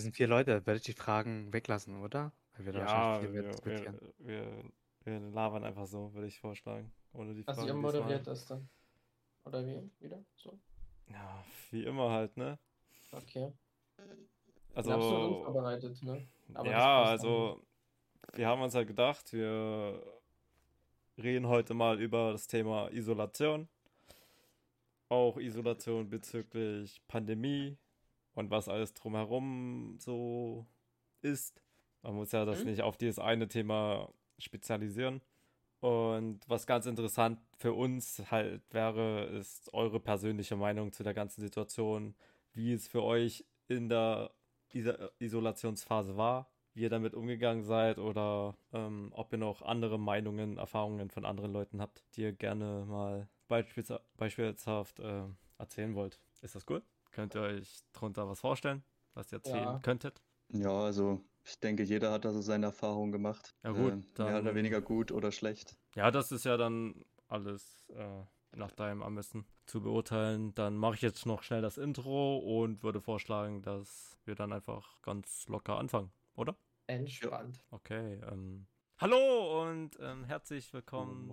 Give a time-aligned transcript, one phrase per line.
[0.00, 2.32] sind vier Leute, werde ich die Fragen weglassen, oder?
[2.54, 4.64] Weil wir da Ja, wir, wir, wir,
[5.04, 6.92] wir labern einfach so, würde ich vorschlagen.
[7.12, 8.00] Ohne die Also Fragen ihr diesmal.
[8.00, 8.68] moderiert das dann.
[9.44, 9.90] Oder wie?
[10.00, 10.22] Wieder?
[10.36, 10.58] So?
[11.08, 12.58] Ja, wie immer halt, ne?
[13.12, 13.52] Okay.
[14.74, 16.28] Also, absolut unvorbereitet, ne?
[16.54, 17.62] Aber das ja, also,
[18.34, 20.00] wir haben uns halt gedacht, wir
[21.18, 23.68] reden heute mal über das Thema Isolation.
[25.08, 27.76] Auch Isolation bezüglich Pandemie
[28.34, 30.66] und was alles drumherum so
[31.22, 31.62] ist.
[32.02, 32.70] Man muss ja das Mhm.
[32.70, 35.20] nicht auf dieses eine Thema spezialisieren.
[35.80, 41.40] Und was ganz interessant für uns halt wäre, ist eure persönliche Meinung zu der ganzen
[41.40, 42.14] Situation,
[42.52, 44.30] wie es für euch in der
[44.72, 50.58] Isa- Isolationsphase war, wie ihr damit umgegangen seid oder ähm, ob ihr noch andere Meinungen,
[50.58, 55.24] Erfahrungen von anderen Leuten habt, die ihr gerne mal beispiels beispielshaft äh,
[55.58, 56.20] erzählen wollt.
[56.42, 56.82] Ist das gut?
[57.10, 59.78] Könnt ihr euch darunter was vorstellen, was ihr erzählen Ja.
[59.80, 60.22] könntet?
[60.52, 63.54] Ja, also ich denke, jeder hat da so seine Erfahrungen gemacht.
[63.62, 65.76] Ja gut, Äh, mehr dann- oder weniger gut oder schlecht.
[65.94, 68.24] Ja, das ist ja dann alles äh,
[68.56, 70.54] nach deinem Ermessen zu beurteilen.
[70.54, 75.00] Dann mache ich jetzt noch schnell das Intro und würde vorschlagen, dass wir dann einfach
[75.02, 76.56] ganz locker anfangen, oder?
[76.88, 77.64] Entspannt.
[77.70, 78.20] Okay.
[78.30, 78.66] Ähm,
[78.98, 81.32] hallo und ähm, herzlich willkommen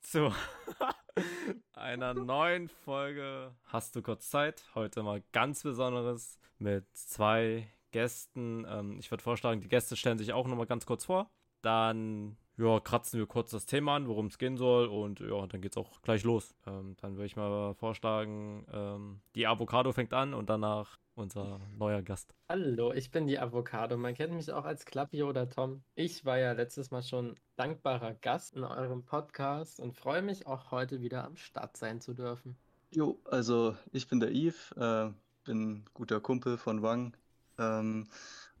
[0.00, 0.32] zu
[1.82, 4.64] einer neuen Folge Hast du kurz Zeit?
[4.76, 8.64] Heute mal ganz Besonderes mit zwei Gästen.
[8.68, 11.28] Ähm, ich würde vorschlagen, die Gäste stellen sich auch nochmal ganz kurz vor.
[11.60, 15.60] Dann ja, kratzen wir kurz das Thema an, worum es gehen soll und ja, dann
[15.60, 16.54] geht's auch gleich los.
[16.66, 22.02] Ähm, dann würde ich mal vorschlagen, ähm, die Avocado fängt an und danach unser neuer
[22.02, 22.34] Gast.
[22.48, 23.96] Hallo, ich bin die Avocado.
[23.96, 25.82] Man kennt mich auch als Klappi oder Tom.
[25.94, 30.70] Ich war ja letztes Mal schon dankbarer Gast in eurem Podcast und freue mich auch
[30.70, 32.56] heute wieder am Start sein zu dürfen.
[32.90, 35.10] Jo, also ich bin der Yves, äh,
[35.44, 37.16] bin guter Kumpel von Wang.
[37.58, 38.08] Ähm,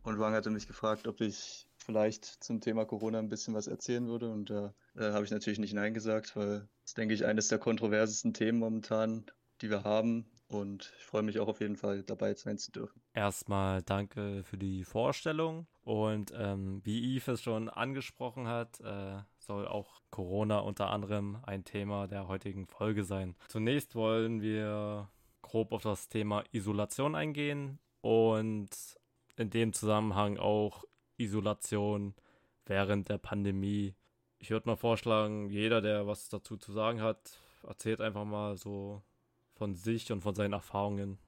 [0.02, 4.08] und Wang hatte mich gefragt, ob ich vielleicht zum Thema Corona ein bisschen was erzählen
[4.08, 4.30] würde.
[4.30, 7.58] Und da äh, habe ich natürlich nicht Nein gesagt, weil das, denke ich, eines der
[7.58, 9.26] kontroversesten Themen momentan,
[9.60, 10.26] die wir haben.
[10.54, 13.02] Und ich freue mich auch auf jeden Fall dabei sein zu dürfen.
[13.14, 15.66] Erstmal danke für die Vorstellung.
[15.82, 21.64] Und ähm, wie Yves es schon angesprochen hat, äh, soll auch Corona unter anderem ein
[21.64, 23.34] Thema der heutigen Folge sein.
[23.48, 25.08] Zunächst wollen wir
[25.42, 28.70] grob auf das Thema Isolation eingehen und
[29.36, 30.84] in dem Zusammenhang auch
[31.16, 32.14] Isolation
[32.66, 33.94] während der Pandemie.
[34.38, 39.02] Ich würde mal vorschlagen, jeder, der was dazu zu sagen hat, erzählt einfach mal so
[39.62, 41.18] von sich und von seinen Erfahrungen.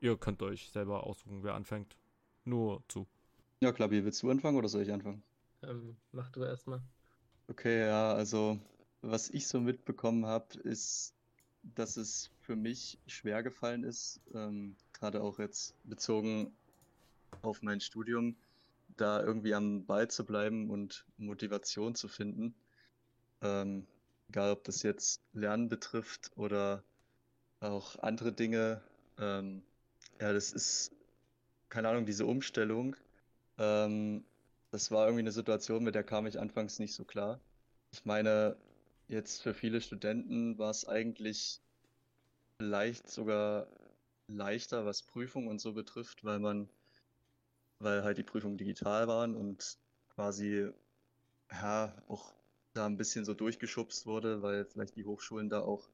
[0.00, 1.96] Ihr könnt euch selber aussuchen, wer anfängt.
[2.44, 3.06] Nur zu.
[3.60, 5.22] Ja, Klabi, willst du anfangen oder soll ich anfangen?
[5.62, 6.82] Ähm, mach du erstmal.
[7.46, 8.58] Okay, ja, also
[9.00, 11.14] was ich so mitbekommen habe, ist,
[11.62, 16.52] dass es für mich schwer gefallen ist, ähm, gerade auch jetzt bezogen
[17.42, 18.34] auf mein Studium,
[18.96, 22.56] da irgendwie am Ball zu bleiben und Motivation zu finden.
[23.40, 23.86] Ähm,
[24.30, 26.82] egal, ob das jetzt Lernen betrifft oder
[27.60, 28.82] auch andere Dinge.
[29.18, 29.62] Ähm,
[30.20, 30.92] ja, das ist,
[31.68, 32.96] keine Ahnung, diese Umstellung.
[33.58, 34.24] Ähm,
[34.70, 37.40] das war irgendwie eine Situation, mit der kam ich anfangs nicht so klar.
[37.92, 38.56] Ich meine,
[39.08, 41.60] jetzt für viele Studenten war es eigentlich
[42.58, 43.68] vielleicht sogar
[44.28, 46.68] leichter, was Prüfung und so betrifft, weil man,
[47.78, 49.78] weil halt die Prüfungen digital waren und
[50.14, 50.70] quasi,
[51.52, 52.34] ja, auch
[52.72, 55.88] da ein bisschen so durchgeschubst wurde, weil vielleicht die Hochschulen da auch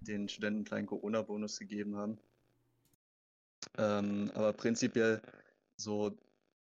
[0.00, 2.18] den Studenten einen kleinen Corona-Bonus gegeben haben.
[3.78, 5.20] Ähm, aber prinzipiell
[5.76, 6.16] so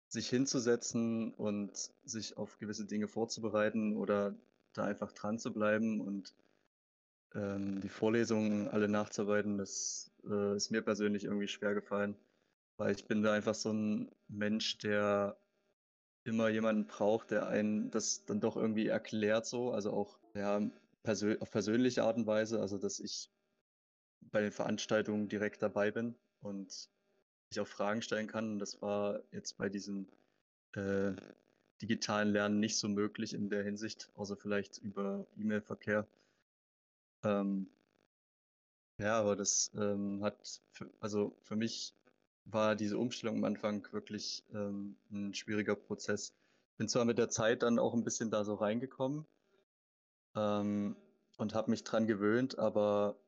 [0.08, 4.36] sich hinzusetzen und sich auf gewisse Dinge vorzubereiten oder
[4.74, 6.34] da einfach dran zu bleiben und
[7.34, 12.16] ähm, die Vorlesungen alle nachzuarbeiten, das äh, ist mir persönlich irgendwie schwer gefallen,
[12.78, 15.38] weil ich bin da einfach so ein Mensch, der
[16.24, 20.62] immer jemanden braucht, der einen das dann doch irgendwie erklärt so, also auch ja,
[21.06, 23.30] persö auf persönliche Art und Weise, also dass ich
[24.20, 26.90] bei den Veranstaltungen direkt dabei bin und
[27.52, 28.54] ich auch Fragen stellen kann.
[28.54, 30.08] Und das war jetzt bei diesem
[30.74, 31.14] äh,
[31.82, 36.08] digitalen Lernen nicht so möglich in der Hinsicht, außer vielleicht über E-Mail-Verkehr.
[37.24, 37.70] Ähm,
[38.98, 41.94] ja, aber das ähm, hat, für, also für mich
[42.46, 46.34] war diese Umstellung am Anfang wirklich ähm, ein schwieriger Prozess.
[46.78, 49.26] Bin zwar mit der Zeit dann auch ein bisschen da so reingekommen
[50.36, 50.96] ähm,
[51.38, 53.20] und habe mich dran gewöhnt, aber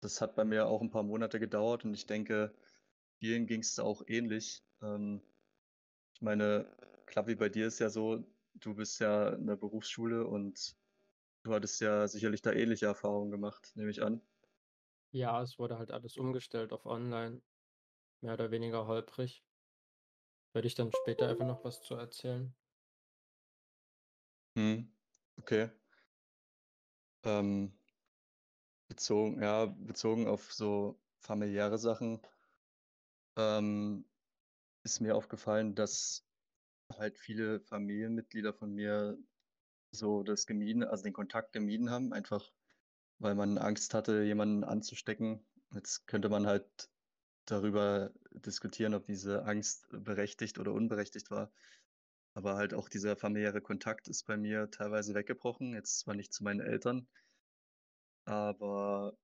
[0.00, 2.54] das hat bei mir auch ein paar Monate gedauert und ich denke,
[3.20, 4.64] vielen ging es auch ähnlich.
[4.82, 5.22] Ähm,
[6.14, 6.76] ich meine,
[7.06, 8.24] Klappi, bei dir ist ja so,
[8.54, 10.76] du bist ja in der Berufsschule und
[11.44, 14.22] du hattest ja sicherlich da ähnliche Erfahrungen gemacht, nehme ich an.
[15.12, 17.42] Ja, es wurde halt alles umgestellt auf online.
[18.22, 19.44] Mehr oder weniger holprig.
[20.54, 22.54] Würde ich dann später einfach noch was zu erzählen.
[24.56, 24.88] Hm,
[25.38, 25.70] okay.
[27.24, 27.72] Ähm,
[28.88, 32.20] bezogen, ja, bezogen auf so familiäre Sachen,
[33.36, 34.04] ähm,
[34.84, 36.24] ist mir aufgefallen, dass
[36.98, 39.16] halt viele Familienmitglieder von mir
[39.92, 42.50] so das gemieden, also den Kontakt gemieden haben, einfach
[43.22, 45.46] weil man Angst hatte, jemanden anzustecken.
[45.72, 46.90] Jetzt könnte man halt
[47.46, 51.52] darüber diskutieren, ob diese Angst berechtigt oder unberechtigt war.
[52.34, 55.74] Aber halt auch dieser familiäre Kontakt ist bei mir teilweise weggebrochen.
[55.74, 57.06] Jetzt zwar nicht zu meinen Eltern,
[58.24, 59.14] aber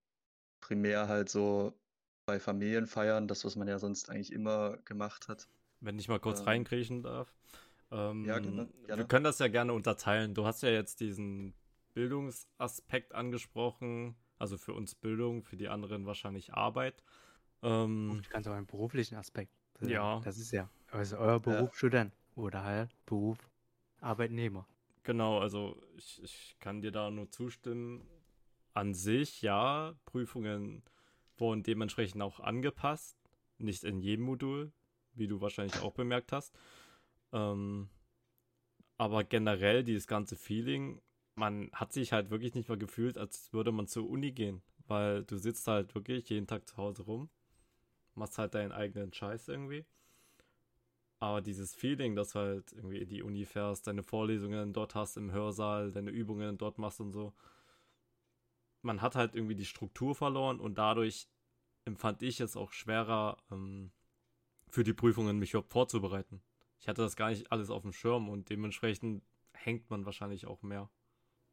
[0.60, 1.78] primär halt so
[2.26, 5.48] bei Familienfeiern, das, was man ja sonst eigentlich immer gemacht hat.
[5.80, 7.34] Wenn ich mal kurz Ähm, reinkriechen darf.
[7.90, 9.06] Ähm, ja, gerne, Wir gerne.
[9.06, 10.34] können das ja gerne unterteilen.
[10.34, 11.54] Du hast ja jetzt diesen
[11.94, 14.16] Bildungsaspekt angesprochen.
[14.36, 17.02] Also für uns Bildung, für die anderen wahrscheinlich Arbeit.
[17.62, 19.52] Ähm, Du kannst auch einen beruflichen Aspekt.
[19.80, 20.20] äh, Ja.
[20.24, 20.68] Das ist ja.
[20.90, 23.38] Also euer Beruf Student oder halt Beruf
[24.00, 24.66] Arbeitnehmer.
[25.02, 28.06] Genau, also ich, ich kann dir da nur zustimmen.
[28.74, 30.84] An sich, ja, Prüfungen
[31.36, 33.18] wurden dementsprechend auch angepasst.
[33.58, 34.72] Nicht in jedem Modul,
[35.14, 36.56] wie du wahrscheinlich auch bemerkt hast.
[37.32, 37.88] Ähm,
[38.98, 41.00] aber generell dieses ganze Feeling,
[41.34, 44.62] man hat sich halt wirklich nicht mehr gefühlt, als würde man zur Uni gehen.
[44.86, 47.30] Weil du sitzt halt wirklich jeden Tag zu Hause rum,
[48.14, 49.84] machst halt deinen eigenen Scheiß irgendwie.
[51.20, 55.16] Aber dieses Feeling, dass du halt irgendwie in die Uni fährst, deine Vorlesungen dort hast
[55.16, 57.34] im Hörsaal, deine Übungen dort machst und so.
[58.82, 61.28] Man hat halt irgendwie die Struktur verloren und dadurch
[61.84, 63.90] empfand ich es auch schwerer, ähm,
[64.68, 66.42] für die Prüfungen mich überhaupt vorzubereiten.
[66.80, 70.62] Ich hatte das gar nicht alles auf dem Schirm und dementsprechend hängt man wahrscheinlich auch
[70.62, 70.90] mehr.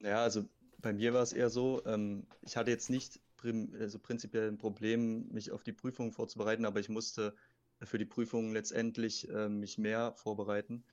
[0.01, 0.45] Ja, also
[0.79, 4.57] bei mir war es eher so, ähm, ich hatte jetzt nicht prim also prinzipiell ein
[4.57, 7.35] Problem, mich auf die Prüfung vorzubereiten, aber ich musste
[7.81, 10.83] für die Prüfung letztendlich äh, mich mehr vorbereiten,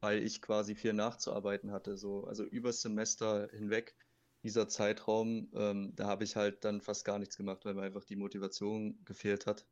[0.00, 1.96] weil ich quasi viel nachzuarbeiten hatte.
[1.96, 3.94] So, also übers Semester hinweg,
[4.42, 8.04] dieser Zeitraum, ähm, da habe ich halt dann fast gar nichts gemacht, weil mir einfach
[8.04, 9.66] die Motivation gefehlt hat.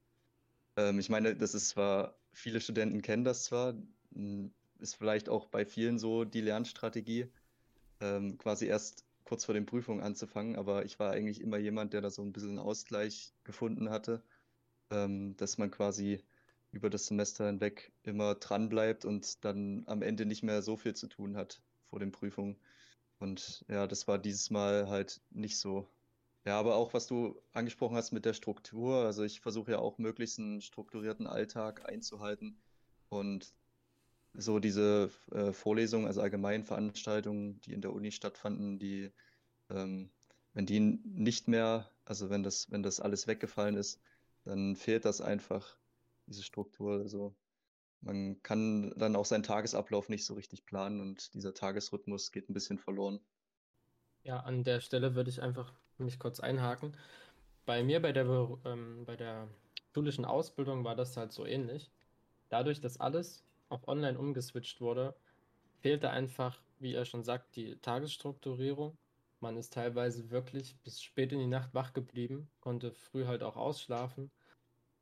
[0.77, 3.75] Ähm, ich meine, das ist zwar, viele Studenten kennen das zwar,
[4.15, 7.33] m, ist vielleicht auch bei vielen so die Lernstrategie
[8.01, 12.01] ähm, quasi erst kurz vor den Prüfungen anzufangen, aber ich war eigentlich immer jemand, der
[12.01, 14.23] da so ein bisschen Ausgleich gefunden hatte,
[14.91, 16.25] ähm, dass man quasi
[16.73, 20.95] über das Semester hinweg immer dran bleibt und dann am Ende nicht mehr so viel
[20.95, 22.59] zu tun hat vor den Prüfungen.
[23.19, 25.89] Und ja, das war dieses Mal halt nicht so.
[26.45, 29.99] Ja, aber auch was du angesprochen hast mit der Struktur, also ich versuche ja auch
[29.99, 32.61] möglichst einen strukturierten Alltag einzuhalten
[33.09, 33.53] und
[34.35, 39.11] so diese äh, Vorlesungen, also allgemeinen Veranstaltungen, die in der Uni stattfanden, die,
[39.71, 40.11] ähm,
[40.55, 44.01] wenn die nicht mehr, also wenn das, wenn das alles weggefallen ist,
[44.45, 45.78] dann fehlt das einfach,
[46.29, 47.01] diese Struktur.
[47.01, 47.35] Also
[48.01, 52.55] man kann dann auch seinen Tagesablauf nicht so richtig planen und dieser Tagesrhythmus geht ein
[52.55, 53.21] bisschen verloren.
[54.23, 56.97] Ja, an der Stelle würde ich einfach mich kurz einhaken.
[57.67, 58.27] Bei mir bei der,
[58.65, 59.49] ähm, bei der
[59.95, 61.91] schulischen Ausbildung war das halt so ähnlich.
[62.51, 65.15] Dadurch, dass alles auf online umgeswitcht wurde,
[65.81, 68.97] fehlte einfach, wie er schon sagt, die Tagesstrukturierung.
[69.41, 73.57] Man ist teilweise wirklich bis spät in die Nacht wach geblieben, konnte früh halt auch
[73.57, 74.31] ausschlafen.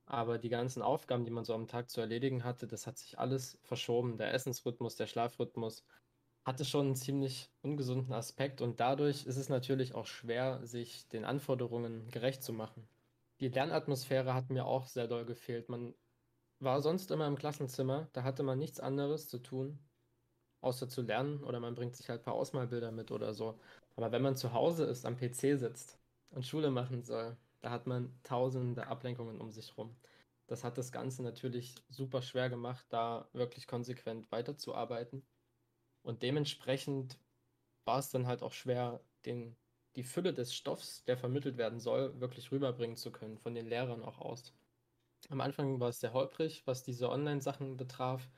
[0.06, 3.18] Aber die ganzen Aufgaben, die man so am Tag zu erledigen hatte, das hat sich
[3.18, 4.18] alles verschoben.
[4.18, 5.84] Der Essensrhythmus, der Schlafrhythmus
[6.44, 11.24] hatte schon einen ziemlich ungesunden Aspekt und dadurch ist es natürlich auch schwer, sich den
[11.24, 12.88] Anforderungen gerecht zu machen.
[13.40, 15.68] Die Lernatmosphäre hat mir auch sehr doll gefehlt.
[15.68, 15.94] Man
[16.60, 19.78] war sonst immer im Klassenzimmer, da hatte man nichts anderes zu tun,
[20.60, 23.58] außer zu lernen oder man bringt sich halt ein paar Ausmalbilder mit oder so.
[23.96, 25.98] Aber wenn man zu Hause ist, am PC sitzt
[26.30, 29.96] und Schule machen soll, da hat man tausende Ablenkungen um sich rum.
[30.46, 35.26] Das hat das Ganze natürlich super schwer gemacht, da wirklich konsequent weiterzuarbeiten.
[36.02, 37.18] Und dementsprechend
[37.84, 39.56] war es dann halt auch schwer, den,
[39.96, 44.04] die Fülle des Stoffs, der vermittelt werden soll, wirklich rüberbringen zu können, von den Lehrern
[44.04, 44.52] auch aus.
[45.30, 48.28] Am Anfang war es sehr holprig, was diese Online-Sachen betraf.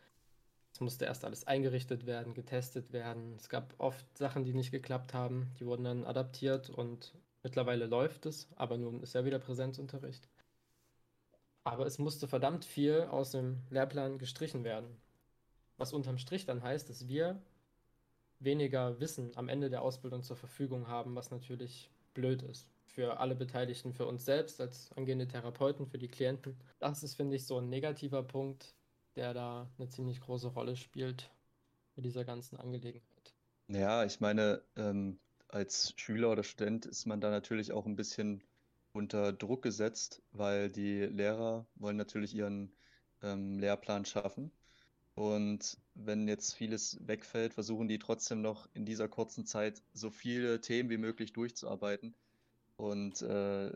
[0.73, 3.35] Es musste erst alles eingerichtet werden, getestet werden.
[3.37, 5.53] Es gab oft Sachen, die nicht geklappt haben.
[5.59, 10.29] Die wurden dann adaptiert und mittlerweile läuft es, aber nun ist ja wieder Präsenzunterricht.
[11.65, 15.01] Aber es musste verdammt viel aus dem Lehrplan gestrichen werden.
[15.77, 17.41] Was unterm Strich dann heißt, dass wir
[18.41, 22.71] weniger Wissen am Ende der Ausbildung zur Verfügung haben, was natürlich blöd ist.
[22.87, 26.57] Für alle Beteiligten, für uns selbst als angehende Therapeuten, für die Klienten.
[26.79, 28.75] Das ist, finde ich, so ein negativer Punkt,
[29.15, 31.31] der da eine ziemlich große Rolle spielt
[31.95, 33.35] bei dieser ganzen Angelegenheit.
[33.69, 38.43] Ja, ich meine, ähm, als Schüler oder Student ist man da natürlich auch ein bisschen
[38.93, 42.73] unter Druck gesetzt, weil die Lehrer wollen natürlich ihren
[43.23, 44.51] ähm, Lehrplan schaffen.
[45.15, 50.61] Und wenn jetzt vieles wegfällt, versuchen die trotzdem noch in dieser kurzen Zeit so viele
[50.61, 52.15] Themen wie möglich durchzuarbeiten.
[52.77, 53.73] Und äh,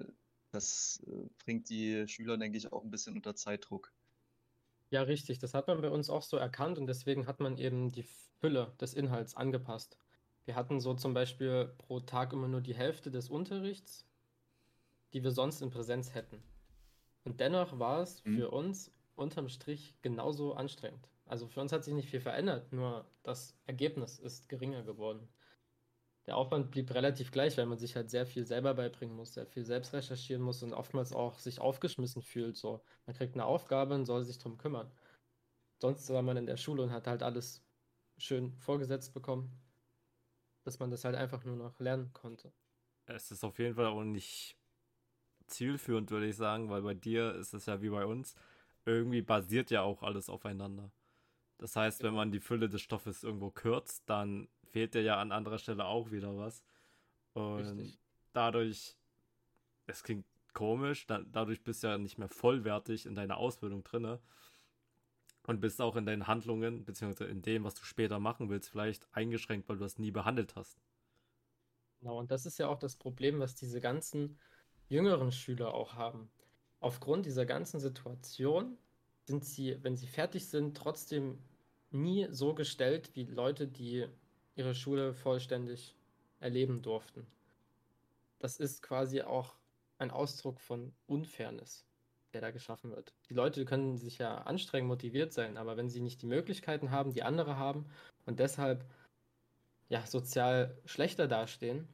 [0.52, 3.92] das äh, bringt die Schüler, denke ich, auch ein bisschen unter Zeitdruck.
[4.90, 5.38] Ja, richtig.
[5.38, 8.04] Das hat man bei uns auch so erkannt und deswegen hat man eben die
[8.40, 9.96] Fülle des Inhalts angepasst.
[10.44, 14.06] Wir hatten so zum Beispiel pro Tag immer nur die Hälfte des Unterrichts,
[15.12, 16.42] die wir sonst in Präsenz hätten.
[17.24, 18.36] Und dennoch war es Mhm.
[18.36, 21.08] für uns unterm Strich genauso anstrengend.
[21.26, 25.28] Also für uns hat sich nicht viel verändert, nur das Ergebnis ist geringer geworden.
[26.26, 29.46] Der Aufwand blieb relativ gleich, weil man sich halt sehr viel selber beibringen muss, sehr
[29.46, 32.56] viel selbst recherchieren muss und oftmals auch sich aufgeschmissen fühlt.
[32.56, 34.92] So, man kriegt eine Aufgabe und soll sich drum kümmern.
[35.80, 37.64] Sonst war man in der Schule und hat halt alles
[38.18, 39.61] schön vorgesetzt bekommen,
[40.64, 42.52] dass man das halt einfach nur noch lernen konnte.
[43.06, 44.56] Es ist auf jeden Fall auch nicht
[45.46, 48.34] zielführend, würde ich sagen, weil bei dir ist es ja wie bei uns.
[48.84, 50.90] Irgendwie basiert ja auch alles aufeinander.
[51.58, 55.30] Das heißt, wenn man die Fülle des Stoffes irgendwo kürzt, dann fehlt dir ja an
[55.30, 56.64] anderer Stelle auch wieder was.
[57.34, 57.98] Und Richtig.
[58.32, 58.96] dadurch,
[59.86, 64.20] es klingt komisch, da, dadurch bist du ja nicht mehr vollwertig in deiner Ausbildung drinne
[65.46, 69.06] und bist auch in deinen Handlungen, beziehungsweise in dem, was du später machen willst, vielleicht
[69.12, 70.78] eingeschränkt, weil du das nie behandelt hast.
[72.00, 74.38] Genau, und das ist ja auch das Problem, was diese ganzen
[74.88, 76.30] jüngeren Schüler auch haben.
[76.80, 78.76] Aufgrund dieser ganzen Situation
[79.24, 81.38] sind sie, wenn sie fertig sind, trotzdem
[81.90, 84.06] nie so gestellt wie Leute, die
[84.56, 85.96] ihre Schule vollständig
[86.40, 87.26] erleben durften.
[88.38, 89.54] Das ist quasi auch
[89.98, 91.86] ein Ausdruck von Unfairness,
[92.32, 93.12] der da geschaffen wird.
[93.28, 97.12] Die Leute können sich ja anstrengen, motiviert sein, aber wenn sie nicht die Möglichkeiten haben,
[97.12, 97.86] die andere haben
[98.26, 98.84] und deshalb
[99.88, 101.88] ja, sozial schlechter dastehen,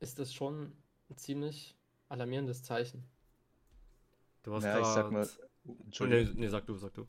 [0.00, 0.72] ist das schon
[1.10, 1.76] ein ziemlich
[2.08, 3.04] alarmierendes Zeichen.
[4.42, 5.28] Du hast Ja, ich sag mal,
[6.00, 6.34] Oh, nee, Entschuldigung.
[6.34, 7.06] nee, sag du, sag du.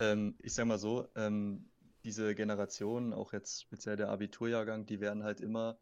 [0.00, 1.70] Ähm, ich sag mal so, ähm,
[2.04, 5.78] diese Generation, auch jetzt speziell der Abiturjahrgang, die werden halt immer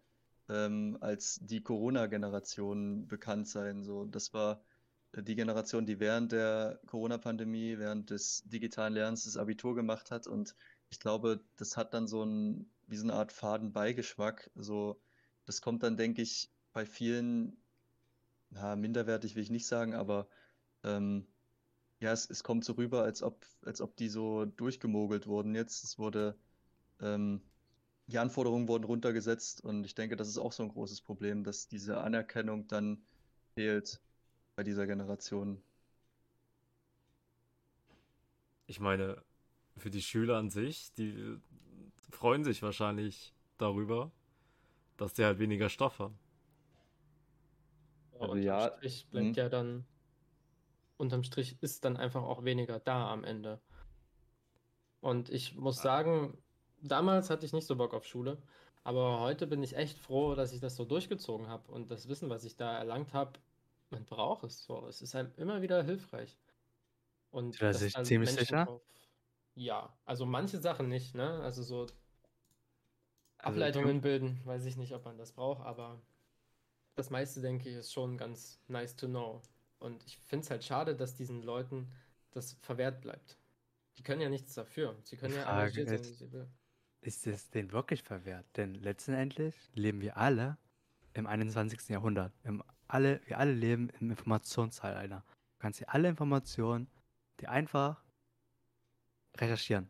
[0.49, 3.83] ähm, als die Corona-Generation bekannt sein.
[3.85, 4.70] So, das war äh,
[5.17, 10.27] die Generation, die während der Corona-Pandemie, während des digitalen Lernens das Abitur gemacht hat.
[10.27, 10.55] Und
[10.91, 14.51] ich glaube, das hat dann so ein, wie so eine Art Fadenbeigeschmack.
[14.55, 15.01] So,
[15.47, 17.57] das kommt dann, denke ich, bei vielen,
[18.51, 20.29] na, minderwertig will ich nicht sagen, aber
[20.85, 21.27] ähm,
[22.01, 25.85] ja, es, es kommt so rüber, als ob, als ob die so durchgemogelt wurden jetzt.
[25.85, 26.37] Es wurde,
[27.01, 27.43] ähm,
[28.07, 31.69] die Anforderungen wurden runtergesetzt und ich denke, das ist auch so ein großes Problem, dass
[31.69, 33.03] diese Anerkennung dann
[33.55, 34.01] fehlt
[34.61, 35.63] bei dieser Generation.
[38.67, 39.25] Ich meine,
[39.79, 41.39] für die Schüler an sich, die
[42.11, 44.13] freuen sich wahrscheinlich darüber,
[44.99, 46.19] dass sie halt weniger Stoff haben.
[48.13, 49.33] Also unterm ja, Strich bleibt mhm.
[49.33, 49.87] ja dann,
[50.99, 53.63] unterm Strich ist dann einfach auch weniger da am Ende.
[55.01, 56.37] Und ich muss sagen,
[56.83, 58.37] damals hatte ich nicht so Bock auf Schule,
[58.85, 62.29] aber heute bin ich echt froh, dass ich das so durchgezogen habe und das Wissen,
[62.29, 63.41] was ich da erlangt habe,
[63.91, 64.87] man braucht es so.
[64.87, 66.39] Es ist einem immer wieder hilfreich.
[67.31, 68.65] Und da dann ziemlich Menschen sicher?
[68.65, 68.83] drauf-
[69.55, 71.41] Ja, also manche Sachen nicht, ne?
[71.43, 71.95] Also so Also
[73.39, 76.01] Ableitungen bilden, weiß ich nicht, ob man das braucht, aber
[76.95, 79.43] das meiste, denke ich, ist schon ganz nice to know.
[79.79, 81.91] Und ich finde es halt schade, dass diesen Leuten
[82.33, 83.39] das verwehrt bleibt.
[83.97, 84.97] Die können ja nichts dafür.
[85.05, 86.49] Sie können ja Frage sein, ist- will.
[87.03, 88.45] Ist es denen wirklich verwehrt?
[88.57, 90.59] Denn letztendlich leben wir alle
[91.15, 91.89] im 21.
[91.95, 92.33] Jahrhundert.
[92.45, 95.23] Im alle, wir alle leben im Informationszeitalter.
[95.27, 96.89] Du kannst dir alle Informationen,
[97.41, 98.03] die einfach
[99.37, 99.89] recherchieren,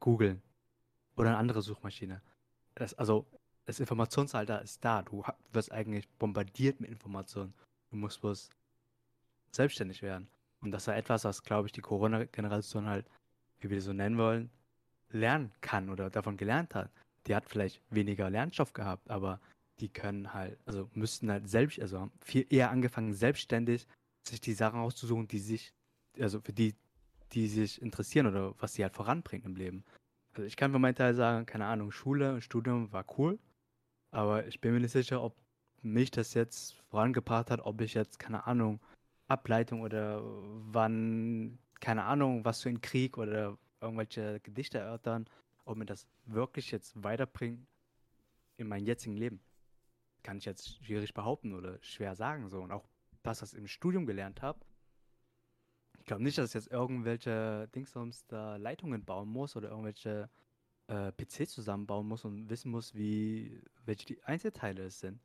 [0.00, 0.42] googeln
[1.16, 2.20] oder eine andere Suchmaschine.
[2.74, 3.26] Das, also,
[3.66, 5.02] das Informationszeitalter ist da.
[5.02, 7.54] Du wirst eigentlich bombardiert mit Informationen.
[7.90, 8.50] Du musst bloß
[9.50, 10.28] selbstständig werden.
[10.60, 13.06] Und das war etwas, was, glaube ich, die Corona-Generation halt,
[13.60, 14.50] wie wir das so nennen wollen,
[15.10, 16.90] lernen kann oder davon gelernt hat.
[17.26, 19.40] Die hat vielleicht weniger Lernstoff gehabt, aber
[19.80, 23.86] die können halt, also müssten halt selbst, also haben viel eher angefangen, selbstständig
[24.22, 25.72] sich die Sachen auszusuchen, die sich,
[26.18, 26.74] also für die,
[27.32, 29.84] die sich interessieren oder was sie halt voranbringen im Leben.
[30.32, 33.38] Also ich kann für meinen Teil sagen, keine Ahnung, Schule und Studium war cool,
[34.10, 35.36] aber ich bin mir nicht sicher, ob
[35.82, 38.80] mich das jetzt vorangebracht hat, ob ich jetzt, keine Ahnung,
[39.28, 40.22] Ableitung oder
[40.72, 45.28] wann, keine Ahnung, was für ein Krieg oder irgendwelche Gedichte erörtern,
[45.64, 47.66] ob mir das wirklich jetzt weiterbringt
[48.56, 49.40] in meinem jetzigen Leben.
[50.24, 52.60] Kann ich jetzt schwierig behaupten oder schwer sagen so.
[52.60, 52.88] Und auch
[53.22, 54.58] das, was ich im Studium gelernt habe,
[56.00, 60.28] ich glaube nicht, dass ich jetzt irgendwelche Dingsums da Leitungen bauen muss oder irgendwelche
[60.88, 65.20] äh, PCs zusammenbauen muss und wissen muss, wie welche die Einzelteile es sind.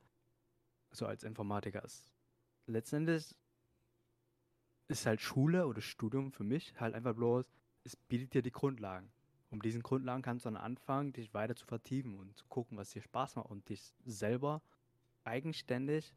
[0.92, 2.14] So als Informatiker ist.
[2.68, 3.36] Letztendlich
[4.88, 7.46] ist halt Schule oder Studium für mich halt einfach bloß
[7.84, 9.12] es bietet dir die Grundlagen.
[9.50, 12.92] Um diesen Grundlagen kannst du dann anfangen, dich weiter zu vertiefen und zu gucken, was
[12.92, 14.62] dir Spaß macht und dich selber
[15.24, 16.14] eigenständig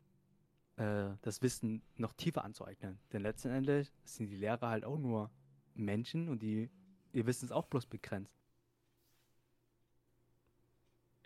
[0.77, 2.99] äh, das Wissen noch tiefer anzueignen.
[3.13, 5.31] Denn letztendlich sind die Lehrer halt auch nur
[5.75, 6.71] Menschen und die,
[7.13, 8.43] ihr Wissen ist auch bloß begrenzt.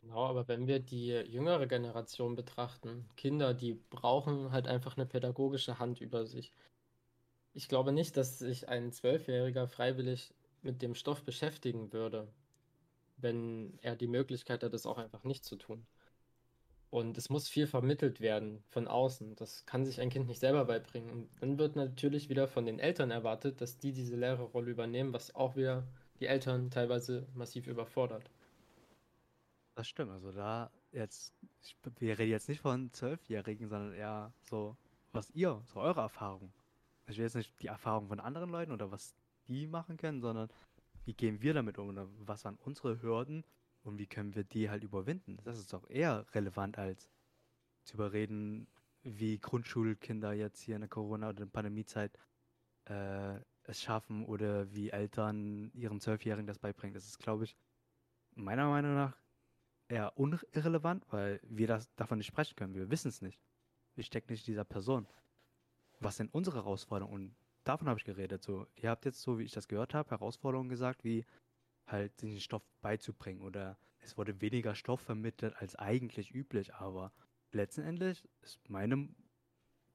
[0.07, 5.81] Genau, aber wenn wir die jüngere Generation betrachten, Kinder, die brauchen halt einfach eine pädagogische
[5.81, 6.53] Hand über sich.
[7.55, 12.29] Ich glaube nicht, dass sich ein Zwölfjähriger freiwillig mit dem Stoff beschäftigen würde,
[13.17, 15.87] wenn er die Möglichkeit hat, das auch einfach nicht zu tun.
[16.97, 19.37] Und es muss viel vermittelt werden von außen.
[19.37, 21.11] Das kann sich ein Kind nicht selber beibringen.
[21.11, 25.35] Und dann wird natürlich wieder von den Eltern erwartet, dass die diese Lehrerrolle übernehmen, was
[25.35, 25.87] auch wieder
[26.21, 28.31] die Eltern teilweise massiv überfordert.
[29.75, 34.75] Das stimmt, also da jetzt, ich, wir reden jetzt nicht von Zwölfjährigen, sondern eher so,
[35.13, 36.51] was ihr, so eure Erfahrung.
[37.09, 39.15] Ich will jetzt nicht die Erfahrung von anderen Leuten oder was
[39.49, 40.49] die machen können, sondern
[41.05, 43.45] wie gehen wir damit um oder was waren unsere Hürden
[43.87, 45.39] und wie können wir die halt überwinden?
[45.45, 47.09] Das ist doch eher relevant als
[47.85, 48.67] zu überreden,
[49.03, 52.19] wie Grundschulkinder jetzt hier in der Corona- oder der Pandemiezeit
[52.87, 56.95] äh, es schaffen oder wie Eltern ihren Zwölfjährigen das beibringen.
[56.95, 57.57] Das ist, glaube ich,
[58.35, 59.17] meiner Meinung nach
[59.89, 60.13] eher
[60.53, 62.75] irrelevant, weil wir das davon nicht sprechen können.
[62.75, 63.41] Wir wissen es nicht.
[63.95, 65.07] Wir stecken nicht dieser Person.
[66.01, 67.29] Was sind unsere Herausforderungen?
[67.29, 68.43] Und davon habe ich geredet.
[68.43, 71.25] So, ihr habt jetzt, so wie ich das gehört habe, Herausforderungen gesagt, wie
[71.87, 73.41] halt den Stoff beizubringen.
[73.41, 76.75] Oder es wurde weniger Stoff vermittelt als eigentlich üblich.
[76.75, 77.13] Aber
[77.53, 79.09] letztendlich ist meine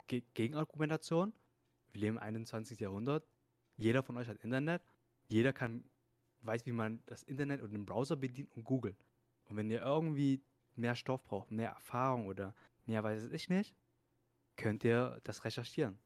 [0.07, 1.33] Ge Gegenargumentation,
[1.93, 2.79] wir leben im 21.
[2.79, 3.25] Jahrhundert,
[3.77, 4.81] jeder von euch hat Internet,
[5.27, 5.83] jeder kann,
[6.41, 9.05] weiß, wie man das Internet und den Browser bedient und googelt.
[9.45, 10.43] Und wenn ihr irgendwie
[10.75, 12.53] mehr Stoff braucht, mehr Erfahrung oder
[12.85, 13.75] mehr weiß ich nicht,
[14.55, 15.97] könnt ihr das recherchieren.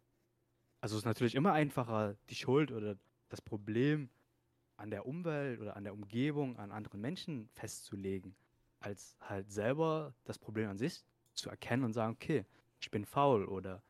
[0.82, 2.98] Also es ist natürlich immer einfacher, die Schuld oder
[3.30, 4.10] das Problem
[4.78, 8.36] an der Umwelt oder an der Umgebung, an anderen Menschen festzulegen,
[8.80, 12.46] als halt selber das Problem an sich zu erkennen und sagen, okay,
[12.80, 13.82] ich bin faul oder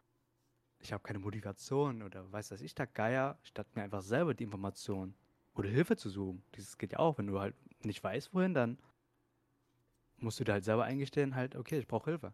[0.80, 4.44] ich habe keine Motivation oder weiß das ich da Geier, statt mir einfach selber die
[4.44, 5.16] Information
[5.56, 6.44] oder Hilfe zu suchen.
[6.56, 8.78] Dieses geht ja auch, wenn du halt nicht weißt, wohin, dann
[10.18, 12.34] musst du dir halt selber eingestehen, halt, okay, ich brauche Hilfe.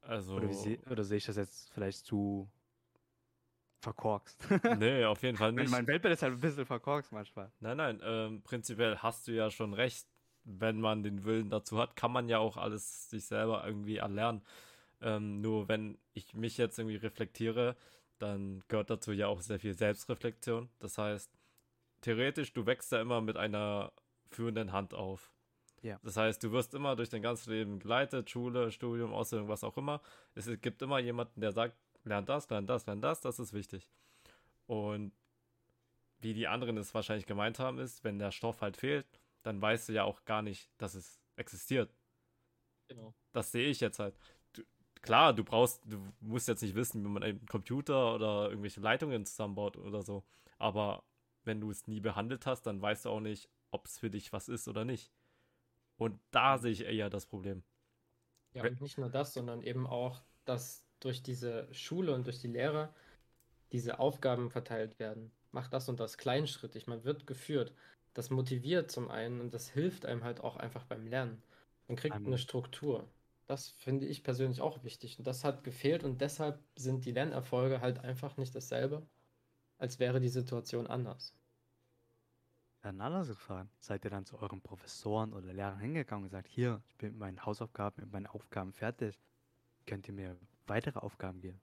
[0.00, 0.36] Also.
[0.36, 0.48] Oder,
[0.90, 2.48] oder sehe ich das jetzt vielleicht zu
[3.80, 4.46] verkorkst?
[4.78, 5.70] nee, auf jeden Fall nicht.
[5.70, 7.50] mein Weltbild ist halt ein bisschen verkorkst manchmal.
[7.60, 10.06] Nein, nein, ähm, prinzipiell hast du ja schon recht.
[10.50, 14.42] Wenn man den Willen dazu hat, kann man ja auch alles sich selber irgendwie erlernen.
[15.02, 17.76] Ähm, nur wenn ich mich jetzt irgendwie reflektiere,
[18.18, 20.70] dann gehört dazu ja auch sehr viel Selbstreflexion.
[20.78, 21.30] Das heißt,
[22.00, 23.92] theoretisch, du wächst ja immer mit einer
[24.30, 25.30] führenden Hand auf.
[25.82, 26.00] Ja.
[26.02, 29.76] Das heißt, du wirst immer durch dein ganzes Leben geleitet, Schule, Studium, Ausbildung, was auch
[29.76, 30.00] immer.
[30.34, 31.76] Es gibt immer jemanden, der sagt,
[32.08, 33.88] lern das, lern das, lern das, das ist wichtig.
[34.66, 35.12] Und
[36.20, 39.06] wie die anderen es wahrscheinlich gemeint haben, ist, wenn der Stoff halt fehlt,
[39.42, 41.94] dann weißt du ja auch gar nicht, dass es existiert.
[42.88, 43.14] Genau.
[43.32, 44.18] Das sehe ich jetzt halt.
[44.52, 44.62] Du,
[45.00, 49.24] klar, du brauchst, du musst jetzt nicht wissen, wie man einen Computer oder irgendwelche Leitungen
[49.24, 50.24] zusammenbaut oder so.
[50.58, 51.04] Aber
[51.44, 54.32] wenn du es nie behandelt hast, dann weißt du auch nicht, ob es für dich
[54.32, 55.12] was ist oder nicht.
[55.96, 57.62] Und da sehe ich eher das Problem.
[58.52, 62.48] Ja, und nicht nur das, sondern eben auch, dass durch diese Schule und durch die
[62.48, 62.94] Lehrer
[63.72, 65.30] diese Aufgaben verteilt werden.
[65.52, 66.86] Mach das und das kleinschrittig.
[66.86, 67.72] Man wird geführt.
[68.14, 71.42] Das motiviert zum einen und das hilft einem halt auch einfach beim Lernen.
[71.86, 73.08] Man kriegt um, eine Struktur.
[73.46, 75.18] Das finde ich persönlich auch wichtig.
[75.18, 79.06] Und das hat gefehlt und deshalb sind die Lernerfolge halt einfach nicht dasselbe,
[79.78, 81.34] als wäre die Situation anders
[82.80, 83.70] dann anders gefahren?
[83.78, 87.18] Seid ihr dann zu euren Professoren oder Lehrern hingegangen und gesagt, hier, ich bin mit
[87.18, 89.20] meinen Hausaufgaben, mit meinen Aufgaben fertig.
[89.86, 90.36] Könnt ihr mir
[90.68, 91.60] weitere Aufgaben geben?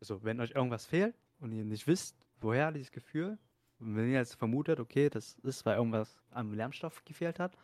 [0.00, 3.38] Also, wenn euch irgendwas fehlt und ihr nicht wisst, woher dieses Gefühl,
[3.78, 7.56] und wenn ihr jetzt vermutet, okay, das ist, weil irgendwas am Lernstoff gefehlt hat,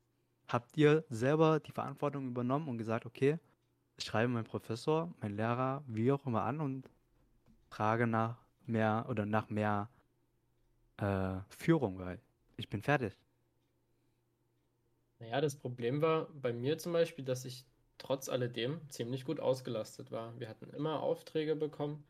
[0.48, 3.38] habt ihr selber die Verantwortung übernommen und gesagt, okay,
[3.96, 6.90] ich schreibe meinen Professor, meinen Lehrer, wie auch immer an und
[7.70, 9.88] frage nach mehr oder nach mehr
[10.98, 12.20] äh, Führung, weil
[12.56, 13.18] ich bin fertig.
[15.18, 17.64] Naja, das Problem war bei mir zum Beispiel, dass ich
[18.02, 20.38] trotz alledem ziemlich gut ausgelastet war.
[20.40, 22.04] Wir hatten immer Aufträge bekommen,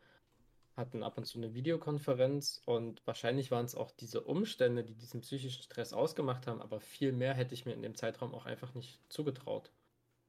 [0.75, 5.21] hatten ab und zu eine Videokonferenz und wahrscheinlich waren es auch diese Umstände, die diesen
[5.21, 8.73] psychischen Stress ausgemacht haben, aber viel mehr hätte ich mir in dem Zeitraum auch einfach
[8.75, 9.71] nicht zugetraut.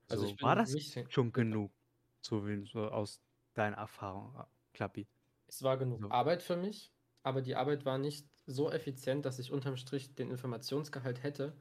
[0.09, 1.71] Also so, war das nicht schon genug,
[2.19, 3.21] so wie so aus
[3.53, 4.35] deiner Erfahrung,
[4.73, 5.07] Klappi?
[5.47, 6.11] Es war genug so.
[6.11, 6.91] Arbeit für mich,
[7.23, 11.55] aber die Arbeit war nicht so effizient, dass ich unterm Strich den Informationsgehalt hätte,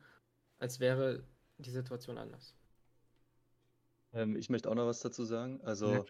[0.58, 1.22] als wäre
[1.58, 2.56] die Situation anders.
[4.12, 5.60] Ähm, ich möchte auch noch was dazu sagen.
[5.62, 6.06] Also,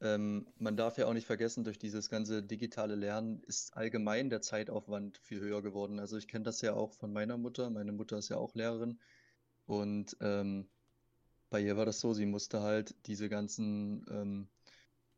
[0.00, 4.40] ähm, man darf ja auch nicht vergessen, durch dieses ganze digitale Lernen ist allgemein der
[4.40, 5.98] Zeitaufwand viel höher geworden.
[6.00, 7.68] Also ich kenne das ja auch von meiner Mutter.
[7.70, 8.98] Meine Mutter ist ja auch Lehrerin.
[9.66, 10.68] Und ähm,
[11.50, 14.48] bei ihr war das so, sie musste halt diese ganzen, ähm,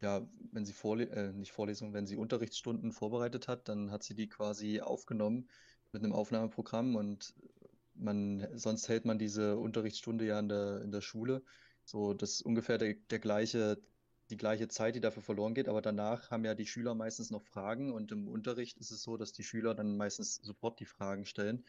[0.00, 4.14] ja, wenn sie Vorle äh, nicht Vorlesungen, wenn sie Unterrichtsstunden vorbereitet hat, dann hat sie
[4.14, 5.48] die quasi aufgenommen
[5.92, 7.34] mit einem Aufnahmeprogramm und
[7.94, 11.42] man, sonst hält man diese Unterrichtsstunde ja in der, in der Schule.
[11.84, 13.78] So, das ist ungefähr der, der gleiche
[14.32, 17.42] die gleiche Zeit, die dafür verloren geht, aber danach haben ja die Schüler meistens noch
[17.42, 21.26] Fragen und im Unterricht ist es so, dass die Schüler dann meistens sofort die Fragen
[21.26, 21.64] stellen.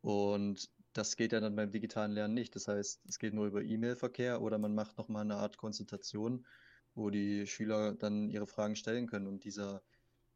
[0.00, 2.54] Und das geht ja dann beim digitalen Lernen nicht.
[2.54, 6.46] Das heißt, es geht nur über E-Mail-Verkehr oder man macht nochmal eine Art Konsultation,
[6.94, 9.26] wo die Schüler dann ihre Fragen stellen können.
[9.26, 9.82] Und dieser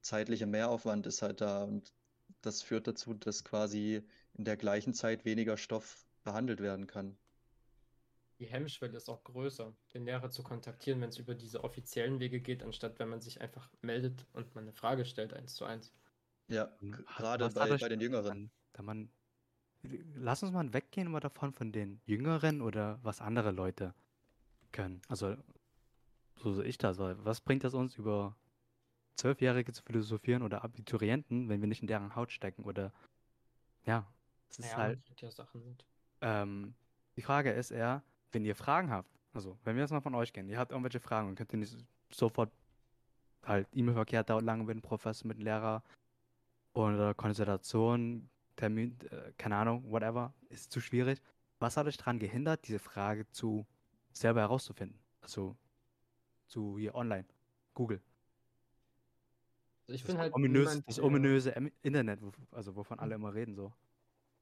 [0.00, 1.92] zeitliche Mehraufwand ist halt da und
[2.40, 4.02] das führt dazu, dass quasi
[4.34, 7.16] in der gleichen Zeit weniger Stoff behandelt werden kann
[8.42, 12.40] die Hemmschwelle ist auch größer, den Lehrer zu kontaktieren, wenn es über diese offiziellen Wege
[12.40, 15.94] geht, anstatt wenn man sich einfach meldet und man eine Frage stellt, eins zu eins.
[16.48, 18.50] Ja, gerade bei, bei den Jüngeren.
[18.72, 19.12] Da man,
[20.14, 23.94] lass uns mal weggehen mal davon von den Jüngeren oder was andere Leute
[24.72, 25.00] können.
[25.06, 25.36] Also,
[26.34, 26.98] so sehe ich das.
[26.98, 28.36] Was bringt das uns über
[29.14, 32.64] Zwölfjährige zu philosophieren oder Abiturienten, wenn wir nicht in deren Haut stecken?
[32.64, 32.92] Oder
[33.86, 34.12] ja,
[34.50, 35.20] es ist naja, halt.
[35.20, 35.86] Ja Sachen mit.
[36.22, 36.74] Ähm,
[37.16, 38.02] die Frage ist eher,
[38.32, 41.00] wenn ihr Fragen habt, also wenn wir jetzt mal von euch kennen, ihr habt irgendwelche
[41.00, 41.76] Fragen und könnt ihr nicht
[42.10, 42.50] sofort
[43.44, 45.82] halt E-Mail-Verkehr dauert lange mit dem Professor, mit dem Lehrer
[46.74, 51.20] oder Konsultation, Termin, äh, keine Ahnung, whatever, ist zu schwierig.
[51.58, 53.66] Was hat euch daran gehindert, diese Frage zu
[54.12, 54.98] selber herauszufinden?
[55.20, 55.56] Also
[56.46, 57.24] zu hier online,
[57.74, 58.00] Google.
[59.86, 61.50] Also ich bin halt ominös, niemand, das ominöse
[61.82, 63.72] Internet, also wovon alle immer reden so.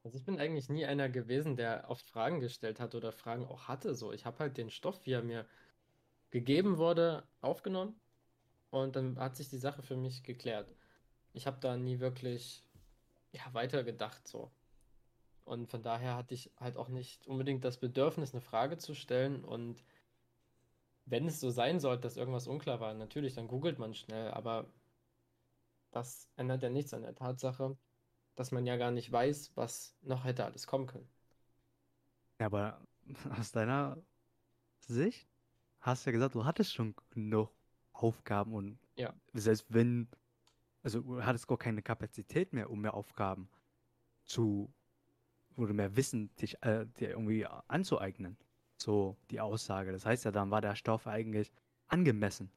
[0.02, 3.68] Also ich bin eigentlich nie einer gewesen, der oft Fragen gestellt hat oder Fragen auch
[3.68, 3.94] hatte.
[3.94, 5.46] So, ich habe halt den Stoff, wie er mir
[6.30, 8.00] gegeben wurde, aufgenommen
[8.70, 10.72] und dann hat sich die Sache für mich geklärt.
[11.32, 12.64] Ich habe da nie wirklich
[13.32, 14.50] ja, weitergedacht so.
[15.44, 19.44] Und von daher hatte ich halt auch nicht unbedingt das Bedürfnis, eine Frage zu stellen.
[19.44, 19.82] Und
[21.06, 24.30] wenn es so sein sollte, dass irgendwas unklar war, natürlich, dann googelt man schnell.
[24.30, 24.66] Aber
[25.90, 27.76] das ändert ja nichts an der Tatsache,
[28.36, 31.08] dass man ja gar nicht weiß, was noch hätte alles kommen können.
[32.38, 32.80] Ja, aber
[33.38, 34.02] aus deiner
[34.78, 35.28] Sicht
[35.80, 37.50] hast du ja gesagt, du hattest schon genug
[37.92, 39.12] Aufgaben und ja.
[39.32, 40.08] selbst wenn,
[40.82, 43.48] also du hattest gar keine Kapazität mehr, um mehr Aufgaben
[44.24, 44.72] zu
[45.56, 48.36] oder mehr Wissen dich, äh, dir irgendwie anzueignen.
[48.76, 49.92] So die Aussage.
[49.92, 51.52] Das heißt ja, dann war der Stoff eigentlich
[51.86, 52.50] angemessen.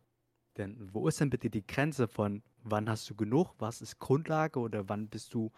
[0.58, 4.60] Denn wo ist denn bitte die Grenze von, wann hast du genug, was ist Grundlage
[4.60, 5.52] oder wann bist du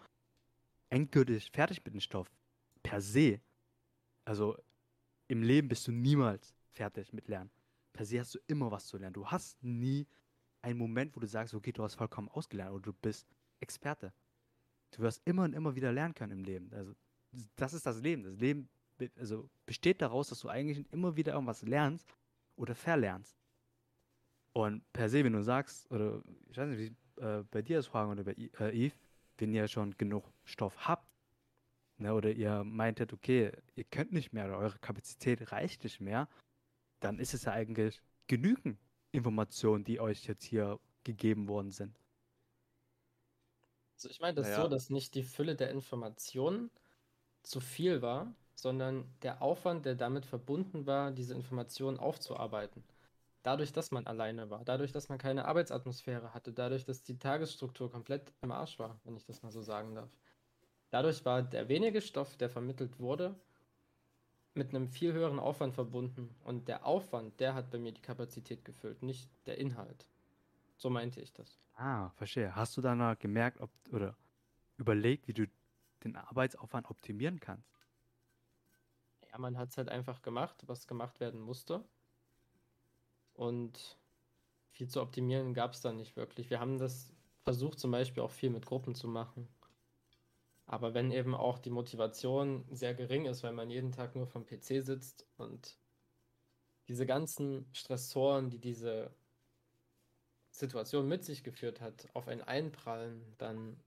[0.90, 2.30] endgültig fertig mit dem Stoff.
[2.82, 3.40] Per se.
[4.24, 4.56] Also
[5.28, 7.50] im Leben bist du niemals fertig mit Lernen.
[7.92, 9.14] Per se hast du immer was zu lernen.
[9.14, 10.06] Du hast nie
[10.62, 13.26] einen Moment, wo du sagst, okay, du hast vollkommen ausgelernt oder du bist
[13.60, 14.12] Experte.
[14.92, 16.72] Du wirst immer und immer wieder lernen können im Leben.
[16.72, 16.94] Also
[17.56, 18.22] das ist das Leben.
[18.22, 18.68] Das Leben
[19.16, 22.06] also besteht daraus, dass du eigentlich immer wieder irgendwas lernst
[22.56, 23.36] oder verlernst.
[24.56, 27.88] Und per se, wenn du sagst, oder ich weiß nicht, wie äh, bei dir ist
[27.88, 28.94] Fragen oder bei äh, Eve,
[29.36, 31.06] wenn ihr schon genug Stoff habt,
[31.98, 36.26] ne, oder ihr meintet, okay, ihr könnt nicht mehr oder eure Kapazität reicht nicht mehr,
[37.00, 38.78] dann ist es ja eigentlich genügend
[39.12, 42.00] Informationen, die euch jetzt hier gegeben worden sind.
[43.96, 44.62] Also ich meine das naja.
[44.62, 46.70] so, dass nicht die Fülle der Informationen
[47.42, 52.82] zu viel war, sondern der Aufwand, der damit verbunden war, diese Informationen aufzuarbeiten
[53.46, 57.90] dadurch, dass man alleine war, dadurch, dass man keine Arbeitsatmosphäre hatte, dadurch, dass die Tagesstruktur
[57.90, 60.10] komplett im Arsch war, wenn ich das mal so sagen darf.
[60.90, 63.36] Dadurch war der wenige Stoff, der vermittelt wurde,
[64.54, 66.34] mit einem viel höheren Aufwand verbunden.
[66.42, 70.08] Und der Aufwand, der hat bei mir die Kapazität gefüllt, nicht der Inhalt.
[70.76, 71.60] So meinte ich das.
[71.74, 72.56] Ah, verstehe.
[72.56, 74.16] Hast du dann gemerkt, ob oder
[74.76, 75.46] überlegt, wie du
[76.02, 77.70] den Arbeitsaufwand optimieren kannst?
[79.30, 81.84] Ja, man hat es halt einfach gemacht, was gemacht werden musste.
[83.36, 83.98] Und
[84.70, 86.50] viel zu optimieren gab es da nicht wirklich.
[86.50, 87.12] Wir haben das
[87.44, 89.48] versucht zum Beispiel auch viel mit Gruppen zu machen.
[90.66, 94.44] Aber wenn eben auch die Motivation sehr gering ist, weil man jeden Tag nur vom
[94.44, 95.78] PC sitzt und
[96.88, 99.14] diese ganzen Stressoren, die diese
[100.50, 103.78] Situation mit sich geführt hat, auf einen einprallen, dann,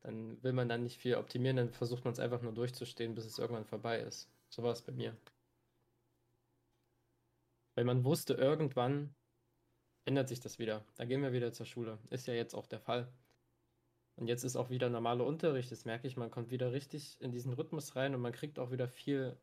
[0.00, 3.24] dann will man dann nicht viel optimieren, dann versucht man es einfach nur durchzustehen, bis
[3.24, 4.28] es irgendwann vorbei ist.
[4.50, 5.16] So war es bei mir.
[7.78, 9.14] Weil man wusste, irgendwann
[10.04, 10.84] ändert sich das wieder.
[10.96, 12.00] Da gehen wir wieder zur Schule.
[12.10, 13.06] Ist ja jetzt auch der Fall.
[14.16, 15.70] Und jetzt ist auch wieder normaler Unterricht.
[15.70, 18.72] Das merke ich, man kommt wieder richtig in diesen Rhythmus rein und man kriegt auch
[18.72, 19.36] wieder viel,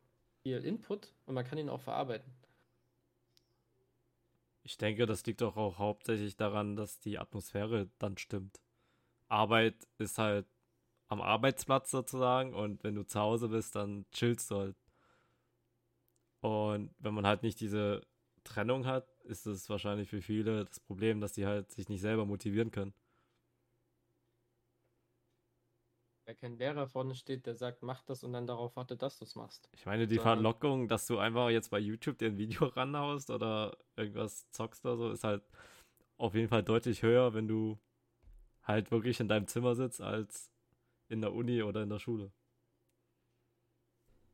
[0.43, 2.29] viel Input und man kann ihn auch verarbeiten.
[4.63, 8.59] Ich denke, das liegt doch auch hauptsächlich daran, dass die Atmosphäre dann stimmt.
[9.29, 10.45] Arbeit ist halt
[11.07, 14.75] am Arbeitsplatz sozusagen und wenn du zu Hause bist, dann chillst du halt.
[16.41, 18.01] Und wenn man halt nicht diese
[18.45, 22.25] Trennung hat, ist es wahrscheinlich für viele das Problem, dass die halt sich nicht selber
[22.25, 22.93] motivieren können.
[26.25, 29.25] Wenn kein Lehrer vorne steht, der sagt, mach das und dann darauf wartet, dass du
[29.25, 29.69] es machst.
[29.73, 33.77] Ich meine, die Verlockung, dass du einfach jetzt bei YouTube dir ein Video ranhaust oder
[33.95, 35.43] irgendwas zockst oder so, ist halt
[36.17, 37.77] auf jeden Fall deutlich höher, wenn du
[38.63, 40.49] halt wirklich in deinem Zimmer sitzt, als
[41.09, 42.31] in der Uni oder in der Schule.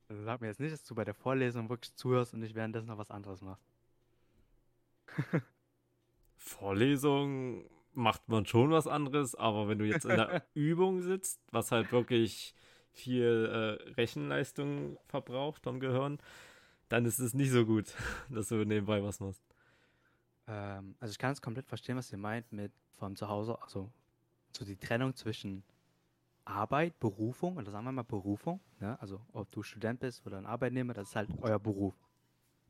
[0.07, 2.87] Also sag mir jetzt nicht, dass du bei der Vorlesung wirklich zuhörst und nicht währenddessen
[2.87, 3.70] noch was anderes machst.
[6.37, 11.71] Vorlesung macht man schon was anderes, aber wenn du jetzt in der Übung sitzt, was
[11.71, 12.55] halt wirklich
[12.91, 16.19] viel äh, Rechenleistung verbraucht vom Gehirn,
[16.89, 17.93] dann ist es nicht so gut,
[18.29, 19.43] dass du nebenbei was machst.
[20.47, 23.91] Ähm, also ich kann es komplett verstehen, was ihr meint mit von zu Hause, also
[24.55, 25.63] so die Trennung zwischen
[26.43, 28.99] Arbeit, Berufung, oder sagen wir mal Berufung, ne?
[28.99, 31.95] also ob du Student bist oder ein Arbeitnehmer, das ist halt euer Beruf.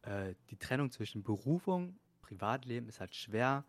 [0.04, 1.97] Äh, die Trennung zwischen Berufung,
[2.31, 3.65] Privatleben ist halt schwer,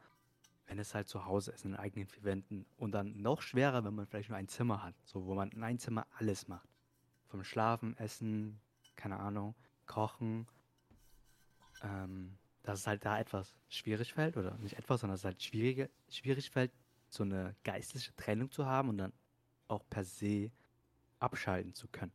[0.67, 2.65] wenn es halt zu Hause ist, in den eigenen vier Wänden.
[2.77, 5.65] Und dann noch schwerer, wenn man vielleicht nur ein Zimmer hat, so wo man in
[5.65, 6.69] einem Zimmer alles macht.
[7.27, 8.61] Vom Schlafen, Essen,
[8.95, 10.47] keine Ahnung, Kochen.
[11.83, 15.43] Ähm, dass es halt da etwas schwierig fällt, oder nicht etwas, sondern dass es halt
[15.43, 16.71] schwierige, schwierig fällt,
[17.09, 19.13] so eine geistliche Trennung zu haben und dann
[19.67, 20.53] auch per se
[21.19, 22.13] abschalten zu können.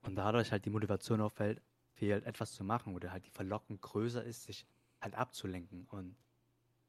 [0.00, 1.60] Und dadurch halt die Motivation auch fällt,
[1.92, 4.64] fehlt, etwas zu machen oder halt die Verlockung größer ist, sich
[5.00, 5.86] halt abzulenken.
[5.88, 6.16] Und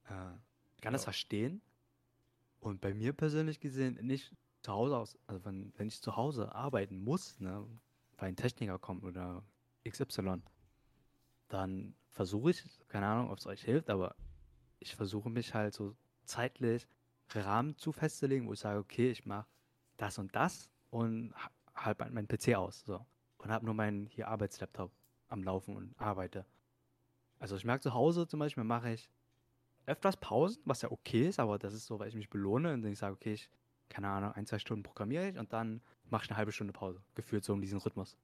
[0.10, 0.34] äh,
[0.76, 1.06] ich kann das Ja.
[1.06, 1.62] verstehen.
[2.60, 6.54] Und bei mir persönlich gesehen, nicht zu Hause aus, also wenn, wenn ich zu Hause
[6.54, 7.66] arbeiten muss, ne,
[8.18, 9.44] weil ein Techniker kommt oder
[9.84, 10.44] XY,
[11.50, 14.16] dann versuche ich, keine Ahnung, ob es euch hilft, aber
[14.80, 15.96] ich versuche mich halt so
[16.26, 16.88] zeitlich
[17.34, 19.48] Rahmen zu festzulegen, wo ich sage, okay, ich mache
[19.98, 23.06] das und das und ha- halt mein, mein PC aus, so.
[23.38, 24.92] Und habe nur meinen hier Arbeitslaptop
[25.30, 26.46] am Laufen und arbeite.
[27.42, 29.10] Also ich merke zu Hause zum Beispiel, mache ich
[29.88, 32.86] öfters Pausen, was ja okay ist, aber das ist so, weil ich mich belohne und
[32.86, 33.50] ich sage, okay, ich,
[33.90, 37.02] keine Ahnung, ein, zwei Stunden programmiere ich und dann mache ich eine halbe Stunde Pause.
[37.16, 38.16] Gefühlt so um diesen Rhythmus.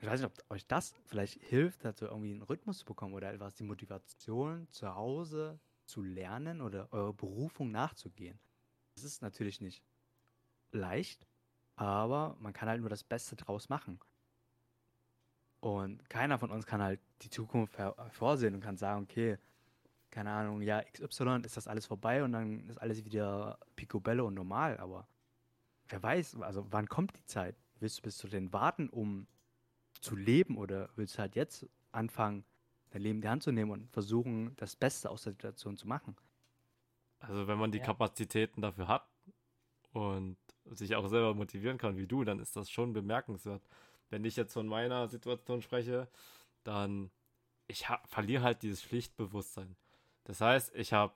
[0.00, 3.32] Ich weiß nicht, ob euch das vielleicht hilft, dazu irgendwie einen Rhythmus zu bekommen oder
[3.32, 8.40] etwas die Motivation zu Hause zu lernen oder eurer Berufung nachzugehen.
[8.96, 9.84] Das ist natürlich nicht
[10.72, 11.28] leicht,
[11.76, 14.00] aber man kann halt nur das Beste draus machen.
[15.60, 17.76] Und keiner von uns kann halt die Zukunft
[18.10, 19.38] vorsehen und kann sagen, okay,
[20.10, 24.34] keine Ahnung, ja, XY ist das alles vorbei und dann ist alles wieder picobello und
[24.34, 25.08] normal, aber
[25.88, 27.56] wer weiß, also wann kommt die Zeit?
[27.80, 29.28] Willst du bis zu den warten, um
[30.00, 32.44] zu leben oder willst du halt jetzt anfangen,
[32.90, 35.88] dein Leben in die Hand zu nehmen und versuchen, das Beste aus der Situation zu
[35.88, 36.16] machen?
[37.18, 37.84] Also wenn man die Ja.
[37.84, 39.08] Kapazitäten dafür hat
[39.92, 43.62] und sich auch selber motivieren kann wie du, dann ist das schon bemerkenswert.
[44.10, 46.08] Wenn ich jetzt von meiner Situation spreche,
[46.64, 47.10] dann
[47.68, 49.76] ich verliere halt dieses Pflichtbewusstsein.
[50.24, 51.14] Das heißt, ich habe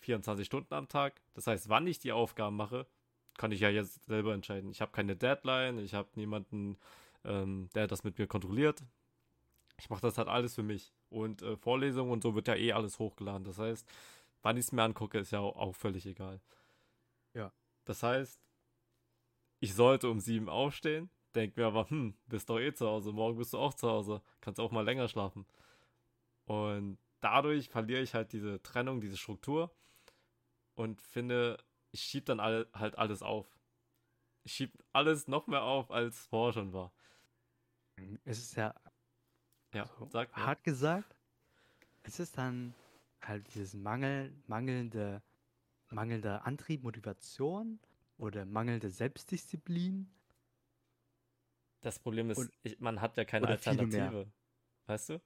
[0.00, 1.20] 24 Stunden am Tag.
[1.34, 2.86] Das heißt, wann ich die Aufgaben mache,
[3.36, 4.70] kann ich ja jetzt selber entscheiden.
[4.70, 6.78] Ich habe keine Deadline, ich habe niemanden,
[7.24, 8.84] ähm, der das mit mir kontrolliert.
[9.78, 10.92] Ich mache das halt alles für mich.
[11.10, 13.44] Und äh, Vorlesungen und so wird ja eh alles hochgeladen.
[13.44, 13.86] Das heißt,
[14.42, 16.40] wann ich es mir angucke, ist ja auch, auch völlig egal.
[17.34, 17.52] Ja.
[17.84, 18.40] Das heißt,
[19.60, 23.38] ich sollte um sieben aufstehen, denk mir aber, hm, bist doch eh zu Hause, morgen
[23.38, 25.46] bist du auch zu Hause, kannst auch mal länger schlafen.
[26.46, 29.74] Und dadurch verliere ich halt diese Trennung, diese Struktur
[30.74, 31.58] und finde,
[31.92, 33.58] ich schieb dann all, halt alles auf.
[34.44, 36.92] Ich schieb alles noch mehr auf, als vorher schon war.
[38.24, 38.74] Es ist ja
[39.74, 41.14] Ja, So, hart gesagt,
[42.04, 42.74] es ist dann
[43.22, 45.22] halt dieses Mangel, mangelnde,
[45.90, 47.80] mangelnde Antrieb, Motivation
[48.18, 50.10] oder mangelnde Selbstdisziplin.
[51.86, 53.46] Das Problem ist, ich, man hat ja keine.
[53.46, 54.26] Alternative.
[54.86, 55.20] Weißt du?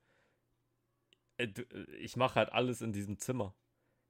[1.38, 3.54] Äh, äh, Ich mache halt alles in diesem Zimmer.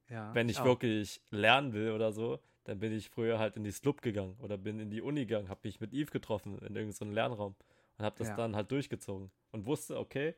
[0.09, 0.65] Ja, Wenn ich auch.
[0.65, 4.59] wirklich lernen will oder so, dann bin ich früher halt in die Slub gegangen oder
[4.59, 7.55] bin in die Uni gegangen, habe mich mit Eve getroffen in irgendeinem Lernraum
[7.99, 8.35] und habe das Ja.
[8.35, 10.35] dann halt durchgezogen und wusste, okay,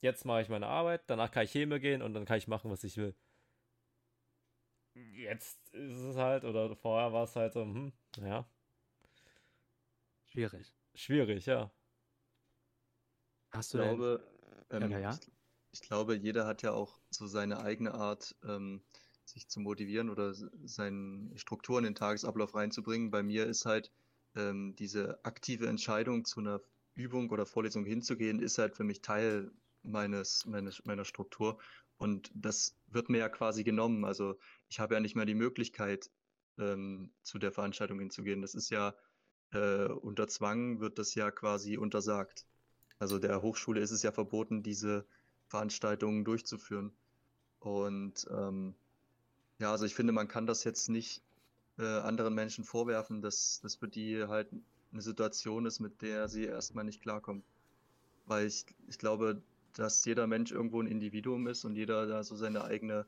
[0.00, 2.72] jetzt mache ich meine Arbeit, danach kann ich Cheme gehen und dann kann ich machen,
[2.72, 3.14] was ich will.
[4.94, 8.44] Jetzt ist es halt, oder vorher war es halt so, hm, ja,
[10.26, 10.72] Schwierig.
[10.96, 11.70] Schwierig, ja.
[13.50, 15.20] Hast Ich du denn, glaube, ähm, ja, ja.
[15.20, 15.30] Ich,
[15.72, 18.84] ich glaube, jeder hat ja auch so seine eigene Art, ähm,
[19.24, 23.10] sich zu motivieren oder seine Strukturen in den Tagesablauf reinzubringen.
[23.10, 23.92] Bei mir ist halt
[24.34, 26.62] ähm, diese aktive Entscheidung, zu einer
[26.94, 31.60] Übung oder Vorlesung hinzugehen, ist halt für mich Teil meines, meines, meiner Struktur.
[31.96, 34.04] Und das wird mir ja quasi genommen.
[34.04, 36.10] Also ich habe ja nicht mehr die Möglichkeit,
[36.58, 38.42] ähm, zu der Veranstaltung hinzugehen.
[38.42, 38.94] Das ist ja
[39.52, 42.46] äh, unter Zwang wird das ja quasi untersagt.
[42.98, 45.06] Also der Hochschule ist es ja verboten, diese
[45.48, 46.92] Veranstaltungen durchzuführen.
[47.60, 48.74] Und ähm,
[49.58, 51.22] ja, also ich finde, man kann das jetzt nicht
[51.78, 54.48] äh, anderen Menschen vorwerfen, dass das für die halt
[54.92, 57.42] eine Situation ist, mit der sie erstmal nicht klarkommen.
[58.26, 59.42] Weil ich, ich glaube,
[59.74, 63.06] dass jeder Mensch irgendwo ein Individuum ist und jeder da so seine eigene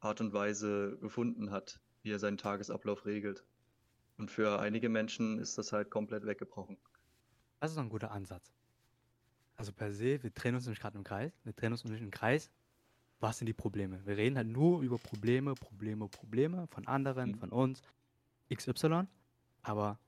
[0.00, 3.44] Art und Weise gefunden hat, wie er seinen Tagesablauf regelt.
[4.18, 6.76] Und für einige Menschen ist das halt komplett weggebrochen.
[7.60, 8.52] Das ist ein guter Ansatz.
[9.56, 11.32] Also per se, wir drehen uns nicht gerade im Kreis.
[11.44, 12.50] Wir drehen uns nicht im Kreis.
[13.20, 14.00] Was sind die Probleme?
[14.06, 17.38] Wir reden halt nur über Probleme, Probleme, Probleme von anderen, Mhm.
[17.38, 17.82] von uns,
[18.52, 19.06] XY.
[19.62, 19.98] Aber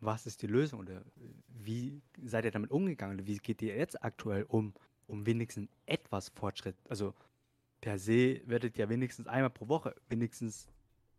[0.00, 1.02] was ist die Lösung oder
[1.48, 3.16] wie seid ihr damit umgegangen?
[3.18, 4.74] Oder wie geht ihr jetzt aktuell um,
[5.06, 6.76] um wenigstens etwas Fortschritt?
[6.88, 7.14] Also
[7.80, 10.68] per se werdet ihr wenigstens einmal pro Woche, wenigstens,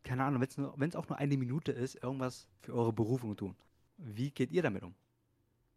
[0.04, 3.56] keine Ahnung, wenn es auch nur eine Minute ist, irgendwas für eure Berufung tun.
[3.98, 4.96] Wie geht ihr damit um?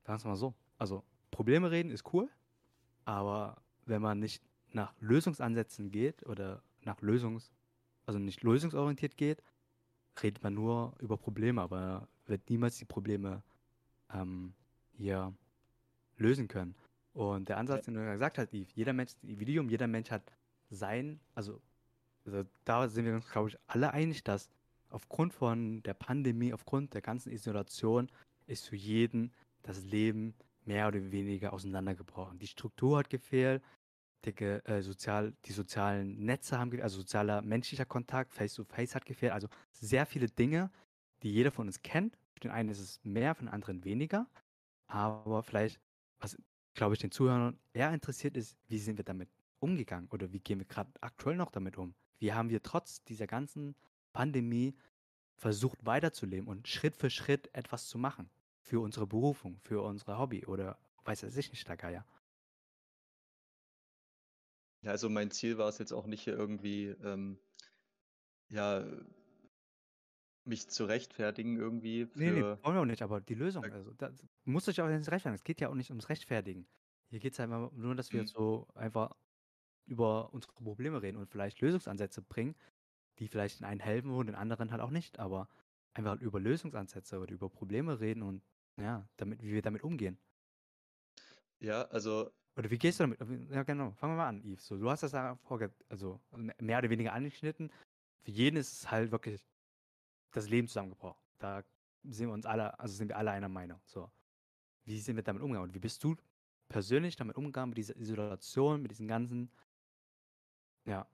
[0.04, 0.54] Sagen wir mal so.
[0.78, 2.28] Also Probleme reden ist cool,
[3.04, 3.56] aber
[3.87, 7.52] wenn man nicht nach Lösungsansätzen geht oder nach Lösungs,
[8.06, 9.42] also nicht lösungsorientiert geht,
[10.22, 13.42] redet man nur über Probleme, aber wird niemals die Probleme
[14.12, 14.54] ähm,
[14.92, 15.32] hier
[16.16, 16.74] lösen können.
[17.12, 19.87] Und der Ansatz, den du ja gesagt hast, Yves, jeder Mensch ist ein Individuum, jeder
[19.87, 20.22] Mensch hat
[20.70, 21.60] sein, also,
[22.26, 24.48] also da sind wir uns, glaube ich, alle einig, dass
[24.90, 28.10] aufgrund von der Pandemie, aufgrund der ganzen Isolation,
[28.46, 29.32] ist für jeden
[29.62, 30.34] das Leben
[30.64, 32.38] mehr oder weniger auseinandergebrochen.
[32.38, 33.62] Die Struktur hat gefehlt,
[34.24, 39.32] die, äh, sozial, die sozialen Netze haben gefehlt, also sozialer menschlicher Kontakt, Face-to-Face hat gefehlt.
[39.32, 40.70] Also sehr viele Dinge,
[41.22, 42.16] die jeder von uns kennt.
[42.32, 44.26] Für den einen ist es mehr, für den anderen weniger.
[44.87, 45.80] Aber vielleicht,
[46.20, 46.38] was,
[46.74, 49.28] glaube ich, den Zuhörern eher interessiert ist, wie sind wir damit
[49.60, 51.94] umgegangen oder wie gehen wir gerade aktuell noch damit um?
[52.24, 53.76] Wie haben wir trotz dieser ganzen
[54.14, 54.78] Pandemie
[55.37, 58.30] versucht weiterzuleben und Schritt für Schritt etwas zu machen
[58.62, 62.06] für unsere Berufung, für unsere Hobby oder weiß es nicht, der Geier.
[64.82, 67.38] Ja, also mein Ziel war es jetzt auch nicht hier irgendwie, ähm,
[68.48, 68.84] ja,
[70.44, 72.62] mich zu rechtfertigen irgendwie Nee, nee, für.
[72.62, 75.34] wollen wir auch nicht, aber die Lösung, also das muss euch auch nicht rechtfertigen.
[75.34, 76.66] Es geht ja auch nicht ums Rechtfertigen.
[77.10, 78.26] Hier geht es einfach nur, dass wir Mhm.
[78.26, 79.16] so einfach
[79.86, 82.56] über unsere Probleme reden und vielleicht Lösungsansätze bringen,
[83.18, 85.48] die vielleicht den einen helfen und den anderen halt auch nicht, aber
[85.94, 88.42] einfach über Lösungsansätze oder über Probleme reden und
[88.80, 90.18] ja, damit, wie wir damit umgehen.
[91.60, 93.20] Ja, also Oder wie gehst du damit?
[93.50, 93.92] Ja, genau.
[93.92, 94.66] Fangen wir mal an, Yves.
[94.66, 97.72] So, du hast das ja vorge also me- mehr oder weniger angeschnitten.
[98.24, 99.46] Für jeden ist es halt wirklich
[100.32, 101.20] das Leben zusammengebrochen.
[101.38, 101.64] Da
[102.04, 103.80] sind wir uns alle, also sind wir alle einer Meinung.
[103.86, 104.12] So.
[104.84, 105.70] Wie sind wir damit umgegangen?
[105.70, 106.16] Und wie bist du
[106.68, 109.52] persönlich damit umgegangen, mit dieser Isolation, mit diesen ganzen,
[110.86, 111.08] ja.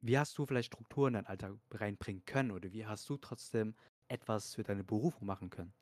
[0.00, 2.52] Wie hast du vielleicht Strukturen in deinen Alltag reinbringen können?
[2.52, 3.74] Oder wie hast du trotzdem
[4.06, 5.74] etwas für deine Berufung machen können?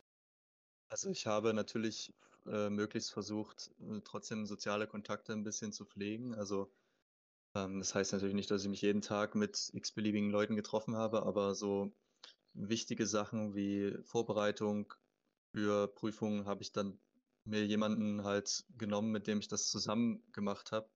[0.89, 2.15] Also ich habe natürlich
[2.47, 6.35] äh, möglichst versucht, äh, trotzdem soziale Kontakte ein bisschen zu pflegen.
[6.35, 6.73] Also
[7.57, 11.25] ähm, das heißt natürlich nicht, dass ich mich jeden Tag mit x-beliebigen Leuten getroffen habe,
[11.25, 11.97] aber so
[12.55, 14.95] wichtige Sachen wie Vorbereitung
[15.55, 17.01] für Prüfungen habe ich dann
[17.45, 20.91] mir jemanden halt genommen, mit dem ich das zusammen gemacht habe,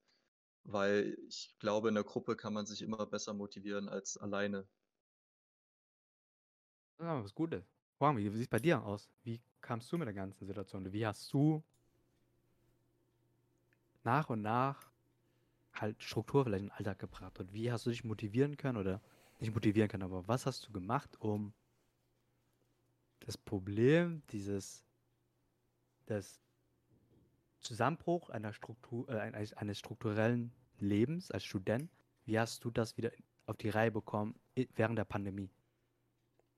[0.67, 4.67] weil ich glaube, in der Gruppe kann man sich immer besser motivieren als alleine.
[6.99, 7.63] Ja, was Gutes.
[7.99, 9.09] Juan, wie sieht es bei dir aus?
[9.23, 10.91] Wie kamst du mit der ganzen Situation?
[10.91, 11.63] Wie hast du
[14.03, 14.91] nach und nach
[15.73, 17.39] halt Struktur vielleicht in den Alltag gebracht?
[17.39, 19.01] Und wie hast du dich motivieren können oder
[19.39, 21.53] nicht motivieren können, aber was hast du gemacht, um
[23.21, 24.83] das Problem dieses
[26.07, 26.41] des
[27.59, 31.89] Zusammenbruch einer Struktur, äh, eines, eines strukturellen Lebens als Student,
[32.25, 33.11] wie hast du das wieder
[33.45, 34.35] auf die Reihe bekommen
[34.75, 35.49] während der Pandemie?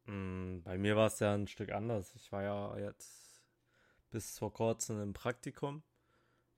[0.05, 2.15] Mm, Bei mir war es ja ein Stück anders.
[2.15, 3.43] Ich war ja jetzt
[4.09, 5.83] bis vor kurzem im Praktikum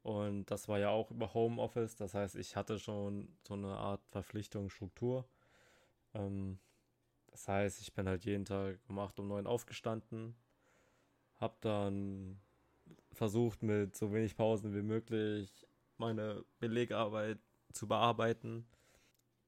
[0.03, 1.95] und das war ja auch über Homeoffice.
[1.95, 5.28] Das heißt, ich hatte schon so eine Art Verpflichtung, Struktur.
[6.13, 6.59] Ähm,
[7.28, 10.36] das heißt, ich bin halt jeden Tag um 8 um 9 aufgestanden,
[11.38, 12.41] habe dann
[13.14, 17.39] versucht, mit so wenig Pausen wie möglich meine Belegarbeit
[17.74, 18.66] zu bearbeiten.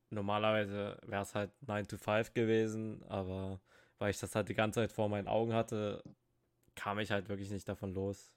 [0.09, 3.59] Normalerweise wäre es halt 9 to 5 gewesen, aber
[3.97, 6.03] weil ich das halt die ganze Zeit vor meinen Augen hatte,
[6.75, 8.31] kam ich halt wirklich nicht davon los.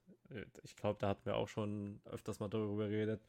[0.62, 3.28] Ich glaube, da hatten wir auch schon öfters mal darüber geredet,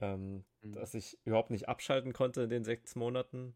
[0.00, 0.74] ähm, Mhm.
[0.74, 3.54] dass ich überhaupt nicht abschalten konnte in den sechs Monaten.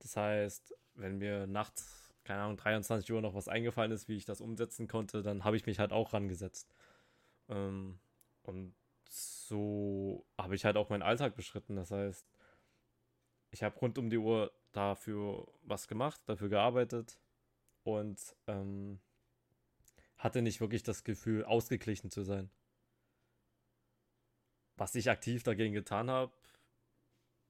[0.00, 4.24] Das heißt, wenn mir nachts, keine Ahnung, 23 Uhr noch was eingefallen ist, wie ich
[4.26, 6.74] das umsetzen konnte, dann habe ich mich halt auch rangesetzt.
[7.48, 7.98] Ähm,
[8.42, 8.74] und
[9.08, 11.76] so habe ich halt auch meinen Alltag beschritten.
[11.76, 12.26] Das heißt,
[13.50, 17.20] ich habe rund um die Uhr dafür was gemacht, dafür gearbeitet
[17.82, 19.00] und ähm,
[20.18, 22.50] hatte nicht wirklich das Gefühl, ausgeglichen zu sein.
[24.76, 26.32] Was ich aktiv dagegen getan habe,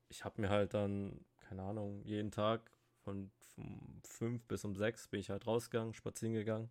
[0.08, 2.70] ich habe mir halt dann, keine Ahnung, jeden Tag
[3.04, 6.70] von, von fünf bis um sechs bin ich halt rausgegangen, spazieren gegangen.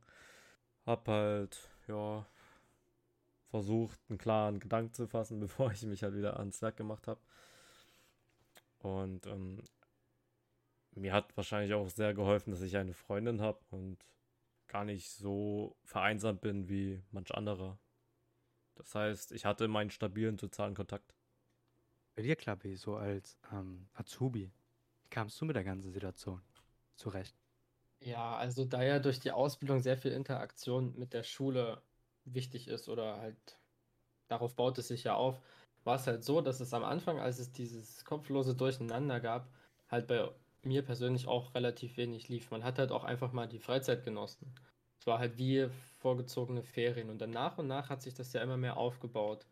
[0.86, 2.26] Hab halt, ja,
[3.50, 7.20] versucht, einen klaren Gedanken zu fassen, bevor ich mich halt wieder ans Werk gemacht habe.
[8.80, 9.62] Und ähm,
[10.92, 13.98] mir hat wahrscheinlich auch sehr geholfen, dass ich eine Freundin habe und
[14.68, 17.78] gar nicht so vereinsamt bin wie manch anderer.
[18.76, 21.14] Das heißt, ich hatte meinen stabilen sozialen Kontakt.
[22.16, 24.52] Bei dir, Klappi, so als ähm, Azubi,
[25.04, 26.42] wie kamst du mit der ganzen Situation
[26.96, 27.36] zurecht?
[28.00, 31.82] Ja, also da ja durch die Ausbildung sehr viel Interaktion mit der Schule
[32.34, 33.60] wichtig ist oder halt
[34.28, 35.42] darauf baut es sich ja auf,
[35.84, 39.50] war es halt so, dass es am Anfang, als es dieses kopflose Durcheinander gab,
[39.90, 40.30] halt bei
[40.64, 42.52] mir persönlich auch relativ wenig lief.
[42.52, 44.54] Man hat halt auch einfach mal die Freizeit genossen.
[45.00, 45.70] Es war halt wie
[46.00, 49.46] vorgezogene Ferien und dann nach und nach hat sich das ja immer mehr aufgebaut,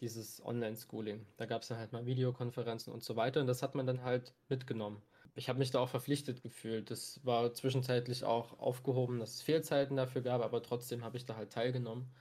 [0.00, 1.26] dieses Online-Schooling.
[1.36, 4.02] Da gab es dann halt mal Videokonferenzen und so weiter und das hat man dann
[4.02, 5.02] halt mitgenommen.
[5.34, 6.90] Ich habe mich da auch verpflichtet gefühlt.
[6.90, 11.36] Das war zwischenzeitlich auch aufgehoben, dass es Fehlzeiten dafür gab, aber trotzdem habe ich da
[11.36, 12.14] halt teilgenommen.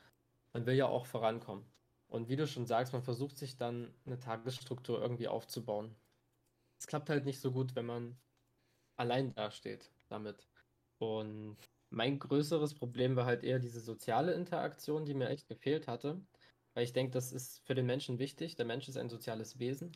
[0.53, 1.65] Man will ja auch vorankommen.
[2.07, 5.95] Und wie du schon sagst, man versucht sich dann eine Tagesstruktur irgendwie aufzubauen.
[6.79, 8.19] Es klappt halt nicht so gut, wenn man
[8.97, 10.47] allein dasteht damit.
[10.99, 11.57] Und
[11.89, 16.25] mein größeres Problem war halt eher diese soziale Interaktion, die mir echt gefehlt hatte.
[16.73, 18.55] Weil ich denke, das ist für den Menschen wichtig.
[18.55, 19.91] Der Mensch ist ein soziales Wesen.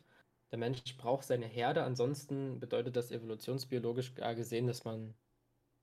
[0.52, 1.84] Der Mensch braucht seine Herde.
[1.84, 5.14] Ansonsten bedeutet das evolutionsbiologisch gesehen, dass man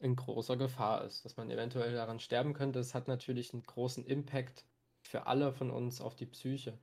[0.00, 2.80] in großer Gefahr ist, dass man eventuell daran sterben könnte.
[2.80, 4.64] Es hat natürlich einen großen Impact
[5.02, 6.78] für alle von uns auf die Psyche.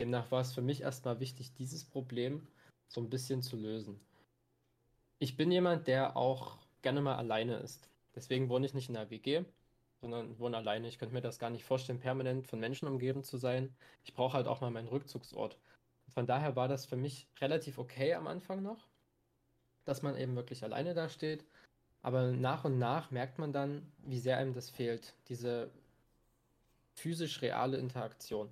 [0.00, 2.46] Demnach war es für mich erstmal wichtig, dieses Problem
[2.88, 4.00] so ein bisschen zu lösen.
[5.18, 7.88] Ich bin jemand, der auch gerne mal alleine ist.
[8.14, 9.44] Deswegen wohne ich nicht in einer WG,
[10.00, 10.88] sondern wohne alleine.
[10.88, 13.74] Ich könnte mir das gar nicht vorstellen, permanent von Menschen umgeben zu sein.
[14.04, 15.58] Ich brauche halt auch mal meinen Rückzugsort.
[16.14, 18.86] Von daher war das für mich relativ okay am Anfang noch,
[19.84, 21.44] dass man eben wirklich alleine da steht.
[22.02, 25.14] Aber nach und nach merkt man dann, wie sehr einem das fehlt.
[25.28, 25.70] Diese
[26.94, 28.48] physisch reale Interaktion.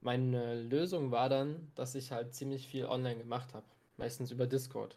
[0.00, 3.66] Meine Lösung war dann, dass ich halt ziemlich viel online gemacht habe.
[3.96, 4.96] Meistens über Discord.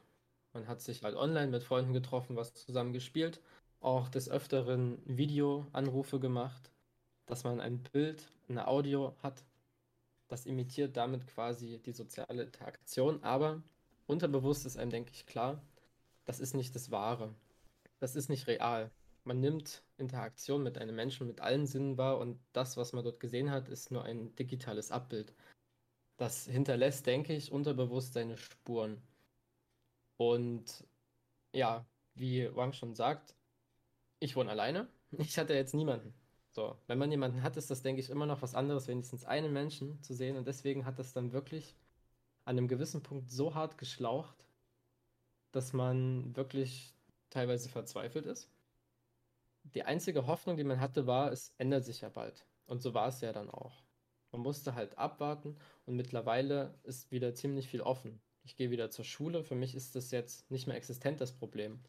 [0.53, 3.41] Man hat sich halt online mit Freunden getroffen, was zusammen gespielt.
[3.79, 6.71] Auch des Öfteren Videoanrufe gemacht,
[7.25, 9.43] dass man ein Bild, eine Audio hat.
[10.27, 13.23] Das imitiert damit quasi die soziale Interaktion.
[13.23, 13.63] Aber
[14.07, 15.61] unterbewusst ist einem, denke ich, klar,
[16.25, 17.33] das ist nicht das Wahre.
[17.99, 18.91] Das ist nicht real
[19.27, 23.19] man nimmt Interaktion mit einem Menschen mit allen Sinnen wahr und das, was man dort
[23.19, 25.33] gesehen hat, ist nur ein digitales Abbild.
[26.15, 29.01] Das hinterlässt, denke ich, unterbewusst seine Spuren.
[30.15, 30.87] Und
[31.53, 33.35] ja, wie Wang schon sagt,
[34.19, 34.87] ich wohne alleine.
[35.19, 36.13] Ich hatte jetzt niemanden.
[36.57, 39.53] So, wenn man jemanden hat, ist das, denke ich, immer noch was anderes, wenigstens einen
[39.53, 40.37] Menschen zu sehen.
[40.37, 41.75] Und deswegen hat das dann wirklich
[42.45, 44.35] an einem gewissen Punkt so hart geschlaucht,
[45.51, 46.93] dass man wirklich
[47.29, 48.49] teilweise verzweifelt ist
[49.73, 52.45] die einzige Hoffnung, die man hatte, war, es ändert sich ja bald.
[52.65, 53.83] Und so war es ja dann auch.
[54.31, 55.55] Man musste halt abwarten
[55.85, 58.19] und mittlerweile ist wieder ziemlich viel offen.
[58.43, 61.79] Ich gehe wieder zur Schule, für mich ist das jetzt nicht mehr existent, das Problem.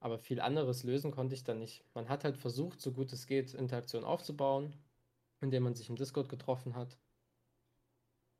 [0.00, 1.84] Aber viel anderes lösen konnte ich dann nicht.
[1.94, 4.74] Man hat halt versucht, so gut es geht, Interaktion aufzubauen,
[5.40, 6.98] indem man sich im Discord getroffen hat.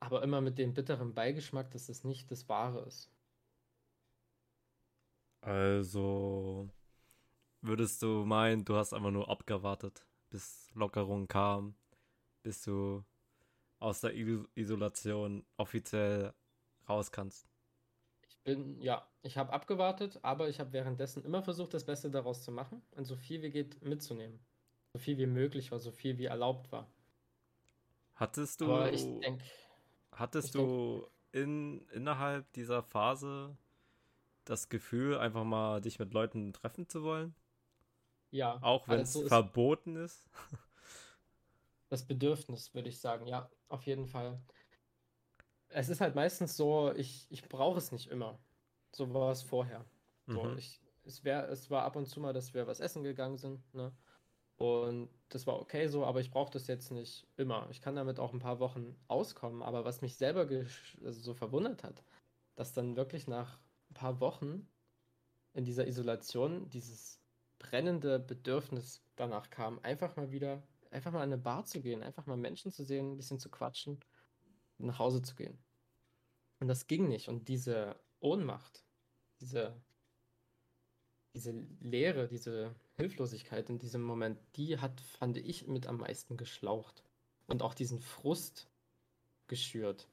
[0.00, 3.12] Aber immer mit dem bitteren Beigeschmack, dass es nicht das Wahre ist.
[5.42, 6.68] Also,
[7.62, 11.74] Würdest du meinen, du hast einfach nur abgewartet, bis Lockerung kam,
[12.42, 13.04] bis du
[13.80, 14.14] aus der
[14.56, 16.34] Isolation offiziell
[16.88, 17.47] raus kannst?
[18.48, 22.50] Bin, ja, ich habe abgewartet, aber ich habe währenddessen immer versucht, das Beste daraus zu
[22.50, 24.40] machen und so viel wie geht mitzunehmen.
[24.94, 26.90] So viel wie möglich war, so viel wie erlaubt war.
[28.14, 29.42] Hattest du, aber ich denk,
[30.12, 33.54] hattest ich du in, innerhalb dieser Phase
[34.46, 37.34] das Gefühl, einfach mal dich mit Leuten treffen zu wollen?
[38.30, 38.58] Ja.
[38.62, 40.24] Auch wenn es verboten ist?
[41.90, 44.40] Das Bedürfnis, würde ich sagen, ja, auf jeden Fall.
[45.70, 48.38] Es ist halt meistens so, ich, ich brauche es nicht immer.
[48.92, 49.84] So war es vorher.
[50.26, 50.58] So, mhm.
[50.58, 53.74] ich, es, wär, es war ab und zu mal, dass wir was essen gegangen sind,
[53.74, 53.92] ne?
[54.56, 57.68] Und das war okay so, aber ich brauche das jetzt nicht immer.
[57.70, 59.62] Ich kann damit auch ein paar Wochen auskommen.
[59.62, 60.48] Aber was mich selber
[61.04, 62.02] also so verwundert hat,
[62.56, 64.68] dass dann wirklich nach ein paar Wochen
[65.52, 67.20] in dieser Isolation dieses
[67.60, 70.60] brennende Bedürfnis danach kam, einfach mal wieder
[70.90, 73.50] einfach mal in eine Bar zu gehen, einfach mal Menschen zu sehen, ein bisschen zu
[73.50, 74.00] quatschen,
[74.78, 75.58] nach Hause zu gehen.
[76.60, 77.28] Und das ging nicht.
[77.28, 78.84] Und diese Ohnmacht,
[79.40, 79.80] diese,
[81.34, 87.02] diese Leere, diese Hilflosigkeit in diesem Moment, die hat, fand ich, mit am meisten geschlaucht.
[87.46, 88.68] Und auch diesen Frust
[89.46, 90.08] geschürt.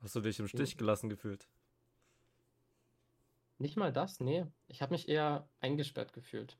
[0.00, 1.48] Hast du dich im Stich gelassen gefühlt?
[3.58, 4.44] Nicht mal das, nee.
[4.66, 6.58] Ich habe mich eher eingesperrt gefühlt.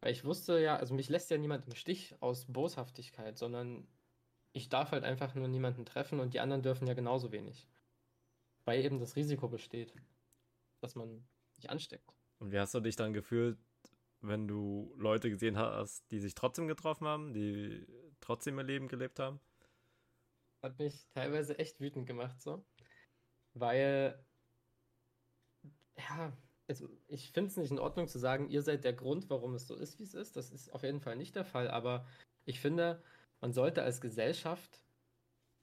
[0.00, 3.88] Weil ich wusste ja, also mich lässt ja niemand im Stich aus Boshaftigkeit, sondern
[4.56, 7.68] ich darf halt einfach nur niemanden treffen und die anderen dürfen ja genauso wenig.
[8.64, 9.94] Weil eben das Risiko besteht,
[10.80, 12.10] dass man sich ansteckt.
[12.38, 13.58] Und wie hast du dich dann gefühlt,
[14.22, 17.86] wenn du Leute gesehen hast, die sich trotzdem getroffen haben, die
[18.20, 19.40] trotzdem ihr Leben gelebt haben?
[20.62, 22.64] Hat mich teilweise echt wütend gemacht, so.
[23.52, 24.24] Weil,
[25.98, 26.32] ja,
[26.66, 29.66] also ich finde es nicht in Ordnung zu sagen, ihr seid der Grund, warum es
[29.66, 30.34] so ist, wie es ist.
[30.34, 31.68] Das ist auf jeden Fall nicht der Fall.
[31.68, 32.06] Aber
[32.46, 33.02] ich finde,
[33.40, 34.82] man sollte als Gesellschaft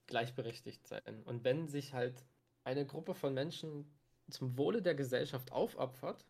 [0.08, 1.24] gleichberechtigt sein.
[1.24, 2.26] Und wenn sich halt
[2.64, 3.86] eine Gruppe von Menschen
[4.30, 6.26] zum Wohle der Gesellschaft aufopfert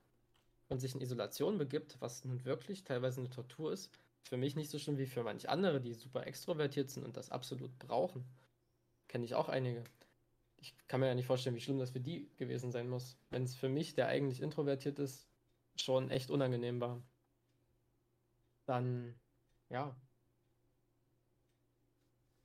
[0.69, 3.91] und sich in Isolation begibt, was nun wirklich teilweise eine Tortur ist,
[4.23, 7.29] für mich nicht so schlimm wie für manche andere, die super extrovertiert sind und das
[7.29, 8.25] absolut brauchen.
[9.07, 9.83] Kenne ich auch einige
[10.63, 13.43] ich kann mir ja nicht vorstellen, wie schlimm das für die gewesen sein muss, wenn
[13.43, 15.27] es für mich, der eigentlich introvertiert ist,
[15.75, 17.03] schon echt unangenehm war.
[18.65, 19.19] Dann,
[19.69, 19.95] ja.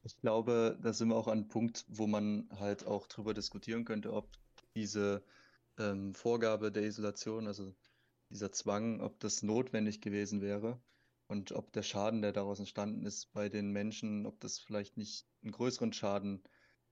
[0.02, 3.84] Ich glaube, da sind wir auch an einem Punkt, wo man halt auch drüber diskutieren
[3.84, 4.28] könnte, ob
[4.74, 5.22] diese
[5.78, 7.74] ähm, Vorgabe der Isolation, also
[8.30, 10.80] dieser Zwang, ob das notwendig gewesen wäre
[11.26, 15.26] und ob der Schaden, der daraus entstanden ist bei den Menschen, ob das vielleicht nicht
[15.42, 16.42] einen größeren Schaden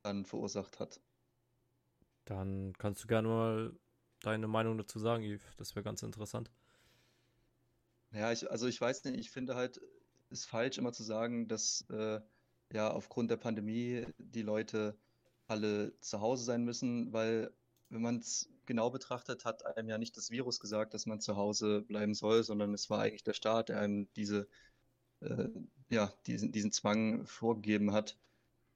[0.03, 1.01] dann verursacht hat.
[2.25, 3.79] Dann kannst du gerne mal
[4.21, 5.43] deine Meinung dazu sagen, Yves.
[5.57, 6.51] Das wäre ganz interessant.
[8.13, 9.81] Ja, ich, also ich weiß nicht, ich finde halt,
[10.31, 12.21] es ist falsch immer zu sagen, dass äh,
[12.73, 14.97] ja aufgrund der Pandemie die Leute
[15.47, 17.53] alle zu Hause sein müssen, weil
[17.89, 21.37] wenn man es genau betrachtet, hat einem ja nicht das Virus gesagt, dass man zu
[21.37, 24.49] Hause bleiben soll, sondern es war eigentlich der Staat, der einem diese,
[25.21, 25.49] äh,
[25.91, 28.19] ja, diesen, diesen Zwang vorgegeben hat.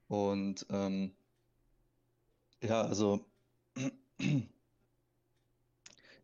[0.09, 1.12] Und ähm,
[2.62, 3.24] ja, also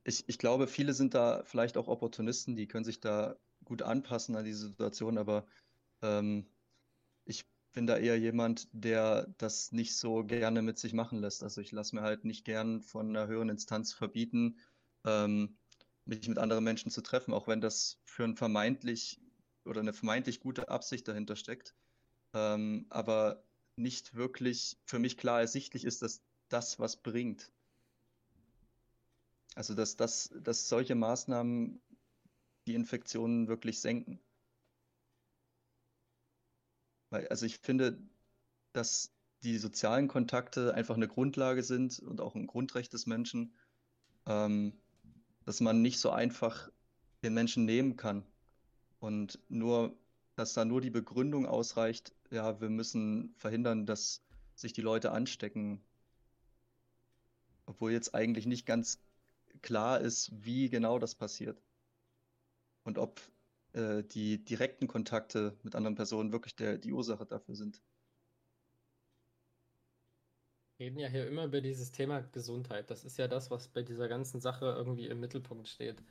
[0.05, 4.37] ich, ich glaube, viele sind da vielleicht auch Opportunisten, die können sich da gut anpassen
[4.37, 5.45] an diese Situation, aber
[6.03, 6.47] ähm,
[7.77, 11.43] bin da eher jemand, der das nicht so gerne mit sich machen lässt.
[11.43, 14.57] Also ich lasse mir halt nicht gern von einer höheren Instanz verbieten,
[15.05, 15.59] ähm,
[16.07, 19.21] mich mit anderen Menschen zu treffen, auch wenn das für ein vermeintlich
[19.67, 21.75] oder eine vermeintlich gute Absicht dahinter steckt.
[22.33, 23.45] Ähm, aber
[23.77, 27.53] nicht wirklich für mich klar ersichtlich ist, dass das was bringt.
[29.55, 31.83] Also dass, dass, dass solche Maßnahmen
[32.67, 34.19] die Infektionen wirklich senken.
[37.11, 37.99] Weil, also ich finde,
[38.73, 43.55] dass die sozialen Kontakte einfach eine Grundlage sind und auch ein Grundrecht des Menschen,
[44.27, 44.73] ähm,
[45.45, 46.71] dass man nicht so einfach
[47.23, 48.25] den Menschen nehmen kann.
[48.99, 49.97] Und nur,
[50.35, 54.23] dass da nur die Begründung ausreicht, ja, wir müssen verhindern, dass
[54.55, 55.81] sich die Leute anstecken.
[57.67, 58.99] Obwohl jetzt eigentlich nicht ganz
[59.63, 61.63] klar ist, wie genau das passiert.
[62.85, 63.21] Und ob
[63.77, 67.83] äh, die direkten Kontakte mit anderen Personen wirklich der, die Ursache dafür sind.
[70.79, 72.91] Wir reden ja hier immer über dieses Thema Gesundheit.
[72.91, 76.03] Das ist ja das, was bei dieser ganzen Sache irgendwie im Mittelpunkt steht.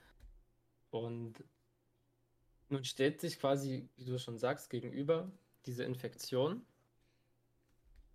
[0.91, 1.43] Und
[2.69, 5.31] nun stellt sich quasi, wie du schon sagst, gegenüber
[5.65, 6.61] diese Infektion.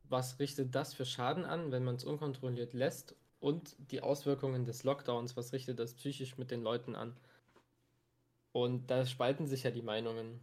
[0.05, 4.85] Was richtet das für Schaden an, wenn man es unkontrolliert lässt und die Auswirkungen des
[4.85, 7.17] Lockdowns, was richtet das psychisch mit den Leuten an?
[8.53, 10.41] Und da spalten sich ja die Meinungen.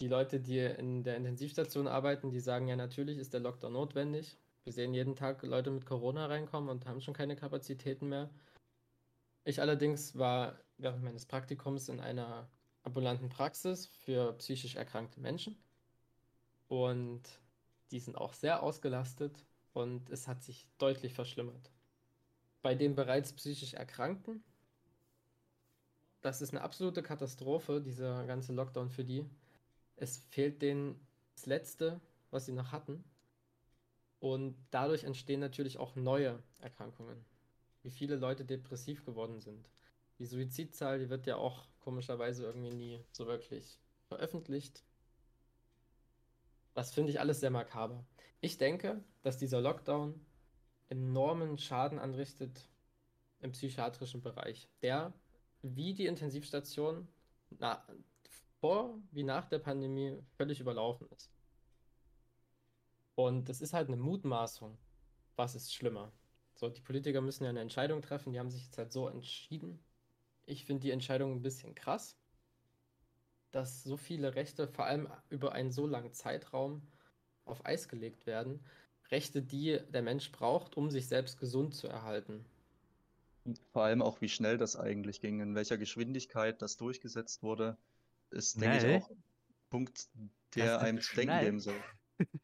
[0.00, 4.36] Die Leute, die in der Intensivstation arbeiten, die sagen ja, natürlich ist der Lockdown notwendig.
[4.64, 8.30] Wir sehen jeden Tag Leute mit Corona reinkommen und haben schon keine Kapazitäten mehr.
[9.44, 12.48] Ich allerdings war während meines Praktikums in einer
[12.82, 15.56] ambulanten Praxis für psychisch erkrankte Menschen.
[16.68, 17.22] Und
[17.90, 21.70] die sind auch sehr ausgelastet und es hat sich deutlich verschlimmert
[22.66, 24.42] bei den bereits psychisch Erkrankten,
[26.26, 29.24] das ist eine absolute Katastrophe, dieser ganze Lockdown für die.
[29.94, 31.00] Es fehlt denen
[31.36, 32.00] das Letzte,
[32.32, 33.04] was sie noch hatten.
[34.18, 37.24] Und dadurch entstehen natürlich auch neue Erkrankungen.
[37.82, 39.70] Wie viele Leute depressiv geworden sind.
[40.18, 44.82] Die Suizidzahl, die wird ja auch komischerweise irgendwie nie so wirklich veröffentlicht.
[46.74, 48.04] Das finde ich alles sehr makaber.
[48.40, 50.20] Ich denke, dass dieser Lockdown
[50.88, 52.68] enormen Schaden anrichtet
[53.38, 55.12] im psychiatrischen Bereich, der
[55.74, 57.08] wie die Intensivstation
[57.58, 57.84] na,
[58.60, 61.30] vor wie nach der Pandemie völlig überlaufen ist.
[63.14, 64.76] Und es ist halt eine Mutmaßung.
[65.36, 66.12] Was ist schlimmer?
[66.54, 68.32] So, die Politiker müssen ja eine Entscheidung treffen.
[68.32, 69.78] Die haben sich jetzt halt so entschieden.
[70.46, 72.16] Ich finde die Entscheidung ein bisschen krass,
[73.50, 76.82] dass so viele Rechte, vor allem über einen so langen Zeitraum,
[77.44, 78.60] auf Eis gelegt werden.
[79.10, 82.44] Rechte, die der Mensch braucht, um sich selbst gesund zu erhalten.
[83.46, 87.78] Und vor allem auch, wie schnell das eigentlich ging, in welcher Geschwindigkeit das durchgesetzt wurde,
[88.30, 89.22] ist, denke ich, auch ein
[89.70, 90.08] Punkt,
[90.56, 91.80] der einem zu denken geben soll.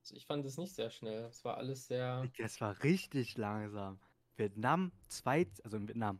[0.00, 1.24] Also ich fand es nicht sehr schnell.
[1.24, 2.26] Es war alles sehr.
[2.38, 4.00] Das war richtig langsam.
[4.36, 6.18] Vietnam, zwei, also in Vietnam,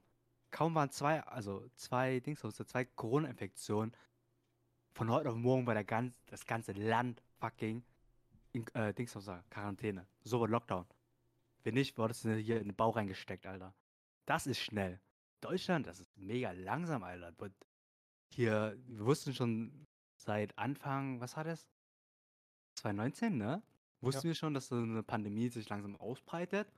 [0.50, 3.96] kaum waren zwei, also zwei Dings, also zwei Corona-Infektionen.
[4.92, 7.82] Von heute auf morgen war der ganz, das ganze Land fucking
[8.52, 10.06] in, äh, Dings, also Quarantäne.
[10.20, 10.84] So war Lockdown.
[11.62, 13.72] Wenn nicht, wurdest du hier in den Bauch reingesteckt, Alter.
[14.28, 15.00] Das ist schnell.
[15.40, 17.32] Deutschland, das ist mega langsam, Alter.
[18.34, 21.66] Hier, wir wussten schon seit Anfang, was war das?
[22.74, 23.62] 2019, ne?
[24.02, 26.70] Wussten wir schon, dass so eine Pandemie sich langsam ausbreitet.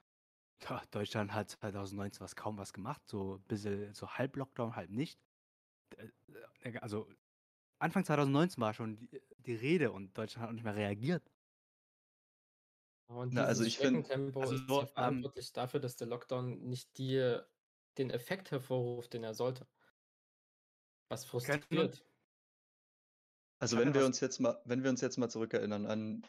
[0.63, 4.91] Ja, Deutschland hat 2019 was kaum was gemacht, so ein bisschen so halb Lockdown, halb
[4.91, 5.19] nicht.
[5.97, 6.09] Äh,
[6.63, 7.09] äh, Also
[7.81, 11.29] Anfang 2019 war schon die, die Rede und Deutschland hat nicht mehr reagiert.
[13.11, 15.97] Und Na, also dieses ich find- Schneckentempo also ist so, ja ähm, verantwortlich dafür, dass
[15.97, 17.41] der Lockdown nicht die,
[17.99, 19.67] den Effekt hervorruft, den er sollte.
[21.09, 22.05] Was frustriert.
[23.59, 26.27] Also wenn wir uns jetzt mal, wenn wir uns jetzt mal zurückerinnern an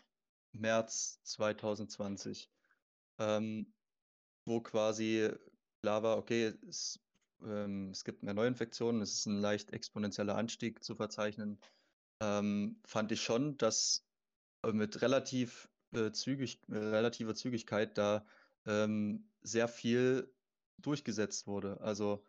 [0.53, 2.49] März 2020,
[3.19, 3.71] ähm,
[4.45, 5.32] wo quasi
[5.84, 6.99] klar war, okay, es,
[7.43, 11.59] ähm, es gibt mehr Neuinfektionen, es ist ein leicht exponentieller Anstieg zu verzeichnen,
[12.21, 14.03] ähm, fand ich schon, dass
[14.65, 15.70] mit relativ
[16.13, 18.25] zügig, äh, relativer Zügigkeit da
[18.65, 20.31] ähm, sehr viel
[20.77, 21.79] durchgesetzt wurde.
[21.81, 22.23] Also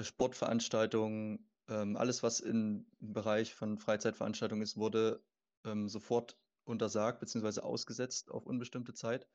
[0.00, 5.22] Sportveranstaltungen, ähm, alles, was im Bereich von Freizeitveranstaltungen ist, wurde
[5.64, 7.60] ähm, sofort untersagt bzw.
[7.60, 9.26] ausgesetzt auf unbestimmte Zeit.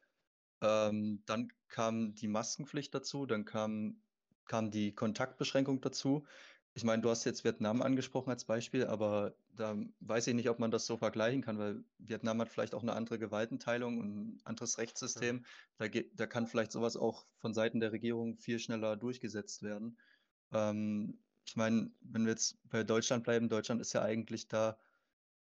[0.61, 4.01] Ähm, dann kam die Maskenpflicht dazu, dann kam,
[4.45, 6.25] kam die Kontaktbeschränkung dazu.
[6.75, 10.59] Ich meine, du hast jetzt Vietnam angesprochen als Beispiel, aber da weiß ich nicht, ob
[10.59, 14.41] man das so vergleichen kann, weil Vietnam hat vielleicht auch eine andere Gewaltenteilung und ein
[14.45, 15.45] anderes Rechtssystem.
[15.77, 19.97] Da, da kann vielleicht sowas auch von Seiten der Regierung viel schneller durchgesetzt werden.
[20.51, 24.79] Ähm, ich meine, wenn wir jetzt bei Deutschland bleiben, Deutschland ist ja eigentlich da,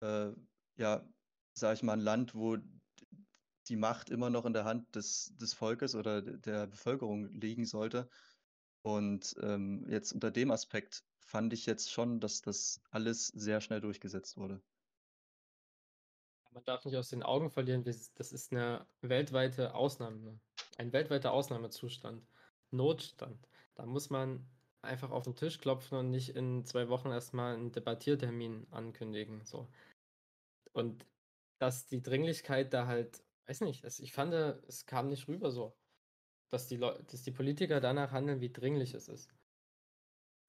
[0.01, 0.31] äh,
[0.77, 1.09] ja,
[1.53, 2.57] sage ich mal, ein Land, wo
[3.67, 7.65] die Macht immer noch in der Hand des, des Volkes oder de- der Bevölkerung liegen
[7.65, 8.09] sollte.
[8.81, 13.81] Und ähm, jetzt unter dem Aspekt fand ich jetzt schon, dass das alles sehr schnell
[13.81, 14.61] durchgesetzt wurde.
[16.51, 20.39] Man darf nicht aus den Augen verlieren, das ist eine weltweite Ausnahme,
[20.77, 22.25] ein weltweiter Ausnahmezustand,
[22.71, 23.47] Notstand.
[23.75, 24.49] Da muss man
[24.81, 29.43] einfach auf den Tisch klopfen und nicht in zwei Wochen erstmal einen Debattiertermin ankündigen.
[29.43, 29.67] So.
[30.71, 31.05] Und
[31.59, 35.75] dass die Dringlichkeit da halt, weiß nicht, es, ich fand, es kam nicht rüber so,
[36.49, 39.36] dass die, Leu dass die Politiker danach handeln, wie dringlich es ist.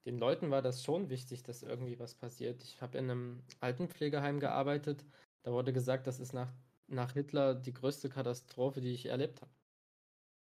[0.04, 2.62] Den Leuten war das schon wichtig, dass irgendwie was passiert.
[2.62, 5.04] Ich habe in einem Altenpflegeheim gearbeitet.
[5.42, 6.52] Da wurde gesagt, das ist nach,
[6.86, 9.52] nach Hitler die größte Katastrophe, die ich erlebt habe.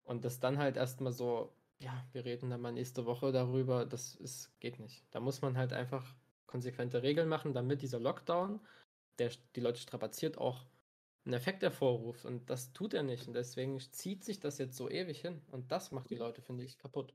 [0.03, 4.15] Und das dann halt erstmal so, ja, wir reden dann mal nächste Woche darüber, das
[4.15, 5.05] ist, geht nicht.
[5.11, 6.15] Da muss man halt einfach
[6.47, 8.61] konsequente Regeln machen, damit dieser Lockdown,
[9.19, 10.67] der die Leute strapaziert, auch
[11.25, 12.25] einen Effekt hervorruft.
[12.25, 13.27] Und das tut er nicht.
[13.27, 15.43] Und deswegen zieht sich das jetzt so ewig hin.
[15.51, 17.15] Und das macht die Leute, finde ich, kaputt.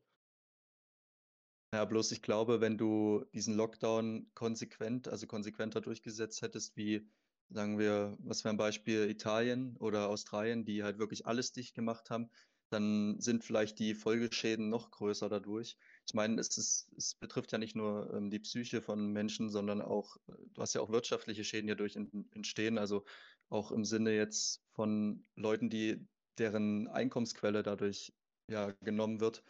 [1.74, 7.12] Ja, bloß ich glaube, wenn du diesen Lockdown konsequent, also konsequenter durchgesetzt hättest, wie,
[7.50, 12.10] sagen wir, was für ein Beispiel Italien oder Australien, die halt wirklich alles dicht gemacht
[12.10, 12.30] haben,
[12.70, 15.78] dann sind vielleicht die Folgeschäden noch größer dadurch.
[16.08, 19.82] Ich meine, es ist, es betrifft ja nicht nur ähm, die Psyche von Menschen, sondern
[19.82, 23.06] auch, äh, du hast ja auch wirtschaftliche Schäden en- entstehen, also
[23.48, 26.08] auch im Sinne jetzt von Leuten, die,
[26.40, 28.16] deren Einkommensquelle dadurch
[28.48, 29.44] ja genommen wird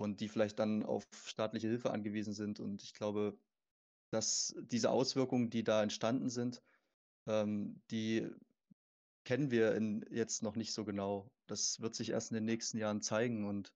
[0.00, 2.60] und die vielleicht dann auf staatliche Hilfe angewiesen sind.
[2.60, 3.38] Und ich glaube,
[4.10, 6.62] dass diese Auswirkungen, die da entstanden sind,
[7.26, 8.28] ähm, die
[9.24, 11.30] kennen wir in, jetzt noch nicht so genau.
[11.46, 13.72] Das wird sich erst in den nächsten Jahren zeigen und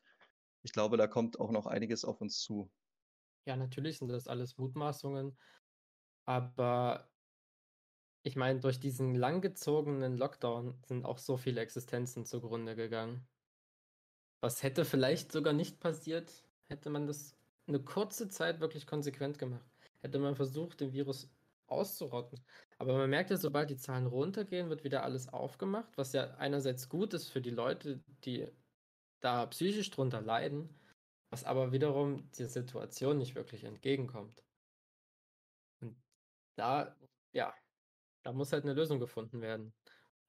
[0.63, 2.71] ich glaube, da kommt auch noch einiges auf uns zu.
[3.47, 5.37] Ja, natürlich sind das alles Mutmaßungen,
[6.25, 7.07] aber
[8.23, 13.29] ich meine, durch diesen langgezogenen Lockdown sind auch so viele Existenzen zugrunde gegangen.
[14.45, 16.31] Was hätte vielleicht sogar nicht passiert,
[16.69, 17.35] hätte man das
[17.67, 19.65] eine kurze Zeit wirklich konsequent gemacht.
[20.03, 21.31] Hätte man versucht, den Virus
[21.67, 22.45] auszurotten.
[22.77, 26.91] Aber man merkt ja, sobald die Zahlen runtergehen, wird wieder alles aufgemacht, was ja einerseits
[26.91, 28.47] gut ist für die Leute, die
[29.21, 30.69] da psychisch drunter leiden,
[31.31, 34.45] was aber wiederum der Situation nicht wirklich entgegenkommt.
[35.81, 35.97] Und
[36.57, 36.95] da,
[37.33, 37.55] ja,
[38.23, 39.73] da muss halt eine Lösung gefunden werden.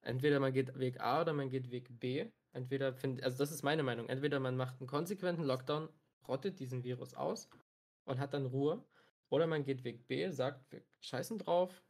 [0.00, 2.30] Entweder man geht Weg A oder man geht Weg B.
[2.56, 4.08] Entweder finde, also das ist meine Meinung.
[4.08, 5.90] Entweder man macht einen konsequenten Lockdown,
[6.26, 7.50] rottet diesen Virus aus
[8.06, 8.82] und hat dann Ruhe.
[9.28, 11.84] Oder man geht Weg B, sagt, wir scheißen drauf,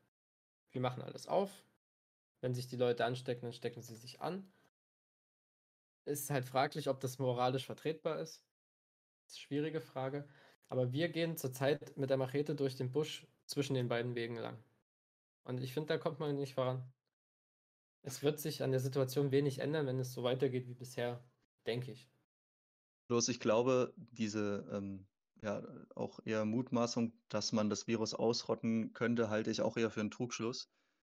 [0.72, 1.64] wir machen alles auf.
[2.40, 4.52] Wenn sich die Leute anstecken, dann stecken sie sich an.
[6.04, 8.44] Ist halt fraglich, ob das moralisch vertretbar ist.
[9.22, 10.28] Das ist eine schwierige Frage.
[10.68, 14.58] Aber wir gehen zurzeit mit der Machete durch den Busch zwischen den beiden Wegen lang.
[15.44, 16.82] Und ich finde, da kommt man nicht voran.
[18.06, 21.28] Es wird sich an der Situation wenig ändern, wenn es so weitergeht wie bisher,
[21.66, 22.08] denke ich.
[23.08, 25.08] Bloß ich glaube, diese ähm,
[25.42, 25.60] ja
[25.96, 30.12] auch eher Mutmaßung, dass man das Virus ausrotten könnte, halte ich auch eher für einen
[30.12, 30.70] Trugschluss.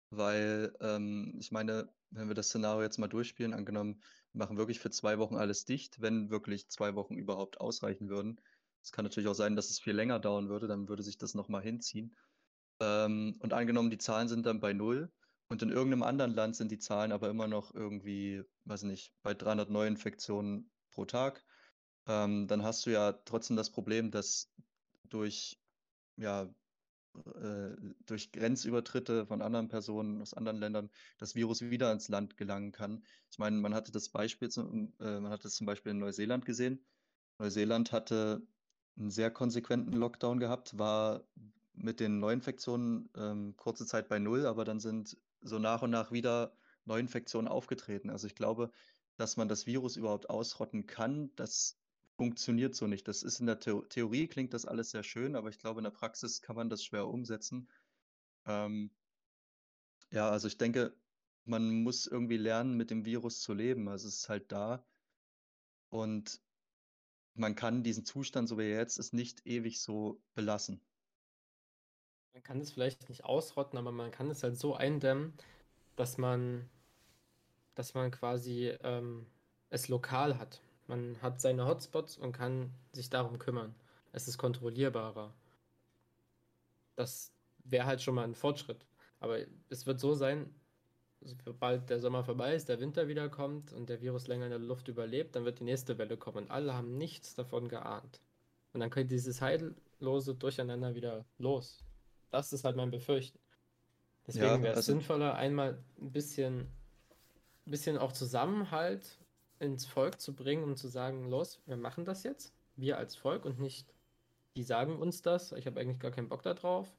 [0.09, 4.01] Weil ähm, ich meine, wenn wir das Szenario jetzt mal durchspielen, angenommen,
[4.33, 8.41] wir machen wirklich für zwei Wochen alles dicht, wenn wirklich zwei Wochen überhaupt ausreichen würden.
[8.81, 11.35] Es kann natürlich auch sein, dass es viel länger dauern würde, dann würde sich das
[11.35, 12.17] nochmal hinziehen.
[12.79, 15.11] Ähm, und angenommen, die Zahlen sind dann bei null
[15.49, 19.33] und in irgendeinem anderen Land sind die Zahlen aber immer noch irgendwie, weiß nicht, bei
[19.33, 21.43] 300 Neuinfektionen pro Tag.
[22.07, 24.51] Ähm, dann hast du ja trotzdem das Problem, dass
[25.09, 25.59] durch,
[26.17, 26.43] ja,
[27.35, 27.75] äh,
[28.05, 33.03] durch Grenzübertritte von anderen Personen aus anderen Ländern das Virus wieder ins Land gelangen kann.
[33.31, 36.45] Ich meine, man hatte das Beispiel, zum, äh, man hat es zum Beispiel in Neuseeland
[36.45, 36.85] gesehen.
[37.39, 38.45] Neuseeland hatte
[38.97, 41.23] einen sehr konsequenten Lockdown gehabt, war
[41.73, 46.11] mit den Neuinfektionen ähm, kurze Zeit bei Null, aber dann sind so nach und nach
[46.11, 48.09] wieder Neuinfektionen aufgetreten.
[48.09, 48.71] Also ich glaube,
[49.17, 51.77] dass man das Virus überhaupt ausrotten kann, das
[52.17, 53.07] funktioniert so nicht.
[53.07, 55.85] Das ist in der The Theorie klingt das alles sehr schön, aber ich glaube, in
[55.85, 57.69] der Praxis kann man das schwer umsetzen.
[58.45, 58.91] Ähm,
[60.11, 60.95] ja, also ich denke,
[61.45, 63.87] man muss irgendwie lernen, mit dem Virus zu leben.
[63.87, 64.85] Also es ist halt da
[65.89, 66.41] und
[67.35, 70.81] man kann diesen Zustand, so wie er jetzt ist, nicht ewig so belassen.
[72.39, 75.33] Man kann es vielleicht nicht ausrotten, aber man kann es halt so eindämmen,
[75.97, 76.69] dass man,
[77.75, 79.25] dass man quasi ähm,
[79.69, 80.61] es lokal hat.
[80.87, 83.75] Man hat seine Hotspots und kann sich darum kümmern.
[84.13, 85.33] Es ist kontrollierbarer.
[86.95, 87.33] Das
[87.65, 88.85] wäre halt schon mal ein Fortschritt.
[89.19, 90.49] Aber es wird so sein,
[91.19, 94.59] sobald der Sommer vorbei ist, der Winter wieder kommt und der Virus länger in der
[94.59, 98.21] Luft überlebt, dann wird die nächste Welle kommen und alle haben nichts davon geahnt.
[98.71, 101.83] Und dann könnte dieses heillose Durcheinander wieder los.
[102.29, 103.39] Das ist halt mein Befürchten.
[104.27, 106.67] Deswegen Ja, wäre es also sinnvoller, einmal ein bisschen,
[107.65, 109.17] ein bisschen auch Zusammenhalt
[109.59, 113.45] ins Volk zu bringen, um zu sagen, los, wir machen das jetzt, wir als Volk
[113.45, 113.93] und nicht,
[114.55, 116.95] die sagen uns das, ich habe eigentlich gar keinen Bock darauf.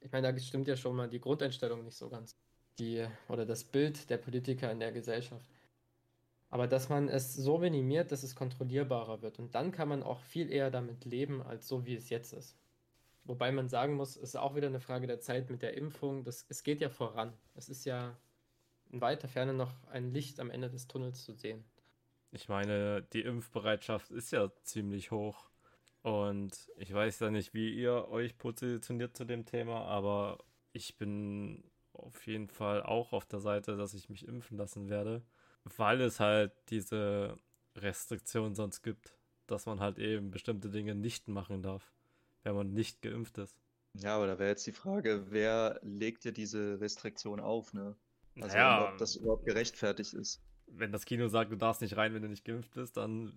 [0.00, 2.36] Ich meine, da stimmt ja schon mal die Grundeinstellung nicht so ganz.
[2.78, 5.48] Die, oder das Bild der Politiker in der Gesellschaft.
[6.50, 9.38] Aber dass man es so minimiert, dass es kontrollierbarer wird.
[9.38, 12.56] Und dann kann man auch viel eher damit leben, als so wie es jetzt ist.
[13.30, 16.24] Wobei man sagen muss, es ist auch wieder eine Frage der Zeit mit der Impfung.
[16.24, 17.32] Das, es geht ja voran.
[17.54, 18.18] Es ist ja
[18.90, 21.64] in weiter Ferne noch ein Licht am Ende des Tunnels zu sehen.
[22.32, 25.48] Ich meine, die Impfbereitschaft ist ja ziemlich hoch.
[26.02, 30.38] Und ich weiß ja nicht, wie ihr euch positioniert zu dem Thema, aber
[30.72, 31.62] ich bin
[31.92, 35.22] auf jeden Fall auch auf der Seite, dass ich mich impfen lassen werde,
[35.76, 37.38] weil es halt diese
[37.76, 39.14] Restriktion sonst gibt,
[39.46, 41.92] dass man halt eben bestimmte Dinge nicht machen darf,
[42.44, 43.56] wenn man nicht geimpft ist.
[43.94, 47.96] Ja, aber da wäre jetzt die Frage, wer legt dir diese Restriktion auf, ne?
[48.40, 50.42] Also Naja, ob das überhaupt gerechtfertigt ist.
[50.66, 53.32] wenn das Kino sagt, du darfst nicht rein, wenn du nicht geimpft bist, dann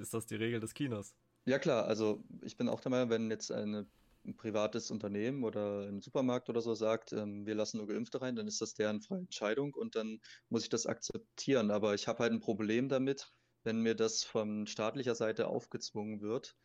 [0.00, 1.14] ist das die Regel des Kinos.
[1.46, 3.86] Ja klar, also ich bin auch der Meinung, wenn jetzt eine,
[4.24, 8.36] ein privates Unternehmen oder ein Supermarkt oder so sagt, ähm, wir lassen nur Geimpfte rein,
[8.36, 11.70] dann ist das deren freie Entscheidung und dann muss ich das akzeptieren.
[11.70, 13.32] Aber ich habe halt ein Problem damit,
[13.62, 16.56] wenn mir das von staatlicher Seite aufgezwungen wird.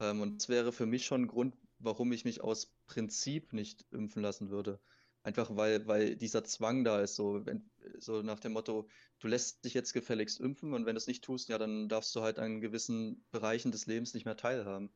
[0.00, 3.84] Ähm, und das wäre für mich schon ein Grund, warum ich mich aus Prinzip nicht
[3.90, 4.80] impfen lassen würde.
[5.22, 7.68] Einfach weil, weil dieser Zwang da ist, so, wenn,
[7.98, 8.88] so nach dem Motto,
[9.18, 12.14] du lässt dich jetzt gefälligst impfen und wenn du es nicht tust, ja, dann darfst
[12.14, 14.90] du halt an gewissen Bereichen des Lebens nicht mehr teilhaben.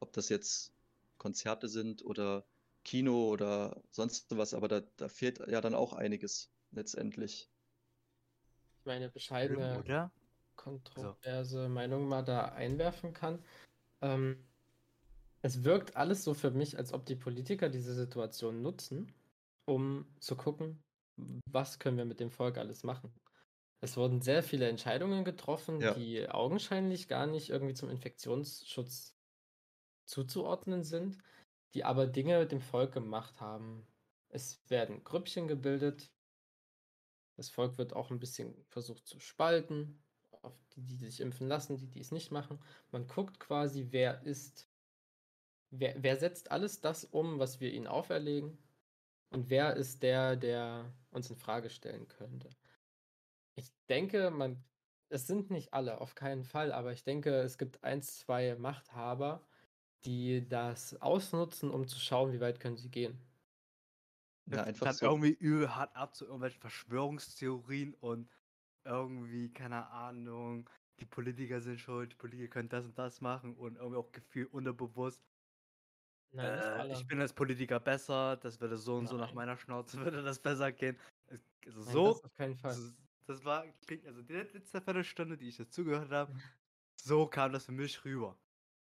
[0.00, 0.72] Ob das jetzt
[1.18, 2.46] Konzerte sind oder
[2.84, 7.50] Kino oder sonst was, aber da, da fehlt ja dann auch einiges letztendlich.
[8.80, 10.10] Ich meine, bescheidene, Oder?
[10.54, 13.44] kontroverse Meinung mal da einwerfen kann.
[14.02, 14.44] Ähm,
[15.42, 19.12] es wirkt alles so für mich, als ob die Politiker diese Situation nutzen,
[19.66, 20.82] um zu gucken,
[21.50, 23.12] was können wir mit dem Volk alles machen.
[23.80, 25.94] Es wurden sehr viele Entscheidungen getroffen, Ja.
[25.94, 29.16] die augenscheinlich gar nicht irgendwie zum Infektionsschutz
[30.06, 31.18] zuzuordnen sind,
[31.74, 33.86] die aber Dinge mit dem Volk gemacht haben.
[34.28, 36.10] Es werden Grüppchen gebildet.
[37.36, 40.05] Das Volk wird auch ein bisschen versucht zu spalten,
[40.46, 42.58] auf die, die sich impfen lassen, die, die es nicht machen.
[42.90, 44.68] Man guckt quasi, wer ist
[45.70, 48.58] wer, wer setzt alles das um, was wir ihnen auferlegen?
[49.30, 52.48] Und wer ist der, der uns in Frage stellen könnte?
[53.56, 54.62] Ich denke, man,
[55.08, 59.44] es sind nicht alle, auf keinen Fall, aber ich denke, es gibt ein, zwei Machthaber,
[60.04, 63.18] die das ausnutzen, um zu schauen, wie weit können sie gehen.
[64.46, 65.06] Ja, einfach so.
[65.06, 68.30] irgendwie übel hart ab zu irgendwelchen Verschwörungstheorien und
[68.86, 70.68] irgendwie, keine Ahnung,
[71.00, 74.46] die Politiker sind schuld, die Politiker können das und das machen und irgendwie auch Gefühl
[74.46, 75.22] unterbewusst.
[76.32, 79.10] Nein, äh, ich bin als Politiker besser, das würde so und Nein.
[79.10, 80.98] so nach meiner Schnauze würde das besser gehen.
[81.64, 82.74] Also Nein, so, das auf keinen Fall.
[82.74, 82.94] Das,
[83.26, 83.64] das war,
[84.06, 86.32] also die letzte Viertelstunde, die ich jetzt zugehört habe,
[87.00, 88.38] so kam das für mich rüber.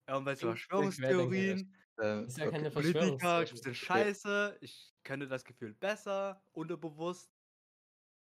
[0.08, 6.41] Irgendwelche Verschwörungstheorien, äh, ist ja keine Politiker, ich bin scheiße, ich kenne das Gefühl besser,
[6.54, 7.31] unterbewusst.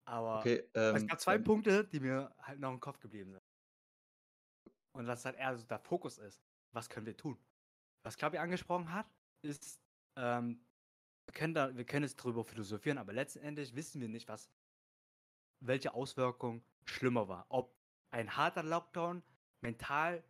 [0.04, 3.32] Aber okay, ähm, es gab zwei ähm, Punkte, die mir halt noch im Kopf geblieben
[3.32, 3.42] sind.
[4.92, 6.42] Und was halt eher so der Fokus ist.
[6.72, 7.38] Was können wir tun?
[8.02, 9.06] Was Klabi angesprochen hat,
[9.42, 9.80] ist,
[10.16, 10.64] ähm,
[11.26, 14.50] wir können, da, wir können jetzt darüber philosophieren, aber letztendlich wissen wir nicht, was,
[15.60, 17.46] welche Auswirkung schlimmer war.
[17.48, 17.74] Ob
[18.10, 19.22] ein harter Lockdown
[19.60, 20.24] mental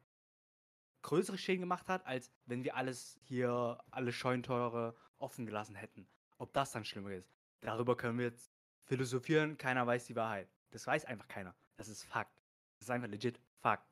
[1.02, 6.06] größere Schäden gemacht hat, als wenn wir alles hier, alle Scheuntore offen gelassen hätten.
[6.38, 7.32] Ob das dann schlimmer ist.
[7.60, 8.49] Darüber können wir jetzt
[8.90, 10.48] philosophieren, keiner weiß die Wahrheit.
[10.72, 11.54] Das weiß einfach keiner.
[11.76, 12.36] Das ist Fakt.
[12.78, 13.88] Das ist einfach legit Fakt.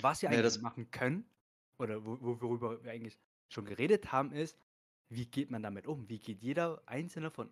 [0.00, 1.24] Was wir eigentlich ja, machen können,
[1.78, 3.16] oder worüber wir eigentlich
[3.48, 4.58] schon geredet haben, ist,
[5.10, 6.08] wie geht man damit um?
[6.08, 7.48] Wie geht jeder einzelne von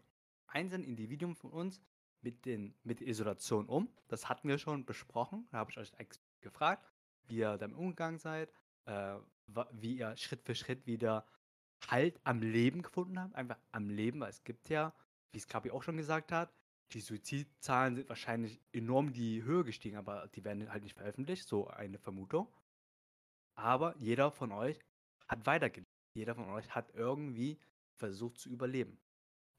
[0.48, 1.80] einzelnen Individuum von uns
[2.22, 3.88] mit, den, mit Isolation um?
[4.08, 5.46] Das hatten wir schon besprochen.
[5.52, 5.92] Da habe ich euch
[6.40, 6.90] gefragt,
[7.28, 8.52] wie ihr damit umgegangen seid,
[8.86, 9.14] äh,
[9.70, 11.24] wie ihr Schritt für Schritt wieder
[11.88, 13.34] Halt am Leben gefunden habt.
[13.36, 14.92] Einfach am Leben, weil es gibt ja,
[15.32, 16.52] wie es Klapi auch schon gesagt hat,
[16.92, 21.48] die Suizidzahlen sind wahrscheinlich enorm in die Höhe gestiegen, aber die werden halt nicht veröffentlicht,
[21.48, 22.52] so eine Vermutung.
[23.54, 24.78] Aber jeder von euch
[25.28, 25.90] hat weitergelebt.
[26.14, 27.58] Jeder von euch hat irgendwie
[27.96, 28.98] versucht zu überleben.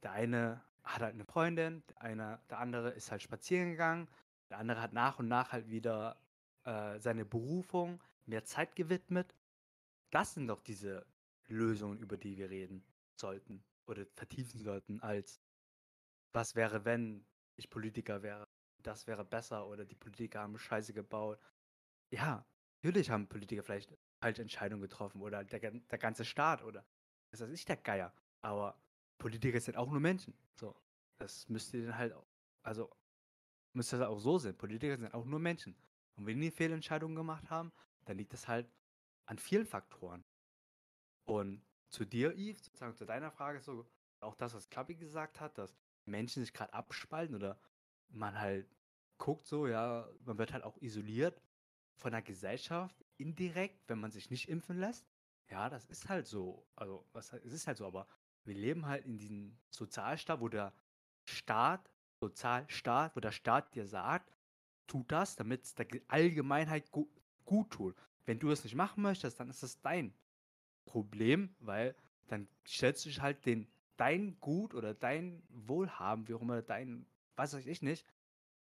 [0.04, 4.08] Der eine hat halt eine Freundin, der, eine, der andere ist halt spazieren gegangen,
[4.50, 6.22] der andere hat nach und nach halt wieder
[6.66, 9.34] äh, seine Berufung mehr Zeit gewidmet.
[10.12, 11.06] Das sind doch diese
[11.48, 12.84] Lösungen, über die wir reden
[13.16, 15.40] sollten oder vertiefen sollten, als
[16.34, 17.26] was wäre, wenn
[17.56, 18.48] ich Politiker wäre,
[18.82, 21.40] das wäre besser oder die Politiker haben Scheiße gebaut.
[22.12, 22.46] Ja,
[22.82, 26.86] natürlich haben Politiker vielleicht falsche Entscheidungen getroffen oder der, der ganze Staat oder
[27.32, 28.14] das ist nicht der Geier.
[28.42, 28.78] Aber
[29.18, 30.38] Politiker sind auch nur Menschen.
[30.56, 30.76] So,
[31.18, 32.28] das müsst ihr dann halt, auch,
[32.64, 32.92] also
[33.74, 34.56] müsste das auch so sein.
[34.56, 35.76] Politiker sind auch nur Menschen.
[36.16, 37.72] Und wenn die Fehlentscheidungen gemacht haben,
[38.06, 38.70] dann liegt das halt
[39.26, 40.24] an vielen Faktoren.
[41.26, 43.88] Und zu dir, Yves, sozusagen zu deiner Frage, so
[44.20, 45.76] auch das, was Klappi gesagt hat, dass
[46.06, 47.60] Menschen sich gerade abspalten oder
[48.10, 48.68] man halt
[49.18, 51.42] guckt so, ja, man wird halt auch isoliert
[51.96, 55.06] von der Gesellschaft indirekt, wenn man sich nicht impfen lässt.
[55.50, 56.66] Ja, das ist halt so.
[56.76, 58.08] Also, was, es ist halt so, aber
[58.44, 60.74] wir leben halt in diesem Sozialstaat, wo der
[61.26, 61.90] Staat,
[62.20, 64.34] Sozialstaat, wo der Staat dir sagt,
[64.88, 67.08] tu das, damit es der Allgemeinheit gu
[67.46, 67.96] gut tut.
[68.26, 70.14] Wenn du das nicht machen möchtest, dann ist das dein
[70.86, 71.96] Problem, weil
[72.28, 73.68] dann stellst du dich halt den
[74.04, 77.06] dein Gut oder dein Wohlhaben, wie auch immer dein,
[77.38, 78.06] was weiß ich nicht,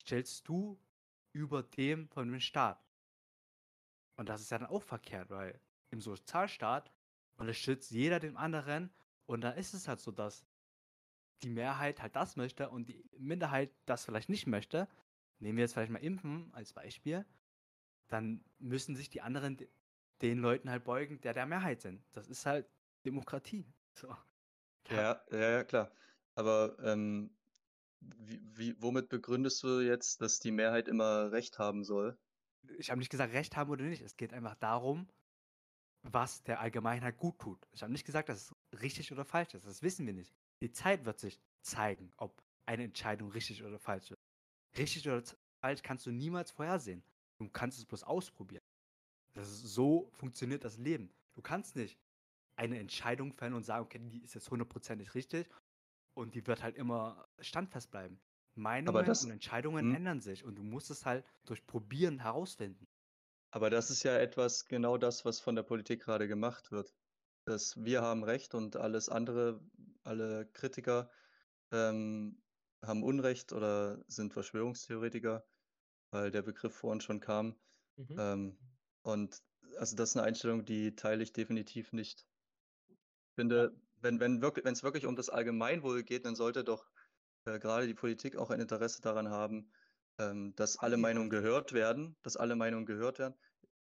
[0.01, 0.79] stellst du
[1.31, 2.83] über dem von dem Staat.
[4.15, 5.61] Und das ist ja dann auch verkehrt, weil
[5.91, 6.91] im Sozialstaat
[7.35, 8.91] unterstützt jeder den anderen
[9.27, 10.43] und da ist es halt so, dass
[11.43, 14.88] die Mehrheit halt das möchte und die Minderheit das vielleicht nicht möchte.
[15.38, 17.27] Nehmen wir jetzt vielleicht mal Impfen als Beispiel,
[18.07, 19.59] dann müssen sich die anderen
[20.23, 22.03] den Leuten halt beugen, der der Mehrheit sind.
[22.13, 22.67] Das ist halt
[23.05, 23.71] Demokratie.
[23.93, 24.17] So.
[24.89, 25.91] Ja, ja, ja, klar.
[26.35, 27.31] Aber ähm,
[27.99, 32.17] wie, wie, womit begründest du jetzt, dass die Mehrheit immer Recht haben soll?
[32.77, 34.01] Ich habe nicht gesagt, Recht haben oder nicht.
[34.01, 35.07] Es geht einfach darum,
[36.03, 37.67] was der Allgemeinheit gut tut.
[37.71, 39.65] Ich habe nicht gesagt, dass es richtig oder falsch ist.
[39.65, 40.33] Das wissen wir nicht.
[40.61, 44.19] Die Zeit wird sich zeigen, ob eine Entscheidung richtig oder falsch ist.
[44.77, 45.23] Richtig oder
[45.61, 47.03] falsch kannst du niemals vorhersehen.
[47.39, 48.63] Du kannst es bloß ausprobieren.
[49.35, 51.11] Ist, so funktioniert das Leben.
[51.35, 51.97] Du kannst nicht
[52.58, 55.47] eine Entscheidung fällen und sagen, okay, die ist jetzt hundertprozentig richtig
[56.14, 58.20] und die wird halt immer standfest bleiben.
[58.55, 59.95] Meinungen das, und Entscheidungen hm?
[59.95, 62.88] ändern sich und du musst es halt durch Probieren herausfinden.
[63.51, 66.93] Aber das ist ja etwas genau das, was von der Politik gerade gemacht wird.
[67.45, 69.62] Dass wir haben Recht und alles andere,
[70.03, 71.10] alle Kritiker
[71.72, 72.41] ähm,
[72.84, 75.45] haben Unrecht oder sind Verschwörungstheoretiker,
[76.12, 77.55] weil der Begriff vorhin schon kam.
[77.95, 78.16] Mhm.
[78.18, 78.58] Ähm,
[79.03, 79.41] und
[79.78, 82.28] also das ist eine Einstellung, die teile ich definitiv nicht.
[83.38, 83.71] Ich finde,
[84.01, 86.89] wenn wenn wirklich wenn es wirklich um das Allgemeinwohl geht, dann sollte doch
[87.45, 89.71] äh, gerade die Politik auch ein Interesse daran haben,
[90.17, 93.35] ähm, dass alle Meinungen gehört werden, dass alle Meinungen gehört werden.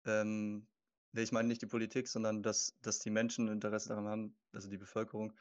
[0.04, 0.66] Ähm,
[1.14, 4.76] ich meine nicht die Politik, sondern dass, dass die Menschen Interesse daran haben, also die
[4.76, 5.32] Bevölkerung,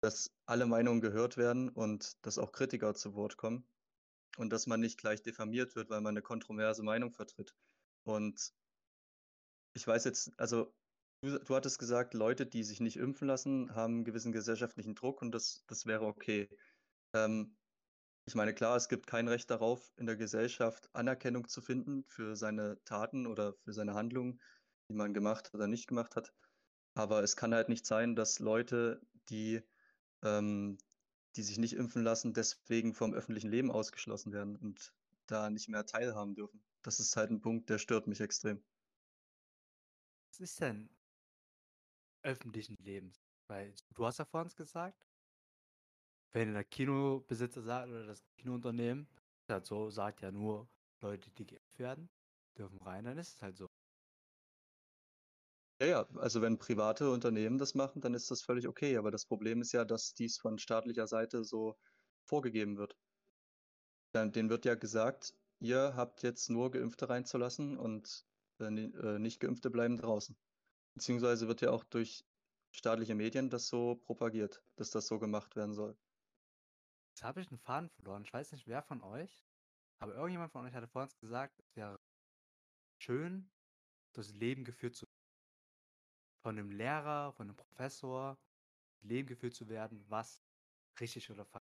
[0.00, 3.68] dass alle Meinungen gehört werden und dass auch Kritiker zu Wort kommen
[4.36, 7.54] und dass man nicht gleich diffamiert wird, weil man eine kontroverse Meinung vertritt.
[8.02, 8.52] Und
[9.74, 10.74] ich weiß jetzt, also
[11.24, 15.22] du, du hattest gesagt, Leute, die sich nicht impfen lassen, haben einen gewissen gesellschaftlichen Druck
[15.22, 16.48] und das, das wäre okay.
[17.14, 17.56] Ähm,
[18.26, 22.36] ich meine, klar, es gibt kein Recht darauf, in der Gesellschaft Anerkennung zu finden für
[22.36, 24.40] seine Taten oder für seine Handlungen,
[24.88, 26.32] die man gemacht oder nicht gemacht hat.
[26.94, 29.60] Aber es kann halt nicht sein, dass Leute, die,
[30.22, 30.78] ähm,
[31.36, 34.94] die sich nicht impfen lassen, deswegen vom öffentlichen Leben ausgeschlossen werden und
[35.26, 36.62] da nicht mehr teilhaben dürfen.
[36.82, 38.62] Das ist halt ein Punkt, der stört mich extrem.
[40.30, 40.88] Was ist denn
[42.24, 43.22] öffentlichen Lebens?
[43.46, 45.06] Weil du hast ja vorhin gesagt,
[46.32, 49.08] wenn der Kinobesitzer sagt oder das Kinounternehmen,
[49.48, 50.68] halt so, sagt ja nur
[51.00, 52.10] Leute, die geimpft werden,
[52.58, 53.68] dürfen rein, dann ist es halt so.
[55.80, 58.96] Ja, ja, also wenn private Unternehmen das machen, dann ist das völlig okay.
[58.96, 61.74] Aber das Problem ist ja, dass dies von staatlicher Seite so
[62.26, 62.96] vorgegeben wird.
[64.14, 68.24] Denen wird ja gesagt, ihr habt jetzt nur Geimpfte reinzulassen und
[68.60, 70.36] äh, äh, nicht Geimpfte bleiben draußen.
[70.94, 72.24] Beziehungsweise wird ja auch durch
[72.72, 75.96] staatliche Medien das so propagiert, dass das so gemacht werden soll.
[77.10, 78.24] Jetzt habe ich einen Faden verloren.
[78.24, 79.44] Ich weiß nicht, wer von euch,
[80.00, 82.00] aber irgendjemand von euch hatte vorhin gesagt, es wäre
[83.00, 83.50] schön,
[84.12, 85.06] das Leben geführt zu
[86.44, 88.38] von einem Lehrer, von einem Professor,
[89.00, 90.44] Leben geführt zu werden, was
[91.00, 91.64] richtig oder falsch.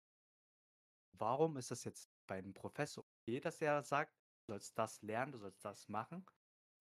[1.18, 4.14] Warum ist das jetzt bei einem Professor okay, dass er sagt,
[4.46, 6.26] du sollst das lernen, du sollst das machen?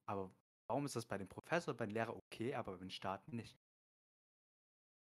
[0.07, 0.33] Aber
[0.69, 3.59] warum ist das bei dem Professor, bei dem Lehrer okay, aber beim Staat nicht?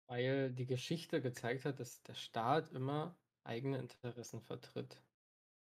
[0.07, 5.01] Weil die Geschichte gezeigt hat, dass der Staat immer eigene Interessen vertritt.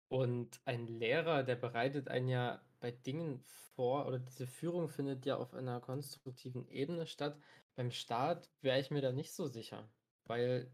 [0.08, 3.39] Und ein Lehrer, der bereitet einen ja bei Dingen
[3.76, 7.38] vor, oder diese Führung findet ja auf einer konstruktiven Ebene statt.
[7.76, 9.89] Beim Staat wäre ich mir da nicht so sicher,
[10.26, 10.72] weil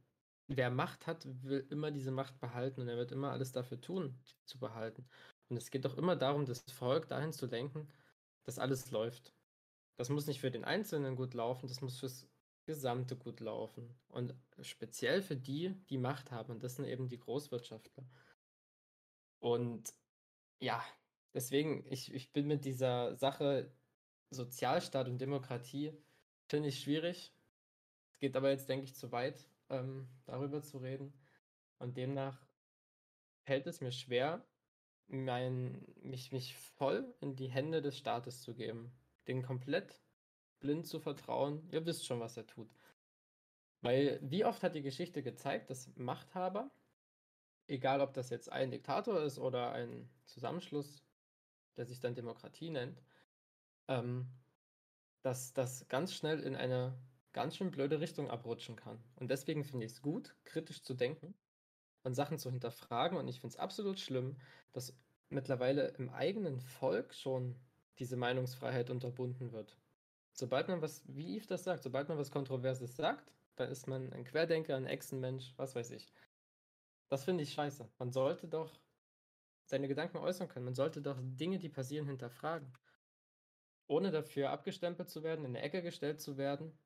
[0.47, 4.19] wer Macht hat, will immer diese Macht behalten und er wird immer alles dafür tun,
[4.45, 5.07] zu behalten.
[5.49, 7.87] Und es geht doch immer darum, das Volk dahin zu lenken,
[8.43, 9.33] dass alles läuft.
[9.97, 12.27] Das muss nicht für den Einzelnen gut laufen, das muss fürs
[12.65, 13.93] Gesamte gut laufen.
[14.09, 16.51] Und speziell für die, die Macht haben.
[16.51, 18.03] Und das sind eben die Großwirtschaftler.
[19.39, 19.93] Und
[20.59, 20.83] ja,
[21.33, 23.71] deswegen, ich, ich bin mit dieser Sache
[24.29, 25.93] Sozialstaat und Demokratie,
[26.47, 27.33] finde ich schwierig.
[28.11, 31.13] Es geht aber jetzt, denke ich, zu weit, ähm, darüber zu reden.
[31.79, 32.39] Und demnach
[33.43, 34.45] fällt es mir schwer,
[35.11, 38.91] mein, mich, mich voll in die Hände des Staates zu geben.
[39.27, 40.01] Den komplett
[40.59, 41.67] blind zu vertrauen.
[41.71, 42.73] Ihr wisst schon, was er tut.
[43.81, 46.71] Weil wie oft hat die Geschichte gezeigt, dass Machthaber,
[47.67, 51.03] egal ob das jetzt ein Diktator ist oder ein Zusammenschluss,
[51.77, 53.01] der sich dann Demokratie nennt,
[53.87, 54.27] ähm,
[55.23, 56.97] dass das ganz schnell in eine
[57.33, 59.03] ganz schön blöde Richtung abrutschen kann.
[59.15, 61.33] Und deswegen finde ich es gut, kritisch zu denken
[62.03, 63.17] und Sachen zu hinterfragen.
[63.17, 64.37] Und ich finde es absolut schlimm,
[64.71, 64.95] dass
[65.29, 67.55] mittlerweile im eigenen Volk schon
[67.99, 69.77] diese Meinungsfreiheit unterbunden wird.
[70.33, 74.11] Sobald man was, wie Yves das sagt, sobald man was Kontroverses sagt, dann ist man
[74.13, 76.11] ein Querdenker, ein Echsenmensch, was weiß ich.
[77.09, 77.89] Das finde ich scheiße.
[77.99, 78.79] Man sollte doch
[79.65, 80.65] seine Gedanken äußern können.
[80.65, 82.71] Man sollte doch Dinge, die passieren, hinterfragen.
[83.87, 86.77] Ohne dafür abgestempelt zu werden, in eine Ecke gestellt zu werden.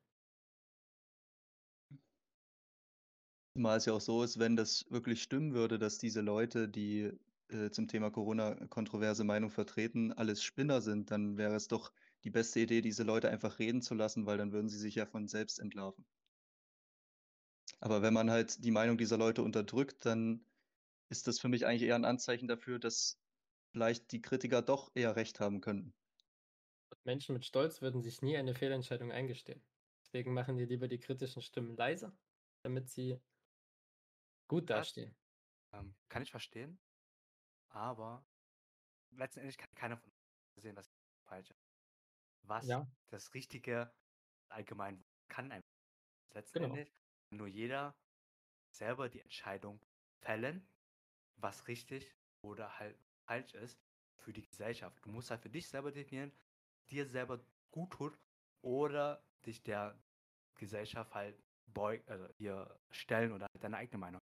[3.56, 7.10] Zumal es ja auch so ist, wenn das wirklich stimmen würde, dass diese Leute, die
[7.48, 11.90] äh, zum Thema Corona kontroverse Meinung vertreten, alles Spinner sind, dann wäre es doch
[12.24, 15.06] die beste Idee, diese Leute einfach reden zu lassen, weil dann würden sie sich ja
[15.06, 16.04] von selbst entlarven.
[17.80, 20.44] Aber wenn man halt die Meinung dieser Leute unterdrückt, dann
[21.08, 23.18] ist das für mich eigentlich eher ein Anzeichen dafür, dass
[23.72, 25.94] vielleicht die Kritiker doch eher recht haben könnten.
[27.04, 29.62] Menschen mit Stolz würden sich nie eine Fehlentscheidung eingestehen.
[30.02, 32.14] Deswegen machen die lieber die kritischen Stimmen leiser,
[32.62, 33.18] damit sie
[34.48, 35.16] gut dastehen.
[35.72, 36.80] Ähm, kann ich verstehen,
[37.68, 38.26] aber
[39.10, 40.10] letztendlich kann keiner von
[40.56, 40.88] uns sehen, was
[41.26, 41.68] falsch ist
[42.42, 42.86] was Ja.
[43.10, 43.94] das Richtige
[44.50, 45.62] allgemein kann einem
[46.52, 46.80] Genau.
[46.80, 46.90] letztendlich
[47.30, 47.98] kann nur jeder
[48.72, 49.80] selber die Entscheidung
[50.22, 50.68] fällen,
[51.36, 53.80] was richtig oder halt falsch ist
[54.18, 54.98] für die Gesellschaft.
[55.04, 56.32] Du musst halt für dich selber definieren,
[56.90, 58.18] dir selber gut tut
[58.62, 60.04] oder dich der
[60.56, 64.20] Gesellschaft halt beug, also hier stellen oder halt deine eigene Meinung.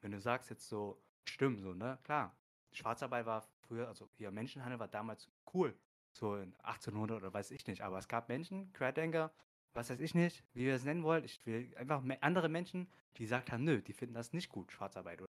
[0.00, 1.98] Wenn du sagst jetzt so, stimmt so, ne?
[2.02, 2.36] Klar,
[2.72, 5.76] Schwarzarbeit war früher, also hier Menschenhandel war damals cool
[6.12, 7.82] so in 1800 oder weiß ich nicht.
[7.82, 9.32] Aber es gab Menschen, Querdenker,
[9.74, 11.24] was weiß ich nicht, wie wir es nennen wollen.
[11.24, 15.20] Ich will einfach andere Menschen, die gesagt haben, nö, die finden das nicht gut, Schwarzarbeit
[15.20, 15.30] oder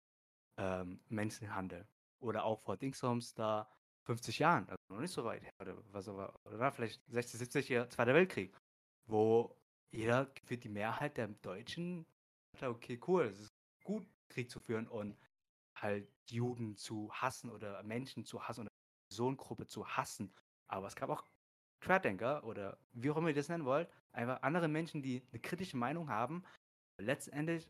[0.57, 1.87] ähm, Menschenhandel.
[2.19, 3.69] Oder auch vor Dingshoms da
[4.03, 7.69] 50 Jahren, also noch nicht so weit her, oder was aber, oder vielleicht 60, 70
[7.69, 8.57] Jahre, Zweiter Weltkrieg,
[9.07, 9.55] wo
[9.91, 12.05] jeder, für die Mehrheit der Deutschen,
[12.61, 13.53] okay, cool, es ist
[13.83, 15.17] gut, Krieg zu führen und
[15.75, 18.69] halt Juden zu hassen oder Menschen zu hassen oder
[19.09, 20.33] Personengruppe zu hassen.
[20.67, 21.25] Aber es gab auch
[21.81, 25.77] Querdenker oder wie auch immer ihr das nennen wollt, einfach andere Menschen, die eine kritische
[25.77, 26.43] Meinung haben.
[26.99, 27.69] Letztendlich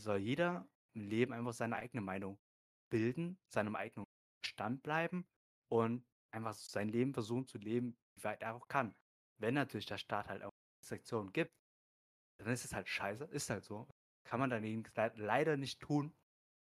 [0.00, 2.38] soll jeder im Leben einfach seine eigene Meinung
[2.90, 4.04] bilden, seinem eigenen
[4.44, 5.26] Stand bleiben
[5.70, 8.94] und einfach sein Leben versuchen zu leben, wie weit er auch kann.
[9.40, 10.50] Wenn natürlich der Staat halt auch
[10.82, 11.50] Restriktionen gibt,
[12.38, 13.88] dann ist es halt scheiße, ist halt so.
[14.28, 16.12] Kann man dagegen leider nicht tun.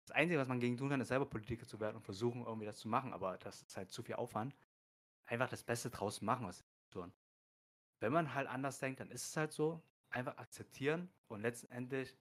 [0.05, 2.67] Das Einzige, was man gegen tun kann, ist selber Politiker zu werden und versuchen, irgendwie
[2.67, 4.55] das zu machen, aber das ist halt zu viel Aufwand.
[5.25, 7.13] Einfach das Beste draus machen aus der Situation.
[8.01, 9.81] Wenn man halt anders denkt, dann ist es halt so.
[10.11, 12.15] Einfach akzeptieren und letztendlich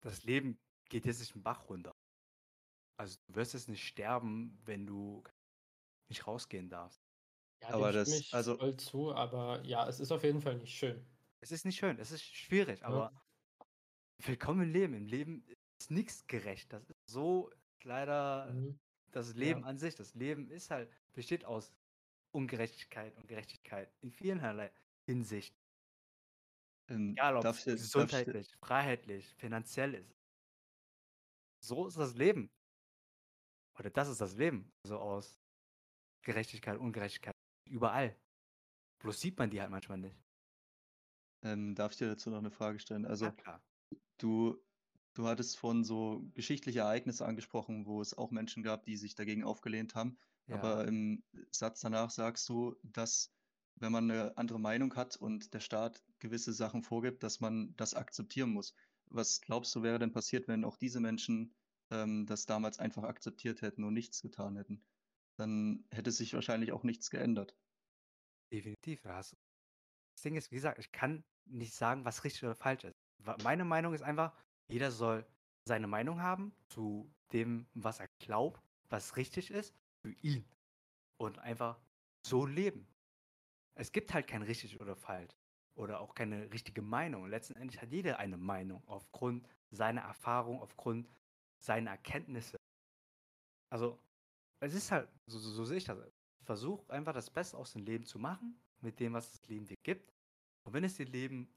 [0.00, 1.96] das Leben geht jetzt nicht den Bach runter.
[2.96, 5.24] Also du wirst jetzt nicht sterben, wenn du
[6.08, 7.02] nicht rausgehen darfst.
[7.62, 10.56] Ja, Aber das- stimme ich also- voll zu, aber ja, es ist auf jeden Fall
[10.56, 11.04] nicht schön.
[11.40, 13.23] Es ist nicht schön, es ist schwierig, Ja.
[14.26, 14.94] Willkommen im Leben.
[14.94, 15.44] Im Leben
[15.80, 16.72] ist nichts gerecht.
[16.72, 17.50] Das ist so
[17.82, 18.78] leider Mhm.
[19.12, 19.94] das Leben an sich.
[19.94, 21.72] Das Leben ist halt, besteht aus
[22.32, 24.72] Ungerechtigkeit und Gerechtigkeit in vielerlei
[25.06, 25.54] Hinsicht.
[26.88, 30.14] Ähm, Egal ob es ich, darf ich, gesundheitlich, freiheitlich, finanziell ist.
[31.62, 32.50] So ist das Leben.
[33.78, 34.70] Oder das ist das Leben.
[34.84, 35.40] Also aus
[36.24, 37.34] Gerechtigkeit, Ungerechtigkeit.
[37.68, 38.16] Überall.
[39.00, 40.16] Bloß sieht man die halt manchmal nicht.
[41.42, 43.04] ähm, darf ich dir dazu noch eine Frage stellen?
[43.06, 43.62] Also ja, klar.
[44.18, 44.58] Du,
[45.14, 49.44] du hattest von so geschichtliche Ereignisse angesprochen, wo es auch Menschen gab, die sich dagegen
[49.44, 50.18] aufgelehnt haben.
[50.46, 50.56] Ja.
[50.56, 53.32] Aber im Satz danach sagst du, dass
[53.76, 57.94] wenn man eine andere Meinung hat und der Staat gewisse Sachen vorgibt, dass man das
[57.94, 58.74] akzeptieren muss.
[59.06, 61.54] Was glaubst du, wäre denn passiert, wenn auch diese Menschen
[61.90, 64.84] ähm, das damals einfach akzeptiert hätten und nichts getan hätten?
[65.36, 67.56] Dann hätte sich wahrscheinlich auch nichts geändert.
[68.52, 69.02] Definitiv.
[69.02, 69.36] da hast du-
[70.14, 73.03] Das Ding ist, wie gesagt, ich kann nicht sagen, was richtig oder falsch ist.
[73.42, 74.32] Meine Meinung ist einfach,
[74.68, 75.26] jeder soll
[75.64, 80.44] seine Meinung haben zu dem, was er glaubt, was richtig ist für ihn.
[81.16, 81.80] Und einfach
[82.26, 82.86] so leben.
[83.74, 85.34] Es gibt halt kein richtig oder falsch.
[85.76, 87.26] Oder auch keine richtige Meinung.
[87.26, 91.08] Letzten Endes hat jeder eine Meinung aufgrund seiner Erfahrung, aufgrund
[91.58, 92.56] seiner Erkenntnisse.
[93.70, 93.98] Also,
[94.60, 95.98] es ist halt, so, so, so sehe ich das.
[96.44, 99.76] Versuch einfach das Beste aus dem Leben zu machen, mit dem, was das Leben dir
[99.82, 100.12] gibt.
[100.64, 101.48] Und wenn es dir Leben,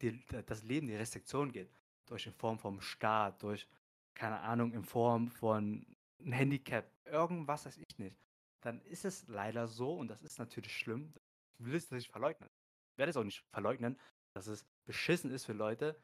[0.00, 1.70] dir, das Leben die Restriktion geht,
[2.06, 3.68] durch in Form vom Staat, durch,
[4.14, 5.86] keine Ahnung, in Form von
[6.20, 8.16] ein Handicap, irgendwas weiß ich nicht,
[8.60, 11.12] dann ist es leider so und das ist natürlich schlimm.
[11.58, 12.48] Ich will es nicht verleugnen.
[12.92, 13.98] Ich werde es auch nicht verleugnen,
[14.32, 16.00] dass es beschissen ist für Leute,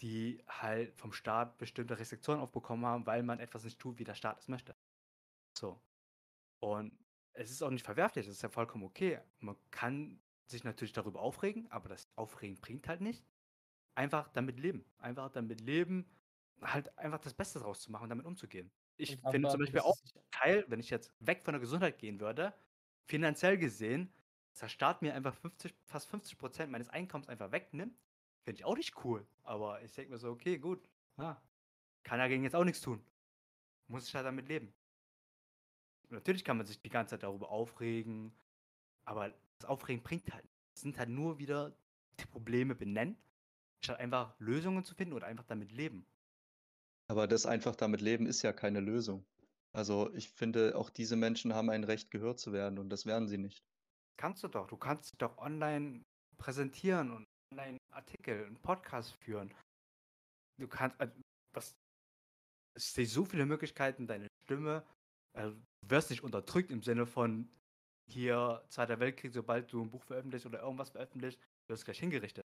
[0.00, 4.14] die halt vom Staat bestimmte Restriktionen aufbekommen haben, weil man etwas nicht tut, wie der
[4.14, 4.76] Staat es möchte.
[5.56, 5.80] So.
[6.60, 6.92] Und
[7.32, 9.20] es ist auch nicht verwerflich, das ist ja vollkommen okay.
[9.40, 13.24] Man kann sich natürlich darüber aufregen, aber das Aufregen bringt halt nicht.
[13.94, 14.84] Einfach damit leben.
[14.98, 16.06] Einfach damit leben,
[16.60, 18.70] halt einfach das Beste draus zu machen und damit umzugehen.
[18.96, 19.96] Ich Und finde zum Beispiel auch
[20.30, 22.54] Teil, wenn ich jetzt weg von der Gesundheit gehen würde,
[23.06, 24.12] finanziell gesehen,
[24.50, 27.98] dass der Staat mir einfach 50, fast 50 Prozent meines Einkommens einfach wegnimmt,
[28.42, 29.26] finde ich auch nicht cool.
[29.42, 30.88] Aber ich denke mir so, okay, gut,
[31.18, 31.42] ja,
[32.04, 33.04] kann dagegen jetzt auch nichts tun.
[33.88, 34.72] Muss ich halt damit leben.
[36.08, 38.32] Natürlich kann man sich die ganze Zeit darüber aufregen,
[39.04, 40.44] aber das Aufregen bringt halt.
[40.44, 40.56] nichts.
[40.76, 41.76] Es sind halt nur wieder
[42.20, 43.16] die Probleme benennen,
[43.84, 46.06] statt einfach Lösungen zu finden oder einfach damit leben.
[47.08, 49.24] Aber das einfach damit leben ist ja keine Lösung.
[49.72, 53.28] Also ich finde, auch diese Menschen haben ein Recht, gehört zu werden und das werden
[53.28, 53.62] sie nicht.
[54.18, 54.66] Kannst du doch.
[54.66, 56.02] Du kannst dich doch online
[56.38, 59.52] präsentieren und online Artikel, einen Podcast führen.
[60.58, 61.14] Du kannst, also,
[61.54, 61.74] was,
[62.76, 64.84] ich sehe so viele Möglichkeiten, deine Stimme,
[65.34, 67.48] also, du wirst nicht unterdrückt im Sinne von
[68.08, 72.44] hier Zweiter Weltkrieg, sobald du ein Buch veröffentlicht oder irgendwas veröffentlicht, wirst du gleich hingerichtet.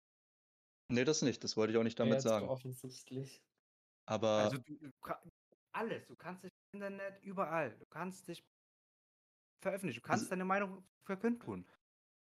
[0.90, 1.42] Nee, das nicht.
[1.44, 2.48] Das wollte ich auch nicht Ja, damit so sagen.
[2.48, 3.42] offensichtlich.
[4.06, 4.90] Aber Also du, du,
[5.72, 8.44] alles, du kannst dich im Internet überall, du kannst dich
[9.62, 11.66] veröffentlichen, du kannst Also- deine Meinung verkünden.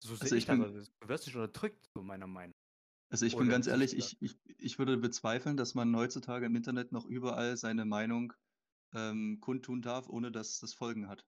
[0.02, 0.56] So sehe Also ich ich das.
[0.56, 2.54] bin- Also, du wirst nicht unterdrückt, so meiner Meinung.
[3.10, 6.46] Also ich bin Oder ganz nicht ehrlich, ich, ich, ich würde bezweifeln, dass man heutzutage
[6.46, 8.32] im Internet noch überall seine Meinung
[8.94, 11.26] ähm, kundtun darf, ohne dass das Folgen hat.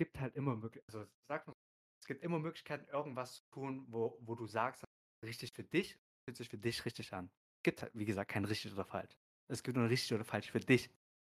[0.00, 1.52] Es gibt halt immer Möglichkeiten, also sag mal,
[2.00, 4.82] es gibt immer Möglichkeiten, irgendwas zu tun, wo, wo du sagst,
[5.22, 7.30] richtig für dich, fühlt sich für dich richtig an.
[7.58, 9.14] Es gibt halt, wie gesagt, kein richtig oder falsch.
[9.48, 10.88] Es gibt nur richtig oder falsch für dich.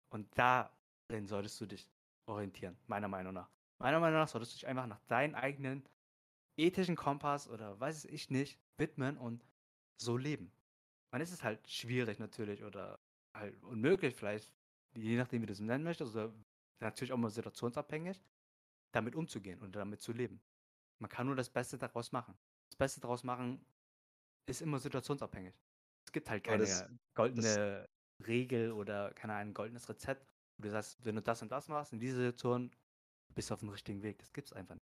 [0.10, 1.90] Und darin solltest du dich
[2.26, 3.50] orientieren, meiner Meinung nach.
[3.80, 5.88] Meiner Meinung nach solltest du dich einfach nach deinen eigenen
[6.58, 9.46] ethischen Kompass oder weiß ich nicht widmen und
[9.96, 10.52] so leben.
[11.14, 13.00] Man ist es halt schwierig natürlich oder
[13.34, 14.52] halt unmöglich vielleicht,
[14.94, 16.34] je nachdem wie du es nennen möchtest oder
[16.82, 18.22] natürlich auch mal situationsabhängig,
[18.92, 20.42] damit umzugehen und damit zu leben.
[21.00, 22.38] Man kann nur das Beste daraus machen.
[22.70, 23.66] Das Beste daraus machen
[24.48, 25.54] ist immer situationsabhängig.
[26.06, 27.88] Es gibt halt keine das- goldene
[28.26, 31.94] Regel oder keine ein goldenes Rezept, wo du sagst, wenn du das und das machst,
[31.94, 32.72] in dieser Situation,
[33.36, 34.18] bist du auf dem richtigen Weg.
[34.20, 34.88] Das gibt's einfach nicht.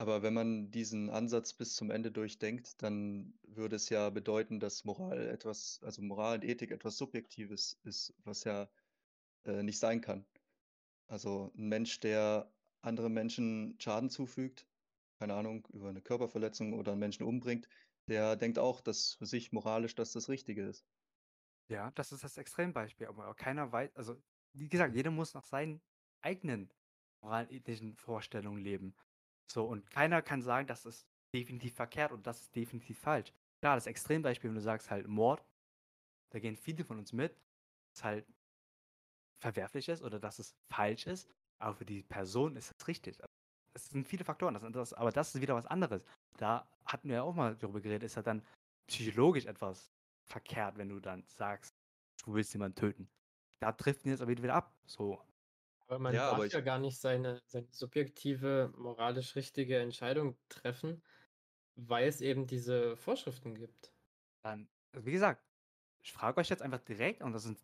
[0.00, 4.84] Aber wenn man diesen Ansatz bis zum Ende durchdenkt, dann würde es ja bedeuten, dass
[4.84, 8.68] Moral etwas, also Moral und Ethik etwas Subjektives ist, was ja
[9.44, 10.24] äh, nicht sein kann.
[11.08, 12.52] Also ein Mensch, der
[12.88, 14.66] anderen Menschen Schaden zufügt,
[15.20, 17.68] keine Ahnung, über eine Körperverletzung oder einen Menschen umbringt,
[18.08, 20.84] der denkt auch, dass für sich moralisch das das Richtige ist.
[21.68, 23.06] Ja, das ist das Extrembeispiel.
[23.06, 24.16] Aber keiner weiß, also
[24.54, 25.80] wie gesagt, jeder muss nach seinen
[26.22, 26.72] eigenen
[27.20, 28.94] moralethischen Vorstellungen leben.
[29.50, 33.32] So, und keiner kann sagen, das ist definitiv verkehrt und das ist definitiv falsch.
[33.60, 35.44] Klar, das Extrembeispiel, wenn du sagst halt Mord,
[36.30, 37.38] da gehen viele von uns mit,
[37.92, 38.26] dass halt
[39.40, 41.28] verwerflich ist oder dass es falsch ist,
[41.58, 43.18] aber für die Person ist es richtig.
[43.74, 46.04] Es sind viele Faktoren, das, das, aber das ist wieder was anderes.
[46.36, 48.42] Da hatten wir ja auch mal darüber geredet, ist ja dann
[48.88, 49.92] psychologisch etwas
[50.28, 51.70] verkehrt, wenn du dann sagst,
[52.24, 53.08] du willst jemanden töten.
[53.60, 54.72] Da trifft ihn jetzt aber wieder ab.
[54.86, 55.20] So,
[55.86, 60.36] Aber man Ja, darf aber ich- ja gar nicht seine, seine subjektive, moralisch richtige Entscheidung
[60.48, 61.02] treffen,
[61.76, 63.92] weil es eben diese Vorschriften gibt.
[64.44, 65.42] dann, also wie gesagt,
[66.02, 67.58] ich frage euch jetzt einfach direkt, und das sind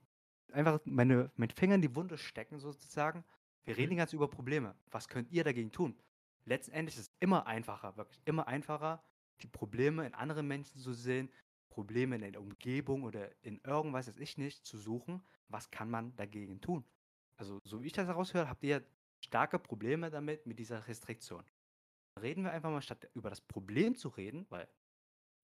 [0.53, 3.25] einfach meine, mein Finger in die Wunde stecken sozusagen.
[3.65, 3.97] Wir reden Mhm.
[3.97, 4.77] ganz über Probleme.
[4.91, 5.97] Was könnt ihr dagegen tun?
[6.45, 9.03] Letztendlich ist es immer einfacher, wirklich immer einfacher,
[9.43, 11.31] die Probleme in anderen Menschen zu sehen,
[11.71, 15.23] Probleme in der Umgebung oder in irgendwas, weiß ich nicht, zu suchen.
[15.49, 16.85] Was kann man dagegen tun?
[17.37, 18.85] Also, so wie ich das heraushöre, habt ihr
[19.25, 21.45] starke Probleme damit, mit dieser Restriktion.
[22.21, 24.69] Reden wir einfach mal, statt über das Problem zu reden, weil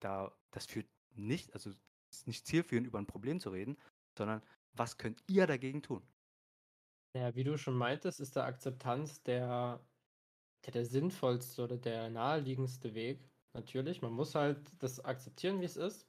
[0.01, 1.71] da das führt nicht, also
[2.11, 3.77] ist nicht zielführend, über ein Problem zu reden,
[4.17, 4.43] sondern
[4.73, 6.03] was könnt ihr dagegen tun?
[7.15, 9.85] Ja, wie du schon meintest, ist der Akzeptanz der,
[10.67, 13.31] der, der sinnvollste oder der naheliegendste Weg.
[13.55, 16.09] Natürlich, man muss halt das akzeptieren, wie es ist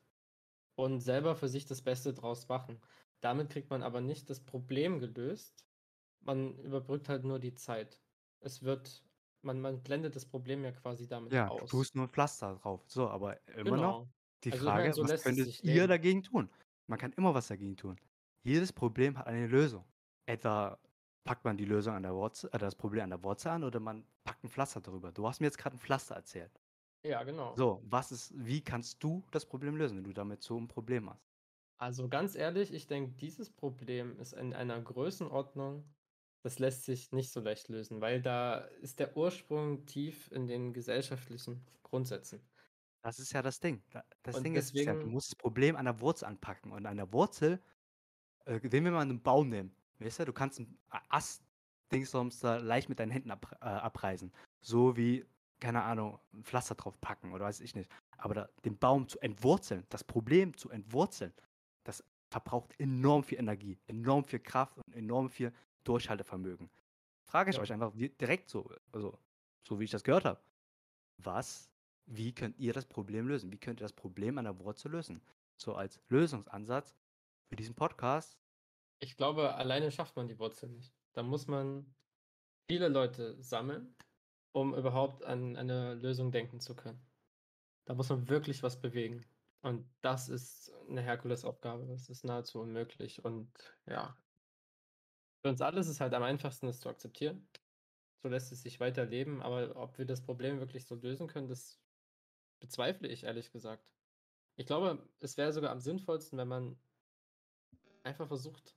[0.75, 2.81] und selber für sich das Beste draus machen.
[3.21, 5.67] Damit kriegt man aber nicht das Problem gelöst.
[6.21, 8.01] Man überbrückt halt nur die Zeit.
[8.41, 9.05] Es wird,
[9.43, 11.69] man, man blendet das Problem ja quasi damit Ja, du aus.
[11.69, 12.83] tust nur ein Pflaster drauf.
[12.87, 14.11] So, aber immer noch Genau.
[14.43, 16.49] die Also meine, Frage, so was lässt es könntet ihr dagegen tun?
[16.87, 17.99] Man kann immer was dagegen tun.
[18.43, 19.85] Jedes Problem hat eine Lösung.
[20.25, 20.79] Etwa
[21.23, 23.79] packt man die Lösung an der Wurzel, äh, das Problem an der Wurzel an oder
[23.79, 25.11] man packt ein Pflaster drüber.
[25.11, 26.51] Du hast mir jetzt gerade ein Pflaster erzählt.
[27.03, 27.55] Ja, genau.
[27.55, 31.09] So, was ist, wie kannst du das Problem lösen, wenn du damit so ein Problem
[31.09, 31.25] hast?
[31.79, 35.83] Also ganz ehrlich, ich denke, dieses Problem ist in einer Größenordnung,
[36.43, 40.73] das lässt sich nicht so leicht lösen, weil da ist der Ursprung tief in den
[40.73, 42.39] gesellschaftlichen Grundsätzen.
[43.03, 43.83] Das ist ja das Ding.
[43.89, 46.71] Da- Das Und Ding ist, ja, du deswegen- musst das Problem an der Wurzel anpacken.
[46.71, 47.59] Und an der Wurzel,
[48.45, 50.77] äh, wenn wir mal einen Baum nehmen, weißt du, du kannst einen
[51.09, 51.43] Ast
[51.91, 54.31] Dingsbums da leicht mit deinen Händen ab, äh, abreißen.
[54.61, 55.25] So wie,
[55.59, 57.91] keine Ahnung, ein Pflaster drauf packen oder weiß ich nicht.
[58.17, 61.33] Aber da, den Baum zu entwurzeln, das Problem zu entwurzeln,
[61.83, 65.53] das verbraucht enorm viel Energie, enorm viel Kraft und enorm viel
[65.83, 66.69] Durchhaltevermögen.
[67.25, 67.61] Frage ich Ja.
[67.63, 69.19] euch einfach direkt so, also
[69.67, 70.41] so wie ich das gehört habe.
[71.17, 71.69] Was,
[72.05, 73.51] wie könnt ihr das Problem lösen?
[73.51, 75.21] Wie könnt ihr das Problem an der Wurzel lösen?
[75.57, 76.95] So als Lösungsansatz
[77.49, 78.37] für diesen Podcast.
[79.03, 80.93] Ich glaube, alleine schafft man die Wurzel nicht.
[81.13, 81.95] Da muss man
[82.69, 83.95] viele Leute sammeln,
[84.51, 87.01] um überhaupt an eine Lösung denken zu können.
[87.85, 89.25] Da muss man wirklich was bewegen.
[89.61, 91.87] Und das ist eine Herkulesaufgabe.
[91.87, 93.25] Das ist nahezu unmöglich.
[93.25, 93.51] Und
[93.87, 94.15] ja,
[95.41, 97.49] für uns alle ist es halt am einfachsten, das zu akzeptieren.
[98.21, 99.41] So lässt es sich weiterleben.
[99.41, 101.81] Aber ob wir das Problem wirklich so lösen können, das
[102.59, 103.91] bezweifle ich ehrlich gesagt.
[104.57, 106.79] Ich glaube, es wäre sogar am sinnvollsten, wenn man
[108.03, 108.75] einfach versucht,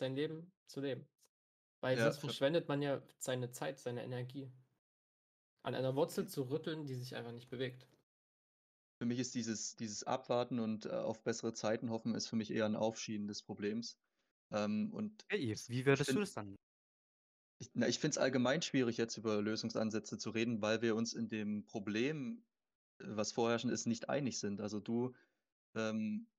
[0.00, 1.08] sein Leben zu leben.
[1.82, 4.52] Weil Ja, sonst ver- verschwendet man ja seine Zeit, seine Energie.
[5.62, 7.88] An einer Wurzel zu rütteln, die sich einfach nicht bewegt.
[8.98, 12.50] Für mich ist dieses, dieses Abwarten und äh, auf bessere Zeiten hoffen, ist für mich
[12.50, 13.98] eher ein Aufschieben des Problems.
[14.50, 16.56] Ähm, und Hey, wie würdest du das dann?
[17.58, 21.12] Ich, na, ich finde es allgemein schwierig, jetzt über Lösungsansätze zu reden, weil wir uns
[21.12, 22.46] in dem Problem,
[22.98, 24.60] äh, was vorherrschend ist, nicht einig sind.
[24.60, 25.14] Also du
[25.76, 26.30] ähm,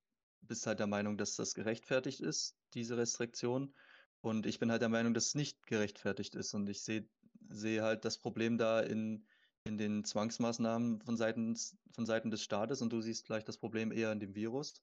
[0.41, 3.73] bist halt der Meinung, dass das gerechtfertigt ist, diese Restriktion.
[4.22, 6.53] Und ich bin halt der Meinung, dass es nicht gerechtfertigt ist.
[6.53, 7.07] Und ich sehe
[7.49, 9.26] sehe halt das Problem da in,
[9.64, 11.56] in den Zwangsmaßnahmen von Seiten,
[11.91, 14.81] von Seiten des Staates und du siehst vielleicht das Problem eher in dem Virus.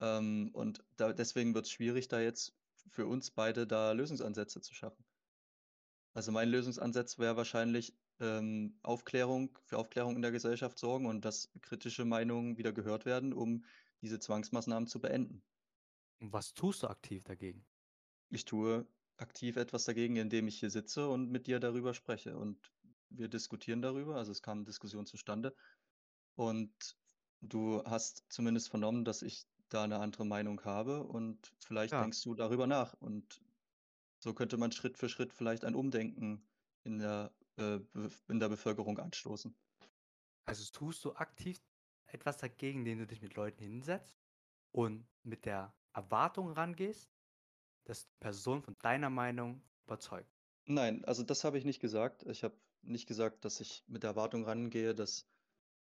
[0.00, 2.54] Ähm, und da, deswegen wird es schwierig, da jetzt
[2.90, 5.04] für uns beide da Lösungsansätze zu schaffen.
[6.14, 11.50] Also mein Lösungsansatz wäre wahrscheinlich ähm, Aufklärung, für Aufklärung in der Gesellschaft sorgen und dass
[11.60, 13.64] kritische Meinungen wieder gehört werden, um
[14.00, 15.42] diese Zwangsmaßnahmen zu beenden.
[16.20, 17.66] Und was tust du aktiv dagegen?
[18.30, 22.36] Ich tue aktiv etwas dagegen, indem ich hier sitze und mit dir darüber spreche.
[22.36, 22.72] Und
[23.08, 25.54] wir diskutieren darüber, also es kam Diskussion zustande.
[26.34, 26.98] Und
[27.40, 32.02] du hast zumindest vernommen, dass ich da eine andere Meinung habe und vielleicht Ja.
[32.02, 32.94] denkst du darüber nach.
[32.94, 33.42] Und
[34.18, 36.48] so könnte man Schritt für Schritt vielleicht ein Umdenken
[36.84, 37.80] in der, äh,
[38.28, 39.56] in der Bevölkerung anstoßen.
[40.44, 41.60] Also tust du aktiv
[42.06, 44.18] etwas dagegen, indem du dich mit Leuten hinsetzt
[44.72, 47.10] und mit der Erwartung rangehst,
[47.84, 50.30] dass die Person von deiner Meinung überzeugt.
[50.66, 52.24] Nein, also das habe ich nicht gesagt.
[52.24, 55.26] Ich habe nicht gesagt, dass ich mit der Erwartung rangehe, dass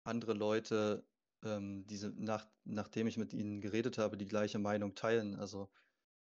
[0.04, 1.06] andere Leute,
[1.44, 5.36] ähm, diese, nach, nachdem ich mit ihnen geredet habe, die gleiche Meinung teilen.
[5.36, 5.70] Also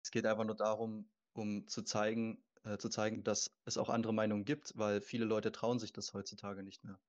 [0.03, 4.13] es geht einfach nur darum, um zu zeigen, äh, zu zeigen, dass es auch andere
[4.13, 6.99] Meinungen gibt, weil viele Leute trauen sich das heutzutage nicht mehr.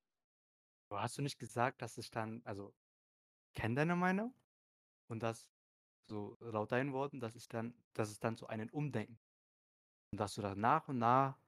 [0.90, 2.74] Aber hast du nicht gesagt, dass ich dann, also,
[3.46, 4.34] ich kenne deine Meinung
[5.08, 5.50] und dass,
[6.08, 9.18] so laut deinen Worten, dass ich dann, dass es dann zu einem Umdenken
[10.12, 11.38] und dass du dann nach und nach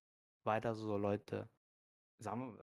[0.44, 1.50] weiter so Leute,
[2.18, 2.64] sagen wir,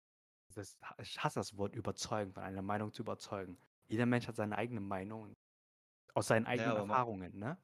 [0.55, 3.59] das, ich hasse das Wort überzeugen, von einer Meinung zu überzeugen.
[3.89, 5.33] Jeder Mensch hat seine eigene Meinung
[6.15, 7.59] aus seinen eigenen ma- Erfahrungen, ne?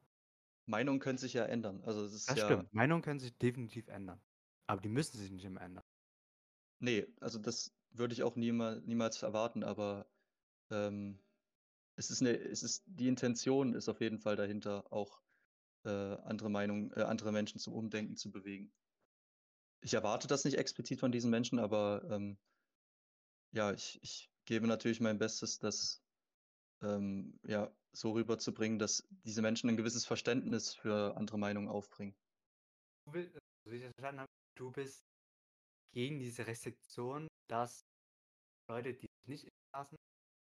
[0.65, 1.83] Meinungen können sich ja ändern.
[1.83, 2.73] Also es ist Das ja, stimmt.
[2.73, 4.23] Meinungen können sich definitiv ändern.
[4.67, 5.83] Aber die müssen sich nicht immer ändern.
[6.79, 10.11] nee, also das würde ich auch niemals, niemals erwarten, aber
[10.71, 11.19] ähm,
[11.95, 15.21] es ist eine, es ist, die Intention ist auf jeden Fall dahinter, auch
[15.83, 18.71] äh, andere Meinungen, äh, andere Menschen zum Umdenken zu bewegen.
[19.83, 22.37] Ich erwarte das nicht explizit von diesen Menschen, aber ähm,
[23.51, 26.01] ja, ich, ich gebe natürlich mein Bestes, das
[26.81, 32.15] ähm, ja, so rüberzubringen, dass diese Menschen ein gewisses Verständnis für andere Meinungen aufbringen.
[33.05, 33.31] Du will-
[33.65, 35.03] so wie ich das verstanden habe, du bist
[35.93, 37.81] gegen diese Restriktion, dass
[38.69, 39.95] Leute, die sich nicht impfen lassen,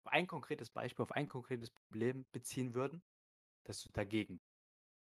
[0.06, 3.02] ein konkretes Beispiel, auf ein konkretes Problem beziehen würden,
[3.64, 4.40] dass du dagegen.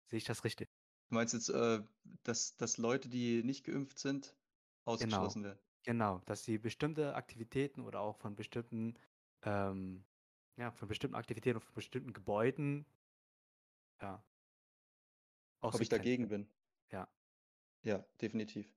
[0.09, 0.69] Sehe ich das richtig?
[1.09, 1.81] Du meinst jetzt, äh,
[2.23, 4.37] dass, dass Leute, die nicht geimpft sind,
[4.85, 5.59] ausgeschlossen werden?
[5.85, 8.99] Genau, dass sie bestimmte Aktivitäten oder auch von bestimmten,
[9.43, 10.05] ähm,
[10.57, 12.85] ja, von bestimmten Aktivitäten und von bestimmten Gebäuden,
[14.01, 14.23] ja,
[15.61, 16.53] Ob ich dagegen bin?
[16.91, 17.09] Ja.
[17.83, 18.75] Ja, definitiv.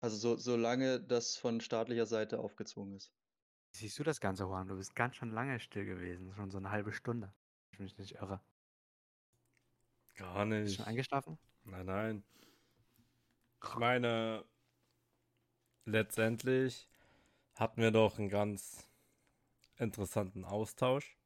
[0.00, 3.12] Also so, solange das von staatlicher Seite aufgezwungen ist.
[3.74, 4.68] Siehst du das Ganze, Juan?
[4.68, 7.32] Du bist ganz schön lange still gewesen, schon so eine halbe Stunde.
[7.72, 8.40] Ich mich nicht irre.
[10.14, 10.76] Gar Bist du nicht.
[10.76, 11.38] schon eingeschlafen?
[11.64, 12.24] Nein, nein.
[13.64, 14.44] Ich meine,
[15.86, 16.88] letztendlich
[17.54, 18.88] hatten wir doch einen ganz
[19.76, 21.16] interessanten Austausch.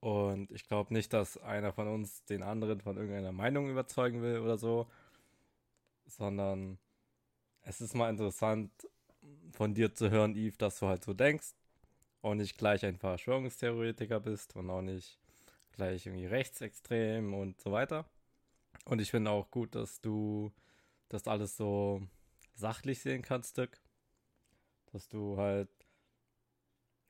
[0.00, 4.40] Und ich glaube nicht, dass einer von uns den anderen von irgendeiner Meinung überzeugen will
[4.40, 4.90] oder so,
[6.06, 6.78] sondern
[7.62, 8.70] es ist mal interessant
[9.52, 11.54] von dir zu hören, Yves, dass du halt so denkst
[12.20, 15.18] und nicht gleich ein Verschwörungstheoretiker bist und auch nicht
[15.72, 18.06] gleich irgendwie rechtsextrem und so weiter.
[18.84, 20.52] Und ich finde auch gut, dass du
[21.08, 22.02] das alles so
[22.54, 23.80] sachlich sehen kannst, Dirk.
[24.92, 25.68] Dass du halt,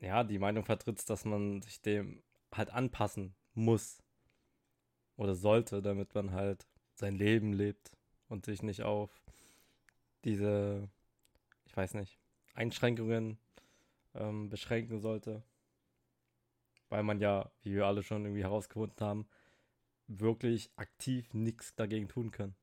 [0.00, 2.22] ja, die Meinung vertrittst, dass man sich dem
[2.52, 4.02] halt anpassen muss
[5.16, 7.92] oder sollte, damit man halt sein Leben lebt
[8.28, 9.10] und sich nicht auf
[10.24, 10.88] diese,
[11.76, 12.18] ich weiß nicht,
[12.54, 13.38] Einschränkungen
[14.14, 15.42] ähm, beschränken sollte.
[16.88, 19.28] Weil man ja, wie wir alle schon irgendwie herausgefunden haben,
[20.06, 22.54] wirklich aktiv nichts dagegen tun kann.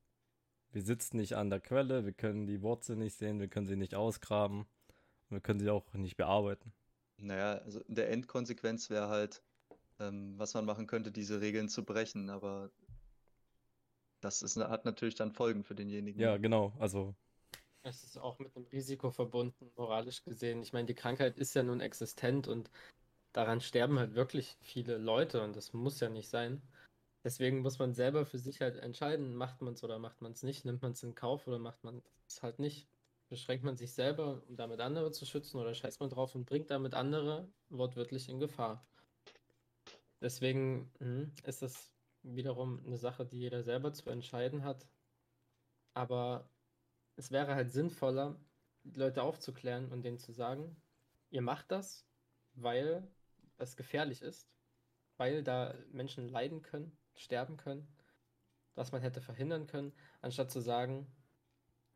[0.72, 3.76] Wir sitzen nicht an der Quelle, wir können die Wurzel nicht sehen, wir können sie
[3.76, 4.62] nicht ausgraben
[5.28, 6.72] und wir können sie auch nicht bearbeiten.
[7.16, 9.44] Naja, also in der Endkonsequenz wäre halt,
[10.00, 12.72] ähm, was man machen könnte, diese Regeln zu brechen, aber
[14.20, 16.20] das ist, hat natürlich dann Folgen für denjenigen.
[16.20, 16.74] Ja, genau.
[16.80, 17.14] Also,
[17.86, 20.62] Es ist auch mit einem Risiko verbunden, moralisch gesehen.
[20.62, 22.70] Ich meine, die Krankheit ist ja nun existent und
[23.32, 26.62] daran sterben halt wirklich viele Leute und das muss ja nicht sein.
[27.24, 30.42] Deswegen muss man selber für sich halt entscheiden, macht man es oder macht man es
[30.42, 32.88] nicht, nimmt man es in Kauf oder macht man es halt nicht.
[33.28, 36.70] Beschränkt man sich selber, um damit andere zu schützen oder scheißt man drauf und bringt
[36.70, 38.86] damit andere wortwörtlich in Gefahr.
[40.22, 41.92] Deswegen hm, ist das
[42.22, 44.86] wiederum eine Sache, die jeder selber zu entscheiden hat.
[45.94, 46.48] Aber
[47.16, 48.36] es wäre halt sinnvoller,
[48.84, 50.76] Leute aufzuklären und denen zu sagen,
[51.30, 52.06] ihr macht das,
[52.54, 53.08] weil
[53.56, 54.48] es gefährlich ist,
[55.16, 57.88] weil da Menschen leiden können, sterben können,
[58.74, 61.06] was man hätte verhindern können, anstatt zu sagen,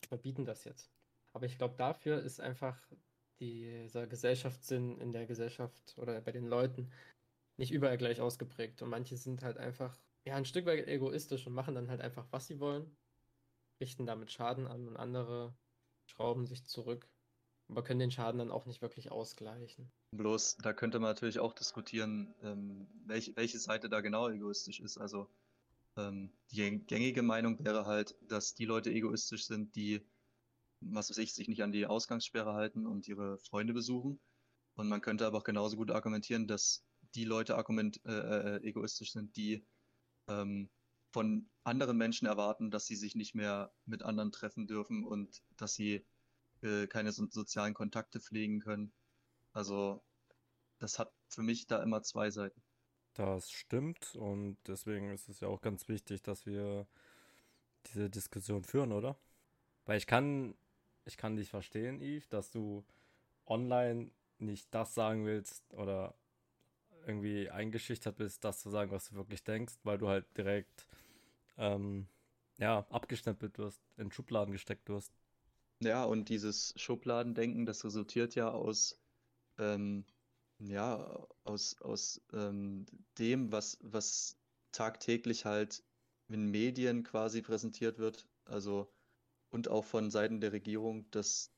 [0.01, 0.91] wir verbieten das jetzt.
[1.33, 2.81] Aber ich glaube, dafür ist einfach
[3.39, 6.91] dieser Gesellschaftssinn in der Gesellschaft oder bei den Leuten
[7.57, 8.83] nicht überall gleich ausgeprägt.
[8.83, 12.27] Und manche sind halt einfach, ja, ein Stück weit egoistisch und machen dann halt einfach,
[12.31, 12.97] was sie wollen,
[13.81, 15.57] richten damit Schaden an und andere
[16.07, 17.09] schrauben sich zurück,
[17.69, 19.91] aber können den Schaden dann auch nicht wirklich ausgleichen.
[20.17, 24.97] Bloß, da könnte man natürlich auch diskutieren, ähm, welch, welche Seite da genau egoistisch ist.
[24.99, 25.29] Also,
[25.97, 30.01] ähm, die gängige Meinung wäre halt, dass die Leute egoistisch sind, die,
[30.81, 34.19] was weiß ich, sich nicht an die Ausgangssperre halten und ihre Freunde besuchen.
[34.77, 36.85] Und man könnte aber auch genauso gut argumentieren, dass
[37.15, 39.67] die Leute argument, äh, äh, egoistisch sind, die
[40.29, 40.71] ähm,
[41.11, 45.75] von anderen Menschen erwarten, dass sie sich nicht mehr mit anderen treffen dürfen und dass
[45.75, 46.07] sie
[46.63, 48.93] äh, keine so sozialen Kontakte pflegen können.
[49.53, 50.03] Also
[50.79, 52.63] das hat für mich da immer zwei Seiten.
[53.15, 56.87] Das stimmt und deswegen ist es ja auch ganz wichtig, dass wir
[57.87, 59.19] diese Diskussion führen, oder?
[59.87, 60.55] Weil ich kann,
[61.05, 62.85] ich kann dich verstehen, Yves, dass du
[63.47, 66.15] online nicht das sagen willst oder
[67.09, 70.87] irgendwie eingeschüchtert bist, das zu sagen, was du wirklich denkst, weil du halt direkt
[71.57, 72.07] ähm,
[72.59, 75.13] ja, abgestempelt wirst, in Schubladen gesteckt wirst.
[75.81, 79.01] Ja, und dieses Schubladendenken, das resultiert ja aus,
[79.59, 80.05] ähm,
[80.59, 82.85] ja, aus, aus ähm,
[83.19, 84.37] dem, was, was
[84.73, 85.85] tagtäglich halt
[86.29, 88.93] in Medien quasi präsentiert wird, also
[89.51, 91.53] und auch von Seiten der Regierung, dass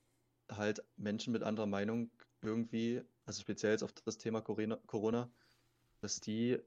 [0.51, 2.11] halt Menschen mit anderer Meinung
[2.43, 5.31] irgendwie, also speziell jetzt auf das Thema Corona,
[6.01, 6.59] dass die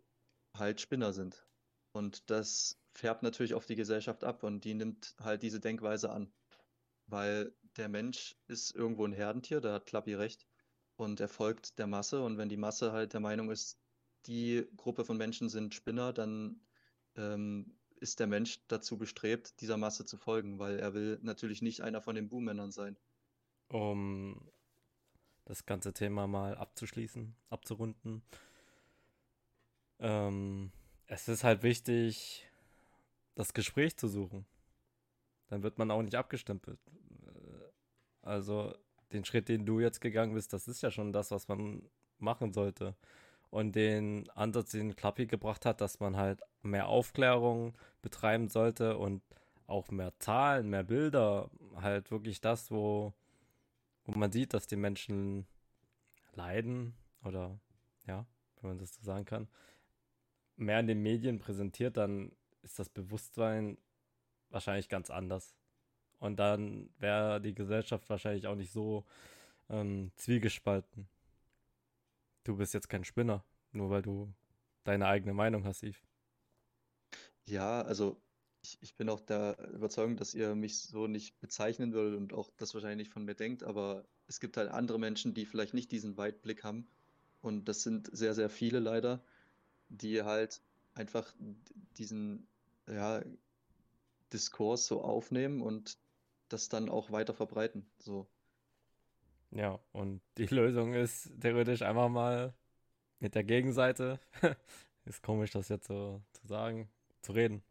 [0.58, 1.48] halt Spinner sind.
[1.92, 6.32] Und das färbt natürlich auf die Gesellschaft ab und die nimmt halt diese Denkweise an.
[7.08, 10.48] Weil der Mensch ist irgendwo ein Herdentier, da hat Klappi recht.
[10.96, 12.24] Und er folgt der Masse.
[12.24, 13.80] Und wenn die Masse halt der Meinung ist,
[14.26, 16.62] die Gruppe von Menschen sind Spinner, dann
[17.16, 21.82] ähm, ist der Mensch dazu bestrebt, dieser Masse zu folgen, weil er will natürlich nicht
[21.82, 22.98] einer von den Boommännern sein.
[23.70, 24.50] Um
[25.46, 28.24] das ganze Thema mal abzuschließen, abzurunden.
[30.00, 30.72] Ähm,
[31.08, 32.48] es ist halt wichtig,
[33.36, 34.46] das Gespräch zu suchen.
[35.48, 36.80] Dann wird man auch nicht abgestempelt.
[37.26, 37.72] Äh,
[38.22, 38.74] also
[39.12, 41.84] den Schritt, den du jetzt gegangen bist, das ist ja schon das, was man
[42.18, 42.96] machen sollte.
[43.50, 49.22] Und den Ansatz, den Klappi gebracht hat, dass man halt mehr Aufklärung betreiben sollte und
[49.68, 53.14] auch mehr Zahlen, mehr Bilder, halt wirklich das, wo,
[54.06, 55.46] wo man sieht, dass die Menschen
[56.34, 57.60] leiden oder
[58.08, 58.26] ja,
[58.62, 59.48] wenn man das so sagen kann,
[60.56, 62.32] mehr in den Medien präsentiert, dann
[62.62, 63.78] ist das Bewusstsein
[64.50, 65.56] wahrscheinlich ganz anders.
[66.20, 69.06] Und dann wäre die Gesellschaft wahrscheinlich auch nicht so
[69.70, 71.08] ähm, zwiegespalten.
[72.44, 74.34] Du bist jetzt kein Spinner, nur weil du
[74.84, 76.02] deine eigene Meinung hast, Yves.
[77.46, 78.22] Ja, also
[78.62, 82.50] ich, ich bin auch der Überzeugung, dass ihr mich so nicht bezeichnen würdet und auch
[82.58, 85.92] das wahrscheinlich nicht von mir denkt, aber es gibt halt andere Menschen, die vielleicht nicht
[85.92, 86.88] diesen Weitblick haben.
[87.42, 89.22] Und das sind sehr, sehr viele leider,
[89.90, 90.62] die halt
[90.96, 91.34] einfach
[91.98, 92.48] diesen
[92.88, 93.22] ja,
[94.32, 95.98] Diskurs so aufnehmen und
[96.50, 97.86] das dann auch weiter verbreiten.
[98.00, 98.28] So.
[99.52, 102.54] Ja, und die Lösung ist theoretisch einfach mal
[103.20, 104.20] mit der Gegenseite.
[105.06, 106.90] ist komisch, das jetzt so zu sagen,
[107.22, 107.64] zu reden.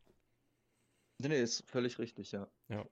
[1.18, 2.48] Nee, nee, ist völlig richtig, ja.
[2.68, 2.84] Ja.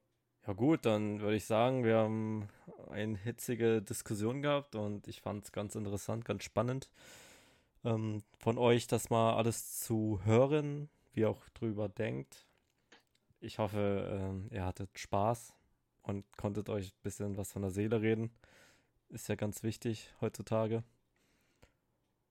[0.46, 2.48] Ja gut, dann würde ich sagen, wir haben
[2.88, 6.88] eine hitzige Diskussion gehabt und ich fand es ganz interessant, ganz spannend
[7.84, 12.46] ähm, von euch, das mal alles zu hören, wie ihr auch drüber denkt.
[13.40, 15.54] Ich hoffe, ähm, ihr hattet Spaß
[16.02, 18.30] und konntet euch ein bisschen was von der Seele reden.
[19.08, 20.84] Ist ja ganz wichtig heutzutage.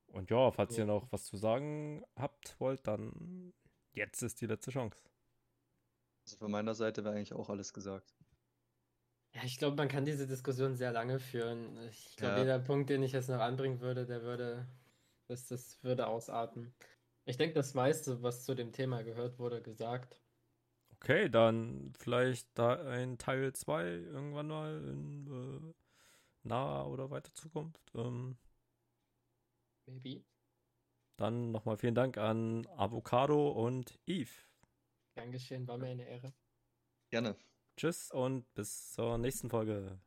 [0.07, 0.83] Und ja, falls ja.
[0.83, 3.53] ihr noch was zu sagen habt, wollt, dann
[3.93, 4.97] jetzt ist die letzte Chance.
[6.25, 8.15] Also von meiner Seite wäre eigentlich auch alles gesagt.
[9.33, 11.77] Ja, ich glaube, man kann diese Diskussion sehr lange führen.
[11.89, 12.39] Ich glaube, ja.
[12.39, 14.67] jeder Punkt, den ich jetzt noch anbringen würde, der würde
[15.29, 16.73] das, das würde ausarten.
[17.25, 20.21] Ich denke, das meiste, was zu dem Thema gehört wurde, gesagt.
[20.95, 25.73] Okay, dann vielleicht da ein Teil 2 irgendwann mal in äh,
[26.43, 27.91] naher oder weiter Zukunft.
[27.93, 28.37] Ähm,
[29.85, 30.23] Maybe.
[31.17, 34.31] Dann nochmal vielen Dank an Avocado und Eve.
[35.15, 36.33] Gern geschehen, war mir eine Ehre.
[37.09, 37.35] Gerne.
[37.75, 39.99] Tschüss und bis zur nächsten Folge.